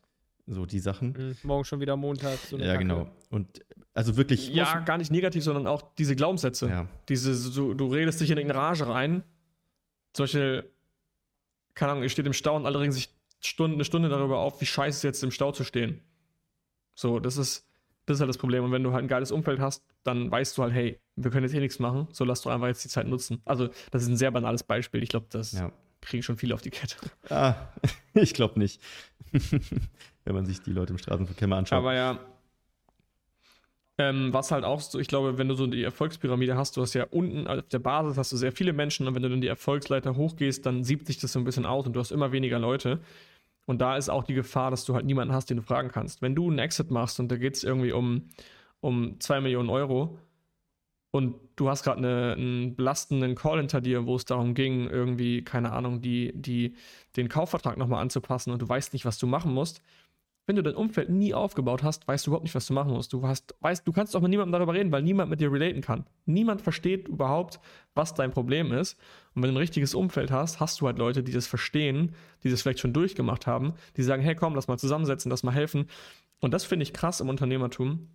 So 0.45 0.65
die 0.65 0.79
Sachen. 0.79 1.13
Mhm, 1.13 1.35
morgen 1.43 1.63
schon 1.63 1.79
wieder 1.79 1.95
Montag. 1.95 2.37
So 2.37 2.57
ja, 2.57 2.73
Kacke. 2.73 2.79
genau. 2.79 3.09
Und 3.29 3.65
also 3.93 4.17
wirklich. 4.17 4.49
Ja, 4.49 4.79
gar 4.81 4.97
nicht 4.97 5.11
negativ, 5.11 5.43
sondern 5.43 5.67
auch 5.67 5.95
diese 5.95 6.15
Glaubenssätze. 6.15 6.67
Ja. 6.67 6.87
Diese, 7.07 7.33
so, 7.33 7.73
du 7.73 7.87
redest 7.87 8.19
dich 8.19 8.29
in 8.29 8.37
irgendeine 8.37 8.61
Rage 8.61 8.87
rein. 8.87 9.23
Zum 10.13 10.23
Beispiel, 10.23 10.71
keine 11.73 11.91
Ahnung, 11.91 12.03
ihr 12.03 12.09
steht 12.09 12.25
im 12.25 12.33
Stau 12.33 12.55
und 12.55 12.65
alle 12.65 12.79
regen 12.79 12.91
sich 12.91 13.09
Stunden, 13.41 13.75
eine 13.75 13.85
Stunde 13.85 14.09
darüber 14.09 14.39
auf, 14.39 14.61
wie 14.61 14.65
scheiße 14.65 14.97
es 14.97 15.03
jetzt 15.03 15.23
im 15.23 15.31
Stau 15.31 15.51
zu 15.51 15.63
stehen. 15.63 16.01
So, 16.95 17.19
das 17.19 17.37
ist, 17.37 17.67
das 18.05 18.15
ist 18.15 18.21
halt 18.21 18.29
das 18.29 18.37
Problem. 18.37 18.63
Und 18.63 18.71
wenn 18.71 18.83
du 18.83 18.93
halt 18.93 19.03
ein 19.03 19.07
geiles 19.07 19.31
Umfeld 19.31 19.59
hast, 19.59 19.83
dann 20.03 20.31
weißt 20.31 20.57
du 20.57 20.63
halt, 20.63 20.73
hey, 20.73 20.99
wir 21.15 21.31
können 21.31 21.45
jetzt 21.45 21.55
eh 21.55 21.59
nichts 21.59 21.79
machen, 21.79 22.07
so 22.11 22.23
lass 22.23 22.41
doch 22.41 22.51
einfach 22.51 22.67
jetzt 22.67 22.83
die 22.83 22.89
Zeit 22.89 23.07
nutzen. 23.07 23.41
Also, 23.45 23.69
das 23.91 24.03
ist 24.03 24.09
ein 24.09 24.17
sehr 24.17 24.31
banales 24.31 24.63
Beispiel. 24.63 25.03
Ich 25.03 25.09
glaube, 25.09 25.27
das 25.29 25.53
ja. 25.53 25.71
kriegen 26.01 26.23
schon 26.23 26.37
viele 26.37 26.53
auf 26.53 26.61
die 26.61 26.69
Kette. 26.69 26.95
Ah, 27.29 27.55
ich 28.13 28.33
glaube 28.33 28.59
nicht. 28.59 28.81
wenn 30.25 30.35
man 30.35 30.45
sich 30.45 30.61
die 30.61 30.71
Leute 30.71 30.93
im 30.93 30.99
Straßenverkehr 30.99 31.47
mal 31.47 31.59
anschaut. 31.59 31.79
Aber 31.79 31.93
ja. 31.93 32.19
Ähm, 33.99 34.33
was 34.33 34.51
halt 34.51 34.63
auch 34.63 34.81
so, 34.81 34.99
ich 34.99 35.07
glaube, 35.07 35.37
wenn 35.37 35.47
du 35.47 35.53
so 35.53 35.67
die 35.67 35.83
Erfolgspyramide 35.83 36.57
hast, 36.57 36.75
du 36.77 36.81
hast 36.81 36.95
ja 36.95 37.05
unten 37.11 37.45
auf 37.45 37.67
der 37.67 37.79
Basis 37.79 38.17
hast 38.17 38.31
du 38.31 38.37
sehr 38.37 38.51
viele 38.51 38.73
Menschen 38.73 39.07
und 39.07 39.13
wenn 39.13 39.21
du 39.21 39.29
dann 39.29 39.41
die 39.41 39.47
Erfolgsleiter 39.47 40.15
hochgehst, 40.15 40.65
dann 40.65 40.83
siebt 40.83 41.05
sich 41.05 41.19
das 41.19 41.33
so 41.33 41.39
ein 41.39 41.45
bisschen 41.45 41.65
aus 41.67 41.85
und 41.85 41.93
du 41.93 41.99
hast 41.99 42.11
immer 42.11 42.31
weniger 42.31 42.57
Leute. 42.57 43.01
Und 43.65 43.81
da 43.81 43.95
ist 43.95 44.09
auch 44.09 44.23
die 44.23 44.33
Gefahr, 44.33 44.71
dass 44.71 44.85
du 44.85 44.95
halt 44.95 45.05
niemanden 45.05 45.33
hast, 45.33 45.49
den 45.49 45.57
du 45.57 45.63
fragen 45.63 45.89
kannst. 45.89 46.21
Wenn 46.21 46.35
du 46.35 46.49
einen 46.49 46.59
Exit 46.59 46.91
machst 46.91 47.19
und 47.19 47.31
da 47.31 47.37
geht 47.37 47.55
es 47.55 47.63
irgendwie 47.63 47.91
um, 47.91 48.29
um 48.81 49.19
2 49.19 49.41
Millionen 49.41 49.69
Euro 49.69 50.17
und 51.11 51.35
du 51.55 51.69
hast 51.69 51.83
gerade 51.83 51.99
eine, 51.99 52.33
einen 52.33 52.75
belastenden 52.75 53.35
Call 53.35 53.59
hinter 53.59 53.79
dir, 53.79 54.07
wo 54.07 54.15
es 54.15 54.25
darum 54.25 54.55
ging, 54.55 54.89
irgendwie, 54.89 55.43
keine 55.43 55.71
Ahnung, 55.71 56.01
die, 56.01 56.33
die, 56.33 56.73
den 57.15 57.29
Kaufvertrag 57.29 57.77
nochmal 57.77 58.01
anzupassen 58.01 58.51
und 58.51 58.61
du 58.61 58.67
weißt 58.67 58.93
nicht, 58.93 59.05
was 59.05 59.19
du 59.19 59.27
machen 59.27 59.53
musst, 59.53 59.83
wenn 60.45 60.57
du 60.57 60.63
dein 60.63 60.75
Umfeld 60.75 61.09
nie 61.09 61.33
aufgebaut 61.33 61.83
hast, 61.83 62.07
weißt 62.07 62.25
du 62.25 62.31
überhaupt 62.31 62.43
nicht, 62.43 62.55
was 62.55 62.67
du 62.67 62.73
machen 62.73 62.91
musst. 62.91 63.13
Du, 63.13 63.25
hast, 63.25 63.55
weißt, 63.61 63.87
du 63.87 63.93
kannst 63.93 64.15
auch 64.15 64.21
mit 64.21 64.29
niemandem 64.29 64.51
darüber 64.51 64.73
reden, 64.73 64.91
weil 64.91 65.01
niemand 65.01 65.29
mit 65.29 65.39
dir 65.39 65.51
relaten 65.51 65.81
kann. 65.81 66.05
Niemand 66.25 66.61
versteht 66.61 67.07
überhaupt, 67.07 67.61
was 67.95 68.13
dein 68.13 68.31
Problem 68.31 68.73
ist. 68.73 68.99
Und 69.33 69.41
wenn 69.41 69.49
du 69.49 69.55
ein 69.55 69.61
richtiges 69.61 69.95
Umfeld 69.95 70.31
hast, 70.31 70.59
hast 70.59 70.81
du 70.81 70.87
halt 70.87 70.97
Leute, 70.97 71.23
die 71.23 71.31
das 71.31 71.47
verstehen, 71.47 72.13
die 72.43 72.49
das 72.49 72.61
vielleicht 72.61 72.79
schon 72.79 72.91
durchgemacht 72.91 73.47
haben, 73.47 73.73
die 73.95 74.03
sagen, 74.03 74.21
hey 74.21 74.35
komm, 74.35 74.55
lass 74.55 74.67
mal 74.67 74.77
zusammensetzen, 74.77 75.31
lass 75.31 75.43
mal 75.43 75.53
helfen. 75.53 75.87
Und 76.41 76.53
das 76.53 76.65
finde 76.65 76.83
ich 76.83 76.91
krass 76.91 77.21
im 77.21 77.29
Unternehmertum. 77.29 78.09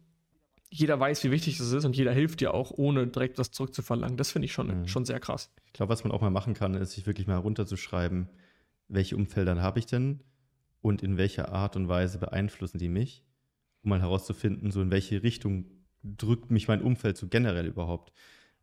Jeder 0.71 1.01
weiß, 1.01 1.25
wie 1.25 1.31
wichtig 1.31 1.57
das 1.57 1.73
ist 1.73 1.87
und 1.87 1.97
jeder 1.97 2.12
hilft 2.12 2.41
dir 2.41 2.53
auch, 2.53 2.73
ohne 2.73 3.07
direkt 3.07 3.38
was 3.38 3.53
zurückzuverlangen. 3.53 4.19
Das 4.19 4.33
finde 4.33 4.45
ich 4.45 4.53
schon, 4.53 4.81
mhm. 4.81 4.87
schon 4.87 5.07
sehr 5.07 5.19
krass. 5.19 5.51
Ich 5.69 5.73
glaube, 5.73 5.91
was 5.91 6.05
man 6.05 6.12
auch 6.12 6.21
mal 6.21 6.29
machen 6.29 6.53
kann, 6.53 6.75
ist, 6.75 6.93
sich 6.93 7.07
wirklich 7.07 7.27
mal 7.27 7.38
runterzuschreiben, 7.38 8.29
welche 8.88 9.17
Umfelder 9.17 9.62
habe 9.62 9.79
ich 9.79 9.87
denn? 9.87 10.21
Und 10.81 11.03
in 11.03 11.17
welcher 11.17 11.53
Art 11.53 11.77
und 11.77 11.88
Weise 11.88 12.19
beeinflussen 12.19 12.79
die 12.79 12.88
mich, 12.88 13.25
um 13.83 13.91
mal 13.91 14.01
herauszufinden, 14.01 14.71
so 14.71 14.81
in 14.81 14.91
welche 14.91 15.23
Richtung 15.23 15.67
drückt 16.03 16.51
mich 16.51 16.69
mein 16.69 16.83
Umfeld 16.83 17.17
so 17.17 17.29
generell 17.29 17.67
überhaupt. 17.67 18.12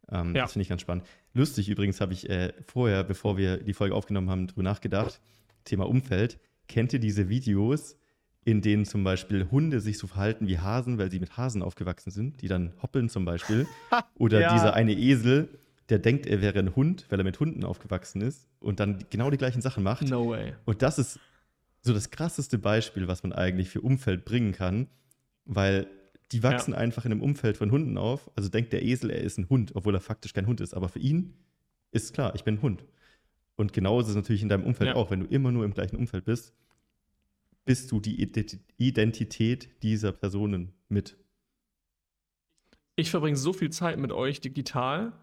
Ähm, 0.10 0.36
ja. 0.36 0.44
Das 0.44 0.54
finde 0.54 0.64
ich 0.64 0.70
ganz 0.70 0.82
spannend. 0.82 1.06
Lustig 1.34 1.70
übrigens 1.70 2.00
habe 2.02 2.14
ich 2.14 2.30
äh, 2.30 2.54
vorher, 2.68 3.04
bevor 3.04 3.38
wir 3.38 3.58
die 3.58 3.74
Folge 3.74 3.96
aufgenommen 3.96 4.30
haben, 4.30 4.48
darüber 4.48 4.64
nachgedacht. 4.64 5.20
Thema 5.64 5.88
Umfeld. 5.88 6.40
Kennt 6.68 6.94
ihr 6.94 7.00
diese 7.00 7.30
Videos, 7.30 7.98
in 8.44 8.62
denen 8.62 8.86
zum 8.86 9.04
Beispiel 9.04 9.50
Hunde 9.52 9.80
sich 9.80 9.98
so 9.98 10.08
verhalten 10.08 10.48
wie 10.48 10.60
Hasen, 10.60 10.98
weil 10.98 11.12
sie 11.12 11.20
mit 11.20 11.38
Hasen 11.38 11.62
aufgewachsen 11.62 12.12
sind, 12.12 12.42
die 12.42 12.48
dann 12.48 12.74
hoppeln 12.82 13.10
zum 13.10 13.26
Beispiel? 13.26 13.68
Oder 14.16 14.42
ja. 14.42 14.54
dieser 14.54 14.74
eine 14.74 14.94
Esel, 14.94 15.50
der 15.90 16.00
denkt, 16.00 16.26
er 16.28 16.42
wäre 16.42 16.60
ein 16.60 16.76
Hund, 16.76 17.06
weil 17.10 17.20
er 17.20 17.24
mit 17.24 17.40
Hunden 17.40 17.64
aufgewachsen 17.64 18.22
ist 18.22 18.48
und 18.60 18.80
dann 18.80 19.06
genau 19.10 19.30
die 19.30 19.38
gleichen 19.38 19.62
Sachen 19.62 19.84
macht. 19.84 20.08
No 20.10 20.30
way. 20.30 20.54
Und 20.66 20.82
das 20.82 21.00
ist 21.00 21.20
so 21.86 21.94
das 21.94 22.10
krasseste 22.10 22.58
Beispiel, 22.58 23.08
was 23.08 23.22
man 23.22 23.32
eigentlich 23.32 23.70
für 23.70 23.82
Umfeld 23.82 24.26
bringen 24.26 24.54
kann, 24.54 24.88
weil 25.46 25.88
die 26.32 26.42
wachsen 26.42 26.72
ja. 26.72 26.80
einfach 26.80 27.06
in 27.06 27.12
einem 27.12 27.22
Umfeld 27.22 27.58
von 27.58 27.72
Hunden 27.72 28.00
auf. 28.00 28.32
Also 28.36 28.50
denkt 28.50 28.74
der 28.74 28.84
Esel, 28.84 29.12
er 29.12 29.22
ist 29.22 29.38
ein 29.38 29.50
Hund, 29.50 29.76
obwohl 29.76 29.94
er 29.94 30.02
faktisch 30.02 30.34
kein 30.34 30.48
Hund 30.48 30.62
ist. 30.62 30.74
Aber 30.74 30.90
für 30.90 30.98
ihn 30.98 31.36
ist 31.92 32.14
klar, 32.14 32.34
ich 32.34 32.44
bin 32.44 32.56
ein 32.56 32.62
Hund. 32.64 32.84
Und 33.56 33.72
genauso 33.72 34.08
ist 34.08 34.10
es 34.10 34.16
natürlich 34.16 34.42
in 34.42 34.50
deinem 34.50 34.64
Umfeld 34.64 34.90
ja. 34.90 34.96
auch. 34.96 35.12
Wenn 35.12 35.20
du 35.20 35.28
immer 35.28 35.52
nur 35.52 35.64
im 35.64 35.76
gleichen 35.76 35.96
Umfeld 35.96 36.26
bist, 36.26 36.54
bist 37.66 37.92
du 37.92 38.00
die 38.00 38.20
Identität 38.78 39.70
dieser 39.84 40.12
Personen 40.12 40.74
mit. 40.90 41.18
Ich 42.96 43.12
verbringe 43.12 43.38
so 43.38 43.54
viel 43.54 43.70
Zeit 43.70 44.00
mit 44.00 44.12
euch 44.12 44.42
digital. 44.42 45.14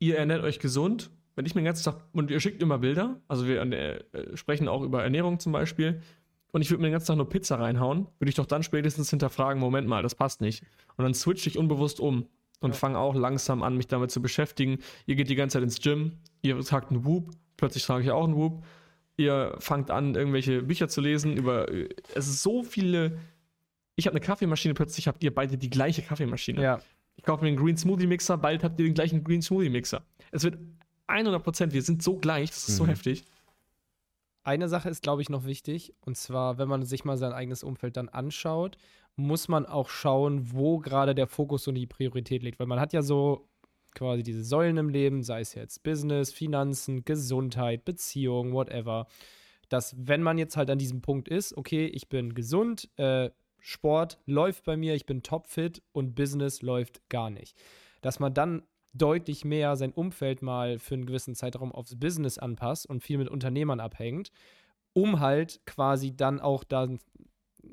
Ihr 0.00 0.18
ernährt 0.18 0.42
euch 0.42 0.58
gesund 0.58 1.10
wenn 1.34 1.46
ich 1.46 1.54
mir 1.54 1.60
den 1.60 1.66
ganzen 1.66 1.84
Tag, 1.84 2.02
und 2.12 2.30
ihr 2.30 2.40
schickt 2.40 2.62
immer 2.62 2.78
Bilder, 2.78 3.20
also 3.28 3.46
wir 3.46 3.60
äh, 3.60 4.36
sprechen 4.36 4.68
auch 4.68 4.82
über 4.82 5.02
Ernährung 5.02 5.38
zum 5.40 5.52
Beispiel, 5.52 6.00
und 6.52 6.62
ich 6.62 6.70
würde 6.70 6.82
mir 6.82 6.88
den 6.88 6.92
ganzen 6.92 7.08
Tag 7.08 7.16
nur 7.16 7.28
Pizza 7.28 7.58
reinhauen, 7.58 8.06
würde 8.18 8.28
ich 8.28 8.36
doch 8.36 8.46
dann 8.46 8.62
spätestens 8.62 9.10
hinterfragen, 9.10 9.60
Moment 9.60 9.88
mal, 9.88 10.04
das 10.04 10.14
passt 10.14 10.40
nicht. 10.40 10.62
Und 10.96 11.02
dann 11.02 11.12
switche 11.12 11.48
ich 11.48 11.58
unbewusst 11.58 11.98
um 11.98 12.28
und 12.60 12.70
ja. 12.70 12.76
fange 12.76 12.96
auch 12.96 13.16
langsam 13.16 13.64
an, 13.64 13.76
mich 13.76 13.88
damit 13.88 14.12
zu 14.12 14.22
beschäftigen. 14.22 14.78
Ihr 15.06 15.16
geht 15.16 15.28
die 15.28 15.34
ganze 15.34 15.54
Zeit 15.54 15.64
ins 15.64 15.80
Gym, 15.80 16.12
ihr 16.42 16.58
tragt 16.60 16.92
einen 16.92 17.04
Whoop, 17.04 17.32
plötzlich 17.56 17.84
trage 17.84 18.04
ich 18.04 18.10
auch 18.12 18.24
einen 18.24 18.36
Whoop. 18.36 18.64
Ihr 19.16 19.56
fangt 19.58 19.90
an, 19.90 20.14
irgendwelche 20.14 20.62
Bücher 20.62 20.88
zu 20.88 21.00
lesen 21.00 21.36
über. 21.36 21.68
Es 22.14 22.28
ist 22.28 22.42
so 22.42 22.62
viele. 22.62 23.18
Ich 23.96 24.06
habe 24.06 24.16
eine 24.16 24.24
Kaffeemaschine, 24.24 24.74
plötzlich 24.74 25.08
habt 25.08 25.22
ihr 25.24 25.34
beide 25.34 25.58
die 25.58 25.70
gleiche 25.70 26.02
Kaffeemaschine. 26.02 26.62
Ja. 26.62 26.80
Ich 27.16 27.24
kaufe 27.24 27.42
mir 27.42 27.48
einen 27.48 27.56
Green 27.56 27.76
Smoothie 27.76 28.06
Mixer, 28.06 28.38
bald 28.38 28.64
habt 28.64 28.78
ihr 28.80 28.86
den 28.86 28.94
gleichen 28.94 29.22
Green 29.22 29.42
Smoothie 29.42 29.70
Mixer. 29.70 30.04
Es 30.32 30.42
wird 30.42 30.58
100 31.06 31.42
Prozent, 31.42 31.72
wir 31.72 31.82
sind 31.82 32.02
so 32.02 32.16
gleich, 32.16 32.50
das 32.50 32.68
ist 32.68 32.74
mhm. 32.74 32.84
so 32.84 32.86
heftig. 32.86 33.24
Eine 34.42 34.68
Sache 34.68 34.90
ist, 34.90 35.02
glaube 35.02 35.22
ich, 35.22 35.30
noch 35.30 35.46
wichtig. 35.46 35.94
Und 36.00 36.16
zwar, 36.16 36.58
wenn 36.58 36.68
man 36.68 36.84
sich 36.84 37.04
mal 37.04 37.16
sein 37.16 37.32
eigenes 37.32 37.62
Umfeld 37.64 37.96
dann 37.96 38.10
anschaut, 38.10 38.76
muss 39.16 39.48
man 39.48 39.64
auch 39.64 39.88
schauen, 39.88 40.52
wo 40.52 40.78
gerade 40.78 41.14
der 41.14 41.26
Fokus 41.26 41.66
und 41.66 41.76
die 41.76 41.86
Priorität 41.86 42.42
liegt. 42.42 42.58
Weil 42.58 42.66
man 42.66 42.80
hat 42.80 42.92
ja 42.92 43.02
so 43.02 43.48
quasi 43.94 44.22
diese 44.22 44.44
Säulen 44.44 44.76
im 44.76 44.88
Leben, 44.88 45.22
sei 45.22 45.40
es 45.40 45.54
jetzt 45.54 45.82
Business, 45.82 46.32
Finanzen, 46.32 47.04
Gesundheit, 47.04 47.84
Beziehung, 47.84 48.52
whatever. 48.52 49.06
Dass, 49.68 49.94
wenn 49.96 50.22
man 50.22 50.36
jetzt 50.36 50.56
halt 50.56 50.68
an 50.68 50.78
diesem 50.78 51.00
Punkt 51.00 51.28
ist, 51.28 51.56
okay, 51.56 51.86
ich 51.86 52.08
bin 52.08 52.34
gesund, 52.34 52.90
äh, 52.96 53.30
Sport 53.60 54.18
läuft 54.26 54.64
bei 54.64 54.76
mir, 54.76 54.94
ich 54.94 55.06
bin 55.06 55.22
topfit 55.22 55.82
und 55.92 56.14
Business 56.14 56.60
läuft 56.60 57.08
gar 57.08 57.30
nicht. 57.30 57.56
Dass 58.02 58.20
man 58.20 58.34
dann 58.34 58.62
deutlich 58.94 59.44
mehr 59.44 59.76
sein 59.76 59.92
Umfeld 59.92 60.40
mal 60.40 60.78
für 60.78 60.94
einen 60.94 61.06
gewissen 61.06 61.34
Zeitraum 61.34 61.72
aufs 61.72 61.98
Business 61.98 62.38
anpasst 62.38 62.86
und 62.86 63.02
viel 63.02 63.18
mit 63.18 63.28
Unternehmern 63.28 63.80
abhängt, 63.80 64.30
um 64.92 65.20
halt 65.20 65.60
quasi 65.66 66.16
dann 66.16 66.40
auch 66.40 66.64
dann 66.64 67.00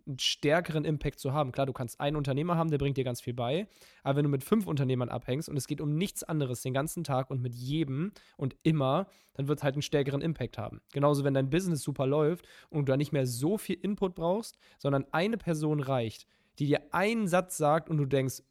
einen 0.08 0.20
stärkeren 0.20 0.86
Impact 0.86 1.20
zu 1.20 1.34
haben. 1.34 1.52
Klar, 1.52 1.66
du 1.66 1.74
kannst 1.74 2.00
einen 2.00 2.16
Unternehmer 2.16 2.56
haben, 2.56 2.72
der 2.72 2.78
bringt 2.78 2.98
dir 2.98 3.04
ganz 3.04 3.22
viel 3.22 3.34
bei, 3.34 3.68
aber 4.04 4.18
wenn 4.18 4.24
du 4.24 4.30
mit 4.30 4.44
fünf 4.44 4.68
Unternehmern 4.68 5.10
abhängst 5.10 5.50
und 5.50 5.58
es 5.58 5.68
geht 5.68 5.82
um 5.82 5.96
nichts 5.96 6.24
anderes 6.24 6.62
den 6.62 6.74
ganzen 6.74 7.04
Tag 7.04 7.30
und 7.30 7.42
mit 7.42 7.54
jedem 7.54 8.12
und 8.38 8.56
immer, 8.64 9.08
dann 9.34 9.48
wird 9.48 9.60
es 9.60 9.64
halt 9.64 9.76
einen 9.76 9.82
stärkeren 9.82 10.22
Impact 10.22 10.58
haben. 10.58 10.82
Genauso, 10.94 11.24
wenn 11.24 11.34
dein 11.34 11.50
Business 11.50 11.84
super 11.84 12.08
läuft 12.08 12.48
und 12.70 12.80
du 12.80 12.92
da 12.92 12.98
nicht 12.98 13.12
mehr 13.12 13.28
so 13.28 13.58
viel 13.58 13.76
Input 13.76 14.16
brauchst, 14.16 14.58
sondern 14.78 15.06
eine 15.12 15.38
Person 15.38 15.80
reicht, 15.80 16.26
die 16.60 16.68
dir 16.68 16.82
einen 16.92 17.28
Satz 17.28 17.58
sagt 17.58 17.90
und 17.90 17.98
du 17.98 18.06
denkst, 18.06 18.44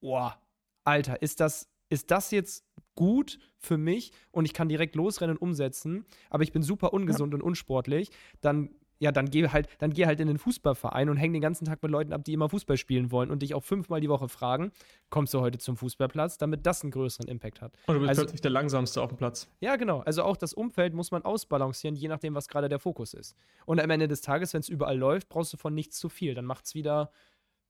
boah, 0.00 0.38
Alter, 0.84 1.22
ist 1.22 1.40
das, 1.40 1.68
ist 1.88 2.10
das 2.10 2.30
jetzt 2.30 2.64
gut 2.94 3.38
für 3.56 3.78
mich 3.78 4.12
und 4.30 4.44
ich 4.44 4.52
kann 4.52 4.68
direkt 4.68 4.94
losrennen 4.94 5.36
und 5.36 5.42
umsetzen, 5.42 6.04
aber 6.30 6.42
ich 6.42 6.52
bin 6.52 6.62
super 6.62 6.92
ungesund 6.92 7.32
ja. 7.32 7.36
und 7.36 7.42
unsportlich, 7.42 8.10
dann 8.40 8.70
ja, 9.00 9.12
dann 9.12 9.30
geh 9.30 9.48
halt, 9.48 9.68
dann 9.78 9.92
geh 9.92 10.06
halt 10.06 10.20
in 10.20 10.26
den 10.26 10.38
Fußballverein 10.38 11.08
und 11.08 11.16
häng 11.16 11.32
den 11.32 11.42
ganzen 11.42 11.64
Tag 11.64 11.82
mit 11.82 11.92
Leuten 11.92 12.12
ab, 12.12 12.24
die 12.24 12.32
immer 12.32 12.48
Fußball 12.48 12.76
spielen 12.76 13.10
wollen 13.10 13.30
und 13.30 13.42
dich 13.42 13.54
auch 13.54 13.62
fünfmal 13.62 14.00
die 14.00 14.08
Woche 14.08 14.28
fragen, 14.28 14.72
kommst 15.10 15.34
du 15.34 15.40
heute 15.40 15.58
zum 15.58 15.76
Fußballplatz, 15.76 16.38
damit 16.38 16.66
das 16.66 16.82
einen 16.82 16.90
größeren 16.90 17.28
Impact 17.28 17.60
hat. 17.60 17.74
Und 17.86 17.94
du 17.94 18.00
bist 18.00 18.08
also, 18.08 18.22
plötzlich 18.22 18.40
der 18.40 18.50
langsamste 18.50 19.00
auf 19.00 19.10
dem 19.10 19.16
Platz. 19.16 19.48
Ja, 19.60 19.76
genau. 19.76 20.00
Also 20.00 20.24
auch 20.24 20.36
das 20.36 20.52
Umfeld 20.52 20.94
muss 20.94 21.10
man 21.10 21.22
ausbalancieren, 21.22 21.96
je 21.96 22.08
nachdem, 22.08 22.34
was 22.34 22.48
gerade 22.48 22.68
der 22.68 22.80
Fokus 22.80 23.14
ist. 23.14 23.36
Und 23.66 23.80
am 23.80 23.90
Ende 23.90 24.08
des 24.08 24.20
Tages, 24.20 24.52
wenn 24.52 24.60
es 24.60 24.68
überall 24.68 24.98
läuft, 24.98 25.28
brauchst 25.28 25.52
du 25.52 25.56
von 25.56 25.74
nichts 25.74 25.98
zu 25.98 26.08
viel. 26.08 26.34
Dann 26.34 26.44
macht 26.44 26.64
es 26.66 26.74
wieder 26.74 27.12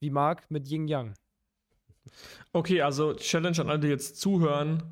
wie 0.01 0.11
Marc 0.11 0.51
mit 0.51 0.67
Yin 0.69 0.89
Yang. 0.89 1.15
Okay, 2.53 2.83
also 2.83 3.14
Challenge 3.14 3.59
an 3.61 3.68
alle, 3.71 3.81
die 3.81 3.88
jetzt 3.88 4.21
zuhören. 4.21 4.83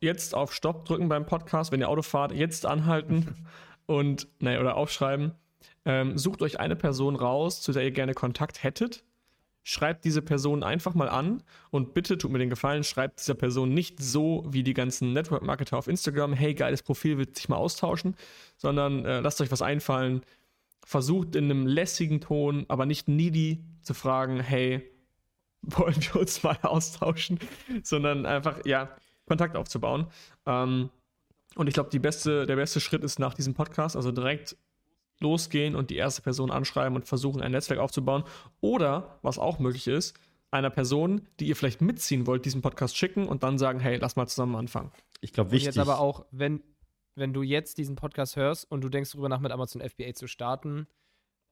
Jetzt 0.00 0.34
auf 0.34 0.52
Stopp 0.52 0.84
drücken 0.84 1.08
beim 1.08 1.26
Podcast, 1.26 1.72
wenn 1.72 1.80
ihr 1.80 1.88
Auto 1.88 2.02
fahrt, 2.02 2.32
jetzt 2.32 2.66
anhalten 2.66 3.46
und, 3.86 4.28
ne, 4.40 4.60
oder 4.60 4.76
aufschreiben 4.76 5.32
ähm, 5.88 6.18
sucht 6.18 6.42
euch 6.42 6.60
eine 6.60 6.76
Person 6.76 7.16
raus, 7.16 7.62
zu 7.62 7.72
der 7.72 7.82
ihr 7.82 7.90
gerne 7.90 8.12
Kontakt 8.12 8.62
hättet. 8.62 9.04
Schreibt 9.62 10.04
diese 10.04 10.22
Person 10.22 10.62
einfach 10.62 10.94
mal 10.94 11.08
an 11.08 11.42
und 11.70 11.94
bitte 11.94 12.16
tut 12.16 12.30
mir 12.30 12.38
den 12.38 12.50
Gefallen, 12.50 12.84
schreibt 12.84 13.20
dieser 13.20 13.34
Person 13.34 13.74
nicht 13.74 14.00
so 14.00 14.44
wie 14.48 14.62
die 14.62 14.74
ganzen 14.74 15.12
Network-Marketer 15.14 15.76
auf 15.76 15.88
Instagram, 15.88 16.32
hey, 16.32 16.54
geiles 16.54 16.82
Profil, 16.82 17.18
will 17.18 17.28
sich 17.34 17.48
mal 17.48 17.56
austauschen, 17.56 18.16
sondern 18.56 19.04
äh, 19.04 19.20
lasst 19.20 19.40
euch 19.40 19.50
was 19.50 19.62
einfallen. 19.62 20.22
Versucht 20.84 21.36
in 21.36 21.44
einem 21.44 21.66
lässigen 21.66 22.20
Ton, 22.20 22.64
aber 22.68 22.86
nicht 22.86 23.08
needy 23.08 23.62
zu 23.82 23.92
fragen, 23.94 24.40
hey, 24.40 24.90
wollen 25.62 25.96
wir 25.96 26.20
uns 26.20 26.42
mal 26.42 26.58
austauschen, 26.62 27.38
sondern 27.82 28.26
einfach, 28.26 28.64
ja, 28.64 28.90
Kontakt 29.26 29.56
aufzubauen. 29.56 30.06
Ähm, 30.46 30.90
und 31.56 31.66
ich 31.66 31.74
glaube, 31.74 31.98
beste, 31.98 32.46
der 32.46 32.56
beste 32.56 32.80
Schritt 32.80 33.02
ist 33.02 33.18
nach 33.18 33.34
diesem 33.34 33.54
Podcast, 33.54 33.96
also 33.96 34.10
direkt 34.12 34.56
losgehen 35.20 35.74
und 35.74 35.90
die 35.90 35.96
erste 35.96 36.22
Person 36.22 36.50
anschreiben 36.50 36.94
und 36.96 37.06
versuchen, 37.06 37.42
ein 37.42 37.52
Netzwerk 37.52 37.80
aufzubauen. 37.80 38.24
Oder, 38.60 39.18
was 39.22 39.38
auch 39.38 39.58
möglich 39.58 39.88
ist, 39.88 40.18
einer 40.50 40.70
Person, 40.70 41.26
die 41.40 41.48
ihr 41.48 41.56
vielleicht 41.56 41.80
mitziehen 41.80 42.26
wollt, 42.26 42.44
diesen 42.44 42.62
Podcast 42.62 42.96
schicken 42.96 43.26
und 43.26 43.42
dann 43.42 43.58
sagen, 43.58 43.80
hey, 43.80 43.96
lass 43.96 44.16
mal 44.16 44.26
zusammen 44.26 44.56
anfangen. 44.56 44.92
Ich 45.20 45.32
glaube, 45.32 45.50
wichtig. 45.50 45.68
Und 45.68 45.74
jetzt 45.74 45.78
aber 45.78 46.00
auch, 46.00 46.24
wenn, 46.30 46.62
wenn 47.16 47.32
du 47.32 47.42
jetzt 47.42 47.78
diesen 47.78 47.96
Podcast 47.96 48.36
hörst 48.36 48.70
und 48.70 48.82
du 48.82 48.88
denkst 48.88 49.10
darüber 49.12 49.28
nach, 49.28 49.40
mit 49.40 49.52
Amazon 49.52 49.82
FBA 49.82 50.14
zu 50.14 50.26
starten, 50.26 50.86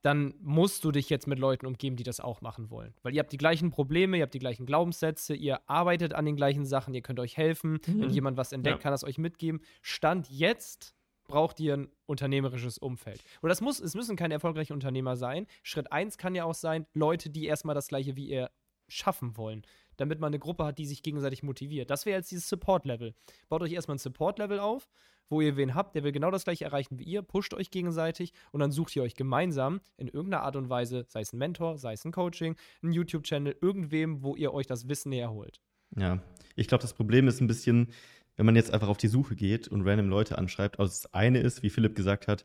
dann 0.02 0.34
musst 0.40 0.84
du 0.84 0.92
dich 0.92 1.10
jetzt 1.10 1.26
mit 1.26 1.38
Leuten 1.38 1.66
umgeben, 1.66 1.96
die 1.96 2.04
das 2.04 2.20
auch 2.20 2.40
machen 2.40 2.70
wollen. 2.70 2.94
Weil 3.02 3.14
ihr 3.14 3.20
habt 3.20 3.32
die 3.32 3.38
gleichen 3.38 3.70
Probleme, 3.70 4.18
ihr 4.18 4.22
habt 4.22 4.34
die 4.34 4.38
gleichen 4.38 4.66
Glaubenssätze, 4.66 5.34
ihr 5.34 5.68
arbeitet 5.68 6.14
an 6.14 6.24
den 6.24 6.36
gleichen 6.36 6.64
Sachen, 6.64 6.94
ihr 6.94 7.02
könnt 7.02 7.18
euch 7.18 7.36
helfen. 7.36 7.80
Mhm. 7.86 8.02
Wenn 8.02 8.10
jemand 8.10 8.36
was 8.36 8.52
entdeckt, 8.52 8.76
ja. 8.76 8.82
kann 8.82 8.92
das 8.92 9.04
euch 9.04 9.18
mitgeben. 9.18 9.60
Stand 9.82 10.28
jetzt 10.30 10.94
braucht 11.26 11.58
ihr 11.60 11.76
ein 11.76 11.88
unternehmerisches 12.06 12.78
Umfeld. 12.78 13.22
Und 13.40 13.48
das 13.48 13.60
muss, 13.60 13.80
es 13.80 13.94
müssen 13.94 14.16
keine 14.16 14.34
erfolgreichen 14.34 14.72
Unternehmer 14.72 15.16
sein. 15.16 15.46
Schritt 15.62 15.90
1 15.90 16.18
kann 16.18 16.34
ja 16.34 16.44
auch 16.44 16.54
sein, 16.54 16.86
Leute, 16.94 17.30
die 17.30 17.46
erstmal 17.46 17.74
das 17.74 17.88
gleiche 17.88 18.16
wie 18.16 18.28
ihr 18.28 18.50
schaffen 18.88 19.36
wollen, 19.36 19.62
damit 19.96 20.20
man 20.20 20.28
eine 20.28 20.38
Gruppe 20.38 20.64
hat, 20.64 20.78
die 20.78 20.86
sich 20.86 21.02
gegenseitig 21.02 21.42
motiviert. 21.42 21.90
Das 21.90 22.06
wäre 22.06 22.18
jetzt 22.18 22.30
dieses 22.30 22.48
Support-Level. 22.48 23.14
Baut 23.48 23.62
euch 23.62 23.72
erstmal 23.72 23.96
ein 23.96 23.98
Support-Level 23.98 24.60
auf, 24.60 24.88
wo 25.28 25.40
ihr 25.40 25.56
wen 25.56 25.74
habt, 25.74 25.94
der 25.94 26.04
will 26.04 26.12
genau 26.12 26.30
das 26.30 26.44
gleiche 26.44 26.64
erreichen 26.64 26.98
wie 26.98 27.04
ihr, 27.04 27.22
pusht 27.22 27.54
euch 27.54 27.70
gegenseitig 27.70 28.32
und 28.52 28.60
dann 28.60 28.72
sucht 28.72 28.94
ihr 28.96 29.02
euch 29.02 29.14
gemeinsam 29.14 29.80
in 29.96 30.08
irgendeiner 30.08 30.42
Art 30.42 30.56
und 30.56 30.68
Weise, 30.68 31.04
sei 31.08 31.20
es 31.20 31.32
ein 31.32 31.38
Mentor, 31.38 31.78
sei 31.78 31.92
es 31.94 32.04
ein 32.04 32.12
Coaching, 32.12 32.56
ein 32.82 32.92
YouTube-Channel, 32.92 33.56
irgendwem, 33.60 34.22
wo 34.22 34.36
ihr 34.36 34.52
euch 34.54 34.66
das 34.66 34.88
Wissen 34.88 35.10
näher 35.10 35.30
holt. 35.30 35.60
Ja, 35.96 36.20
ich 36.54 36.68
glaube, 36.68 36.82
das 36.82 36.94
Problem 36.94 37.28
ist 37.28 37.40
ein 37.40 37.46
bisschen, 37.46 37.88
wenn 38.36 38.46
man 38.46 38.56
jetzt 38.56 38.72
einfach 38.72 38.88
auf 38.88 38.98
die 38.98 39.08
Suche 39.08 39.34
geht 39.34 39.68
und 39.68 39.86
random 39.86 40.08
Leute 40.08 40.38
anschreibt, 40.38 40.78
also 40.78 40.90
das 40.90 41.12
eine 41.14 41.40
ist, 41.40 41.62
wie 41.62 41.70
Philipp 41.70 41.94
gesagt 41.94 42.28
hat, 42.28 42.44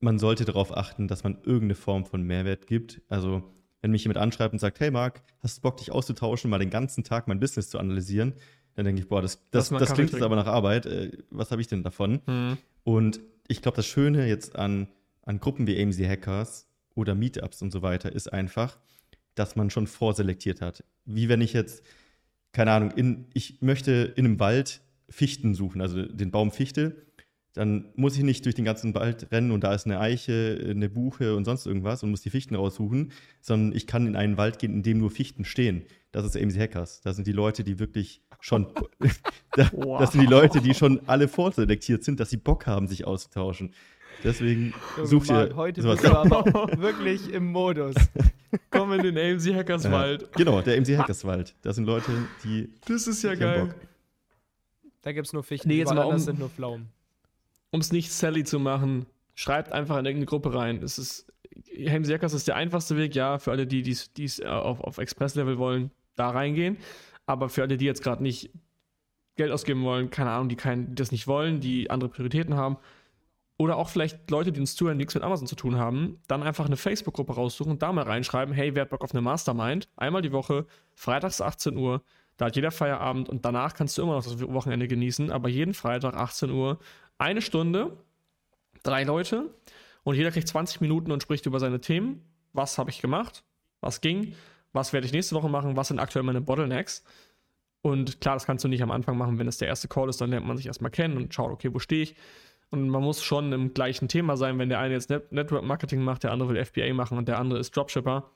man 0.00 0.18
sollte 0.18 0.44
darauf 0.44 0.76
achten, 0.76 1.08
dass 1.08 1.24
man 1.24 1.38
irgendeine 1.42 1.74
Form 1.74 2.04
von 2.04 2.22
Mehrwert 2.22 2.66
gibt. 2.66 3.00
Also, 3.08 3.42
wenn 3.80 3.90
mich 3.90 4.04
jemand 4.04 4.18
anschreibt 4.18 4.52
und 4.52 4.58
sagt, 4.58 4.78
hey 4.80 4.90
Marc, 4.90 5.22
hast 5.42 5.58
du 5.58 5.62
Bock, 5.62 5.78
dich 5.78 5.90
auszutauschen, 5.90 6.50
mal 6.50 6.58
den 6.58 6.70
ganzen 6.70 7.04
Tag 7.04 7.28
mein 7.28 7.40
Business 7.40 7.70
zu 7.70 7.78
analysieren, 7.78 8.34
dann 8.76 8.84
denke 8.84 9.02
ich, 9.02 9.08
boah, 9.08 9.20
das, 9.20 9.40
das, 9.50 9.70
das, 9.70 9.78
das 9.80 9.94
klingt 9.94 10.12
jetzt 10.12 10.22
aber 10.22 10.36
nach 10.36 10.46
Arbeit. 10.46 10.86
Äh, 10.86 11.12
was 11.30 11.50
habe 11.50 11.60
ich 11.60 11.66
denn 11.66 11.82
davon? 11.82 12.20
Mhm. 12.26 12.58
Und 12.84 13.20
ich 13.48 13.62
glaube, 13.62 13.76
das 13.76 13.86
Schöne 13.86 14.28
jetzt 14.28 14.56
an, 14.56 14.88
an 15.22 15.40
Gruppen 15.40 15.66
wie 15.66 15.82
AMZ 15.82 15.98
Hackers 16.00 16.68
oder 16.94 17.14
Meetups 17.14 17.62
und 17.62 17.72
so 17.72 17.82
weiter 17.82 18.12
ist 18.12 18.32
einfach, 18.32 18.78
dass 19.34 19.56
man 19.56 19.70
schon 19.70 19.86
vorselektiert 19.86 20.60
hat. 20.60 20.84
Wie 21.04 21.28
wenn 21.28 21.40
ich 21.40 21.52
jetzt 21.52 21.82
keine 22.56 22.72
Ahnung, 22.72 22.90
in, 22.92 23.26
ich 23.34 23.60
möchte 23.60 24.14
in 24.16 24.24
einem 24.24 24.40
Wald 24.40 24.80
Fichten 25.10 25.54
suchen, 25.54 25.82
also 25.82 26.02
den 26.06 26.30
Baum 26.30 26.50
Fichte, 26.50 26.96
dann 27.56 27.86
muss 27.96 28.16
ich 28.18 28.22
nicht 28.22 28.44
durch 28.44 28.54
den 28.54 28.66
ganzen 28.66 28.94
Wald 28.94 29.32
rennen 29.32 29.50
und 29.50 29.64
da 29.64 29.74
ist 29.74 29.86
eine 29.86 29.98
Eiche, 29.98 30.58
eine 30.68 30.90
Buche 30.90 31.34
und 31.34 31.46
sonst 31.46 31.66
irgendwas 31.66 32.02
und 32.02 32.10
muss 32.10 32.20
die 32.20 32.28
Fichten 32.28 32.54
raussuchen, 32.54 33.12
sondern 33.40 33.74
ich 33.74 33.86
kann 33.86 34.06
in 34.06 34.14
einen 34.14 34.36
Wald 34.36 34.58
gehen, 34.58 34.74
in 34.74 34.82
dem 34.82 34.98
nur 34.98 35.10
Fichten 35.10 35.46
stehen. 35.46 35.86
Das 36.12 36.26
ist 36.26 36.36
AMC 36.36 36.58
Hackers. 36.58 37.00
Das 37.00 37.16
sind 37.16 37.26
die 37.26 37.32
Leute, 37.32 37.64
die 37.64 37.78
wirklich 37.78 38.20
schon, 38.40 38.66
das 39.52 40.12
sind 40.12 40.20
die 40.20 40.26
Leute, 40.26 40.60
die 40.60 40.74
schon 40.74 41.00
alle 41.08 41.28
vorselektiert 41.28 42.04
sind, 42.04 42.20
dass 42.20 42.28
sie 42.28 42.36
Bock 42.36 42.66
haben, 42.66 42.88
sich 42.88 43.06
auszutauschen. 43.06 43.72
Deswegen 44.22 44.74
sucht 45.04 45.30
ihr. 45.30 45.56
Heute 45.56 45.80
sowas. 45.80 46.02
bist 46.02 46.12
du 46.12 46.16
aber 46.16 46.78
wirklich 46.78 47.32
im 47.32 47.52
Modus. 47.52 47.94
Komm 48.70 48.92
in 48.92 49.02
den 49.02 49.16
AMC 49.16 49.54
Hackerswald. 49.54 50.22
Ja, 50.22 50.28
genau, 50.36 50.60
der 50.60 50.76
AMC 50.76 50.98
Hackerswald. 50.98 51.54
Das 51.62 51.76
sind 51.76 51.86
Leute, 51.86 52.10
die. 52.44 52.68
Das 52.86 53.06
ist 53.06 53.22
ja 53.22 53.34
geil. 53.34 53.74
Da 55.00 55.12
gibt 55.12 55.26
es 55.26 55.32
nur 55.32 55.42
Fichten, 55.42 55.68
nee, 55.68 55.78
jetzt 55.78 55.94
mal 55.94 56.02
um, 56.02 56.18
sind 56.18 56.38
nur 56.38 56.50
Pflaumen. 56.50 56.88
Um 57.76 57.80
es 57.80 57.92
nicht 57.92 58.10
Sally 58.10 58.42
zu 58.42 58.58
machen, 58.58 59.04
schreibt 59.34 59.70
einfach 59.70 59.98
in 59.98 60.06
irgendeine 60.06 60.24
Gruppe 60.24 60.54
rein. 60.54 60.82
Es 60.82 60.96
ist, 60.96 61.30
AMC 61.76 62.08
Hackers 62.08 62.32
ist 62.32 62.48
der 62.48 62.56
einfachste 62.56 62.96
Weg, 62.96 63.14
ja, 63.14 63.38
für 63.38 63.50
alle, 63.50 63.66
die 63.66 63.82
es 63.90 64.38
äh, 64.38 64.46
auf, 64.46 64.80
auf 64.80 64.96
Express-Level 64.96 65.58
wollen, 65.58 65.90
da 66.14 66.30
reingehen. 66.30 66.78
Aber 67.26 67.50
für 67.50 67.60
alle, 67.60 67.76
die 67.76 67.84
jetzt 67.84 68.02
gerade 68.02 68.22
nicht 68.22 68.48
Geld 69.36 69.52
ausgeben 69.52 69.82
wollen, 69.82 70.08
keine 70.08 70.30
Ahnung, 70.30 70.48
die, 70.48 70.56
kein, 70.56 70.88
die 70.88 70.94
das 70.94 71.12
nicht 71.12 71.26
wollen, 71.26 71.60
die 71.60 71.90
andere 71.90 72.08
Prioritäten 72.08 72.54
haben, 72.54 72.78
oder 73.58 73.76
auch 73.76 73.90
vielleicht 73.90 74.30
Leute, 74.30 74.52
die 74.52 74.60
uns 74.60 74.74
zuhören, 74.74 74.96
nichts 74.96 75.14
mit 75.14 75.22
Amazon 75.22 75.46
zu 75.46 75.54
tun 75.54 75.76
haben, 75.76 76.18
dann 76.28 76.42
einfach 76.42 76.64
eine 76.64 76.78
Facebook-Gruppe 76.78 77.34
raussuchen, 77.34 77.78
da 77.78 77.92
mal 77.92 78.04
reinschreiben, 78.04 78.54
hey, 78.54 78.74
wer 78.74 78.84
hat 78.84 78.88
Bock 78.88 79.04
auf 79.04 79.12
eine 79.12 79.20
Mastermind? 79.20 79.90
Einmal 79.96 80.22
die 80.22 80.32
Woche, 80.32 80.64
freitags 80.94 81.42
18 81.42 81.76
Uhr, 81.76 82.02
Da 82.38 82.46
hat 82.46 82.56
jeder 82.56 82.70
Feierabend 82.70 83.28
und 83.28 83.44
danach 83.44 83.74
kannst 83.74 83.96
du 83.96 84.02
immer 84.02 84.14
noch 84.14 84.24
das 84.24 84.40
Wochenende 84.40 84.88
genießen, 84.88 85.30
aber 85.30 85.50
jeden 85.50 85.74
Freitag 85.74 86.14
18 86.14 86.50
Uhr 86.50 86.78
eine 87.18 87.42
Stunde, 87.42 87.96
drei 88.82 89.04
Leute 89.04 89.54
und 90.04 90.14
jeder 90.16 90.30
kriegt 90.30 90.48
20 90.48 90.80
Minuten 90.80 91.10
und 91.12 91.22
spricht 91.22 91.46
über 91.46 91.60
seine 91.60 91.80
Themen. 91.80 92.22
Was 92.52 92.78
habe 92.78 92.90
ich 92.90 93.00
gemacht? 93.00 93.44
Was 93.80 94.00
ging? 94.00 94.34
Was 94.72 94.92
werde 94.92 95.06
ich 95.06 95.12
nächste 95.12 95.34
Woche 95.34 95.48
machen? 95.48 95.76
Was 95.76 95.88
sind 95.88 95.98
aktuell 95.98 96.22
meine 96.22 96.40
Bottlenecks? 96.40 97.04
Und 97.82 98.20
klar, 98.20 98.34
das 98.34 98.46
kannst 98.46 98.64
du 98.64 98.68
nicht 98.68 98.82
am 98.82 98.90
Anfang 98.90 99.16
machen, 99.16 99.38
wenn 99.38 99.48
es 99.48 99.58
der 99.58 99.68
erste 99.68 99.88
Call 99.88 100.08
ist, 100.08 100.20
dann 100.20 100.30
lernt 100.30 100.46
man 100.46 100.56
sich 100.56 100.66
erstmal 100.66 100.90
kennen 100.90 101.16
und 101.16 101.32
schaut, 101.32 101.52
okay, 101.52 101.72
wo 101.72 101.78
stehe 101.78 102.02
ich? 102.02 102.16
Und 102.70 102.88
man 102.88 103.02
muss 103.02 103.22
schon 103.22 103.52
im 103.52 103.74
gleichen 103.74 104.08
Thema 104.08 104.36
sein, 104.36 104.58
wenn 104.58 104.68
der 104.68 104.80
eine 104.80 104.94
jetzt 104.94 105.08
Net 105.08 105.30
Network 105.30 105.64
Marketing 105.64 106.02
macht, 106.02 106.24
der 106.24 106.32
andere 106.32 106.48
will 106.48 106.64
FBA 106.64 106.92
machen 106.94 107.16
und 107.16 107.28
der 107.28 107.38
andere 107.38 107.60
ist 107.60 107.76
Dropshipper. 107.76 108.28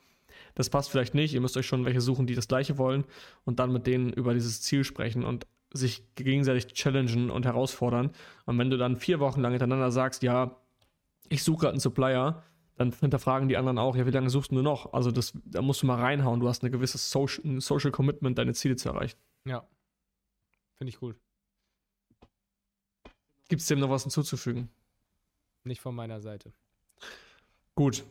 Das 0.55 0.70
passt 0.70 0.91
vielleicht 0.91 1.14
nicht. 1.14 1.35
Ihr 1.35 1.41
müsst 1.41 1.57
euch 1.57 1.66
schon 1.66 1.85
welche 1.85 2.01
suchen, 2.01 2.26
die 2.26 2.35
das 2.35 2.49
gleiche 2.49 2.78
wollen 2.78 3.05
und 3.45 3.59
dann 3.59 3.72
mit 3.72 3.87
denen 3.87 4.12
über 4.12 4.35
dieses 4.35 4.62
Ziel 4.62 4.85
sprechen 4.85 5.24
und 5.24 5.47
sich 5.73 6.14
gegenseitig 6.14 6.68
challengen 6.75 7.31
und 7.31 7.47
herausfordern. 7.47 8.11
Und 8.47 8.59
wenn 8.59 8.71
du 8.71 8.77
dann 8.77 8.97
vier 8.97 9.21
Wochen 9.21 9.41
lang 9.41 9.53
hintereinander 9.53 9.91
sagst, 9.91 10.23
ja, 10.23 10.57
ich 11.29 11.45
suche 11.45 11.61
gerade 11.61 11.73
einen 11.73 11.81
Supplier, 11.81 12.43
dann 12.77 12.93
hinterfragen 12.93 13.49
die 13.49 13.57
anderen 13.57 13.79
auch, 13.79 13.95
ja, 13.95 14.07
wie 14.07 14.11
lange 14.11 14.31
suchst 14.31 14.53
du 14.53 14.62
noch? 14.62 14.93
Also 14.93 15.11
das, 15.11 15.33
da 15.45 15.62
musst 15.62 15.83
du 15.83 15.87
mal 15.87 16.01
reinhauen. 16.01 16.41
Du 16.41 16.49
hast 16.49 16.64
ein 16.64 16.73
gewisses 16.73 17.11
Social, 17.11 17.45
ein 17.45 17.61
Social 17.61 17.91
Commitment, 17.91 18.39
deine 18.39 18.55
Ziele 18.55 18.77
zu 18.77 18.89
erreichen. 18.89 19.18
Ja. 19.45 19.66
Finde 20.79 20.89
ich 20.89 20.99
gut. 20.99 21.16
Gibt 23.49 23.61
es 23.61 23.68
dem 23.68 23.81
noch 23.81 23.91
was 23.91 24.05
hinzuzufügen? 24.05 24.71
Nicht 25.64 25.81
von 25.81 25.95
meiner 25.95 26.21
Seite. 26.21 26.53
Gut. 27.75 28.05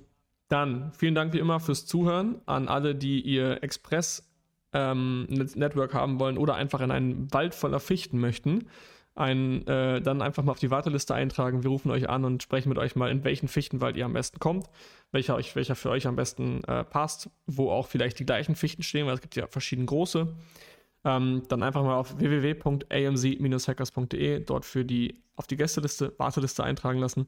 Dann 0.50 0.92
vielen 0.94 1.16
Dank 1.16 1.34
wie 1.34 1.40
immer 1.40 1.60
fürs 1.60 1.86
Zuhören 1.86 2.42
an 2.46 2.68
alle, 2.68 2.96
die 2.96 3.22
ihr 3.22 3.64
Express 3.64 4.29
ähm, 4.74 5.26
Network 5.56 5.94
haben 5.94 6.20
wollen 6.20 6.38
oder 6.38 6.56
einfach 6.56 6.82
in 6.82 6.92
einen 6.92 7.34
Wald 7.34 7.56
voller 7.56 7.80
Fichten 7.80 8.20
möchten. 8.20 8.68
Ein, 9.16 9.66
äh, 9.68 10.02
dann 10.02 10.22
einfach 10.22 10.44
mal 10.44 10.52
auf 10.52 10.60
die 10.60 10.72
Warteliste 10.72 11.14
eintragen. 11.14 11.64
Wir 11.64 11.70
rufen 11.70 11.92
euch 11.92 12.10
an 12.10 12.24
und 12.24 12.44
sprechen 12.44 12.70
mit 12.70 12.78
euch 12.78 12.96
mal, 12.96 13.12
in 13.12 13.24
welchen 13.24 13.50
Fichtenwald 13.50 13.98
ihr 13.98 14.06
am 14.06 14.14
besten 14.14 14.40
kommt, 14.40 14.70
welcher, 15.12 15.36
euch, 15.36 15.56
welcher 15.56 15.76
für 15.76 15.90
euch 15.90 16.08
am 16.08 16.16
besten 16.16 16.64
äh, 16.66 16.86
passt, 16.86 17.30
wo 17.46 17.72
auch 17.72 17.88
vielleicht 17.88 18.20
die 18.20 18.26
gleichen 18.26 18.56
Fichten 18.56 18.84
stehen, 18.84 19.08
weil 19.08 19.16
es 19.16 19.22
gibt 19.22 19.36
ja 19.36 19.48
verschiedene 19.48 19.88
große. 19.88 20.34
Ähm, 21.06 21.44
dann 21.48 21.64
einfach 21.64 21.82
mal 21.84 21.96
auf 21.96 22.20
www.amz-hackers.de 22.20 24.42
dort 24.42 24.66
für 24.66 24.84
die 24.86 25.24
auf 25.36 25.48
die 25.48 25.56
Gästeliste, 25.56 26.14
Warteliste 26.18 26.64
eintragen 26.64 27.00
lassen. 27.00 27.28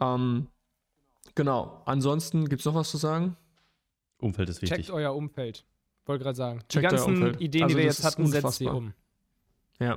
Ähm, 0.00 0.46
genau. 1.34 1.82
Ansonsten 1.84 2.48
gibt 2.48 2.60
es 2.60 2.66
noch 2.66 2.74
was 2.74 2.90
zu 2.90 2.96
sagen? 2.96 3.36
Umfeld 4.18 4.48
ist 4.48 4.62
wichtig. 4.62 4.78
Checkt 4.78 4.90
euer 4.90 5.14
Umfeld. 5.14 5.66
Wollte 6.10 6.24
gerade 6.24 6.36
sagen. 6.36 6.58
Checkt 6.68 6.90
die 6.90 6.96
ganzen 6.96 7.34
Ideen, 7.38 7.62
also 7.62 7.76
die 7.76 7.78
wir 7.78 7.84
jetzt 7.84 8.02
hatten, 8.02 8.26
setzt 8.26 8.54
sie 8.54 8.66
um. 8.66 8.94
Ja. 9.78 9.96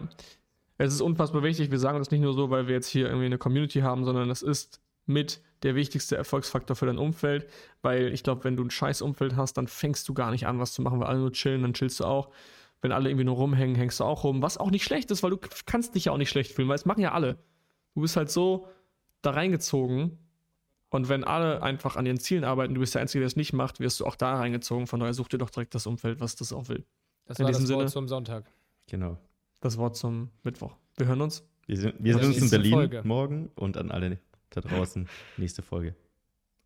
Es 0.77 0.93
ist 0.93 1.01
unfassbar 1.01 1.41
wichtig. 1.41 1.71
Wir 1.71 1.79
sagen 1.79 1.97
das 1.97 2.11
nicht 2.11 2.21
nur 2.21 2.35
so, 2.35 2.51
weil 2.51 2.67
wir 2.67 2.75
jetzt 2.75 2.87
hier 2.87 3.07
irgendwie 3.07 3.25
eine 3.25 3.39
Community 3.39 3.79
haben, 3.79 4.05
sondern 4.05 4.29
es 4.29 4.43
ist 4.43 4.79
mit 5.07 5.41
der 5.63 5.73
wichtigste 5.73 6.15
Erfolgsfaktor 6.15 6.75
für 6.75 6.85
dein 6.85 6.99
Umfeld, 6.99 7.49
weil 7.81 8.13
ich 8.13 8.21
glaube, 8.21 8.43
wenn 8.43 8.55
du 8.55 8.63
ein 8.63 8.69
scheiß 8.69 9.01
Umfeld 9.01 9.35
hast, 9.35 9.55
dann 9.55 9.67
fängst 9.67 10.07
du 10.07 10.13
gar 10.13 10.29
nicht 10.29 10.45
an, 10.45 10.59
was 10.59 10.73
zu 10.73 10.83
machen, 10.83 10.99
weil 10.99 11.07
alle 11.07 11.17
nur 11.17 11.31
chillen, 11.31 11.63
dann 11.63 11.73
chillst 11.73 11.99
du 11.99 12.03
auch. 12.03 12.29
Wenn 12.81 12.91
alle 12.91 13.09
irgendwie 13.09 13.25
nur 13.25 13.37
rumhängen, 13.37 13.75
hängst 13.75 13.99
du 13.99 14.03
auch 14.03 14.23
rum. 14.23 14.43
Was 14.43 14.59
auch 14.59 14.69
nicht 14.69 14.83
schlecht 14.83 15.09
ist, 15.09 15.23
weil 15.23 15.31
du 15.31 15.39
kannst 15.65 15.95
dich 15.95 16.05
ja 16.05 16.11
auch 16.11 16.17
nicht 16.17 16.29
schlecht 16.29 16.51
fühlen, 16.51 16.67
weil 16.67 16.75
es 16.75 16.85
machen 16.85 17.01
ja 17.01 17.13
alle. 17.13 17.39
Du 17.95 18.01
bist 18.01 18.17
halt 18.17 18.29
so 18.29 18.67
da 19.23 19.31
reingezogen. 19.31 20.19
Und 20.93 21.09
wenn 21.09 21.23
alle 21.23 21.63
einfach 21.63 21.95
an 21.95 22.05
ihren 22.05 22.19
Zielen 22.19 22.43
arbeiten, 22.43 22.75
du 22.75 22.79
bist 22.79 22.93
der 22.93 23.01
Einzige, 23.01 23.21
der 23.21 23.25
es 23.25 23.35
nicht 23.35 23.51
macht, 23.51 23.79
wirst 23.79 23.99
du 23.99 24.05
auch 24.05 24.15
da 24.15 24.35
reingezogen. 24.35 24.85
Von 24.85 24.99
daher 24.99 25.15
such 25.15 25.27
dir 25.27 25.39
doch 25.39 25.49
direkt 25.49 25.73
das 25.73 25.87
Umfeld, 25.87 26.19
was 26.19 26.35
das 26.35 26.53
auch 26.53 26.67
will. 26.69 26.85
Das 27.25 27.39
In 27.39 27.45
war 27.45 27.51
das 27.51 27.61
Wort 27.61 27.67
Sinne, 27.67 27.85
zum 27.87 28.07
Sonntag. 28.07 28.45
Genau. 28.85 29.17
Das 29.59 29.79
Wort 29.79 29.97
zum 29.97 30.29
Mittwoch. 30.43 30.75
Wir 30.95 31.07
hören 31.07 31.21
uns. 31.21 31.43
Wir 31.65 31.77
sind, 31.77 31.95
wir 31.97 32.13
sind 32.13 32.25
uns 32.25 32.37
in 32.43 32.49
Berlin 32.51 32.73
Folge. 32.73 33.01
morgen 33.05 33.49
und 33.55 33.75
an 33.77 33.89
alle 33.89 34.19
da 34.51 34.61
draußen 34.61 35.09
nächste 35.37 35.63
Folge. 35.63 35.95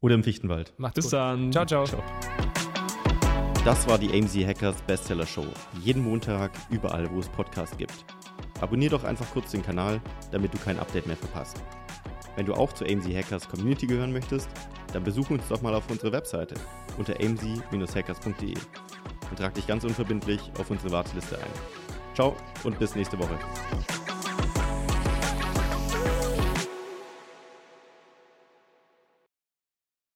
Oder 0.01 0.15
im 0.15 0.23
Fichtenwald. 0.25 0.73
Macht's 0.75 0.95
Bis 0.95 1.05
gut. 1.05 1.13
dann. 1.13 1.49
Ciao, 1.53 1.65
ciao. 1.65 1.86
ciao. 1.86 2.03
Das 3.63 3.88
war 3.88 3.97
die 3.97 4.11
AMZ 4.11 4.36
Hackers 4.45 4.82
Bestseller 4.82 5.25
Show. 5.25 5.45
Jeden 5.86 6.03
Montag 6.03 6.51
überall, 6.69 7.09
wo 7.13 7.19
es 7.21 7.30
Podcasts 7.30 7.78
gibt. 7.78 7.93
Abonnier 8.59 8.89
doch 8.89 9.05
einfach 9.05 9.32
kurz 9.32 9.51
den 9.51 9.61
Kanal, 9.63 10.01
damit 10.32 10.53
du 10.53 10.57
kein 10.57 10.78
Update 10.80 11.07
mehr 11.07 11.15
verpasst. 11.15 11.63
Wenn 12.38 12.45
du 12.45 12.53
auch 12.53 12.71
zur 12.71 12.88
AMZ 12.88 13.07
Hackers 13.07 13.49
Community 13.49 13.88
gehören 13.88 14.13
möchtest, 14.13 14.47
dann 14.93 15.03
besuch 15.03 15.29
uns 15.31 15.47
doch 15.49 15.61
mal 15.63 15.73
auf 15.73 15.89
unserer 15.89 16.11
Webseite 16.11 16.53
unter 16.97 17.15
amz-hackers.de 17.19 18.53
und 19.29 19.38
trag 19.38 19.55
dich 19.55 19.65
ganz 19.65 19.83
unverbindlich 19.83 20.39
auf 20.59 20.69
unsere 20.69 20.91
Warteliste 20.91 21.35
ein. 21.38 21.51
Ciao 22.13 22.35
und 22.63 22.77
bis 22.77 22.95
nächste 22.95 23.17
Woche. 23.17 23.38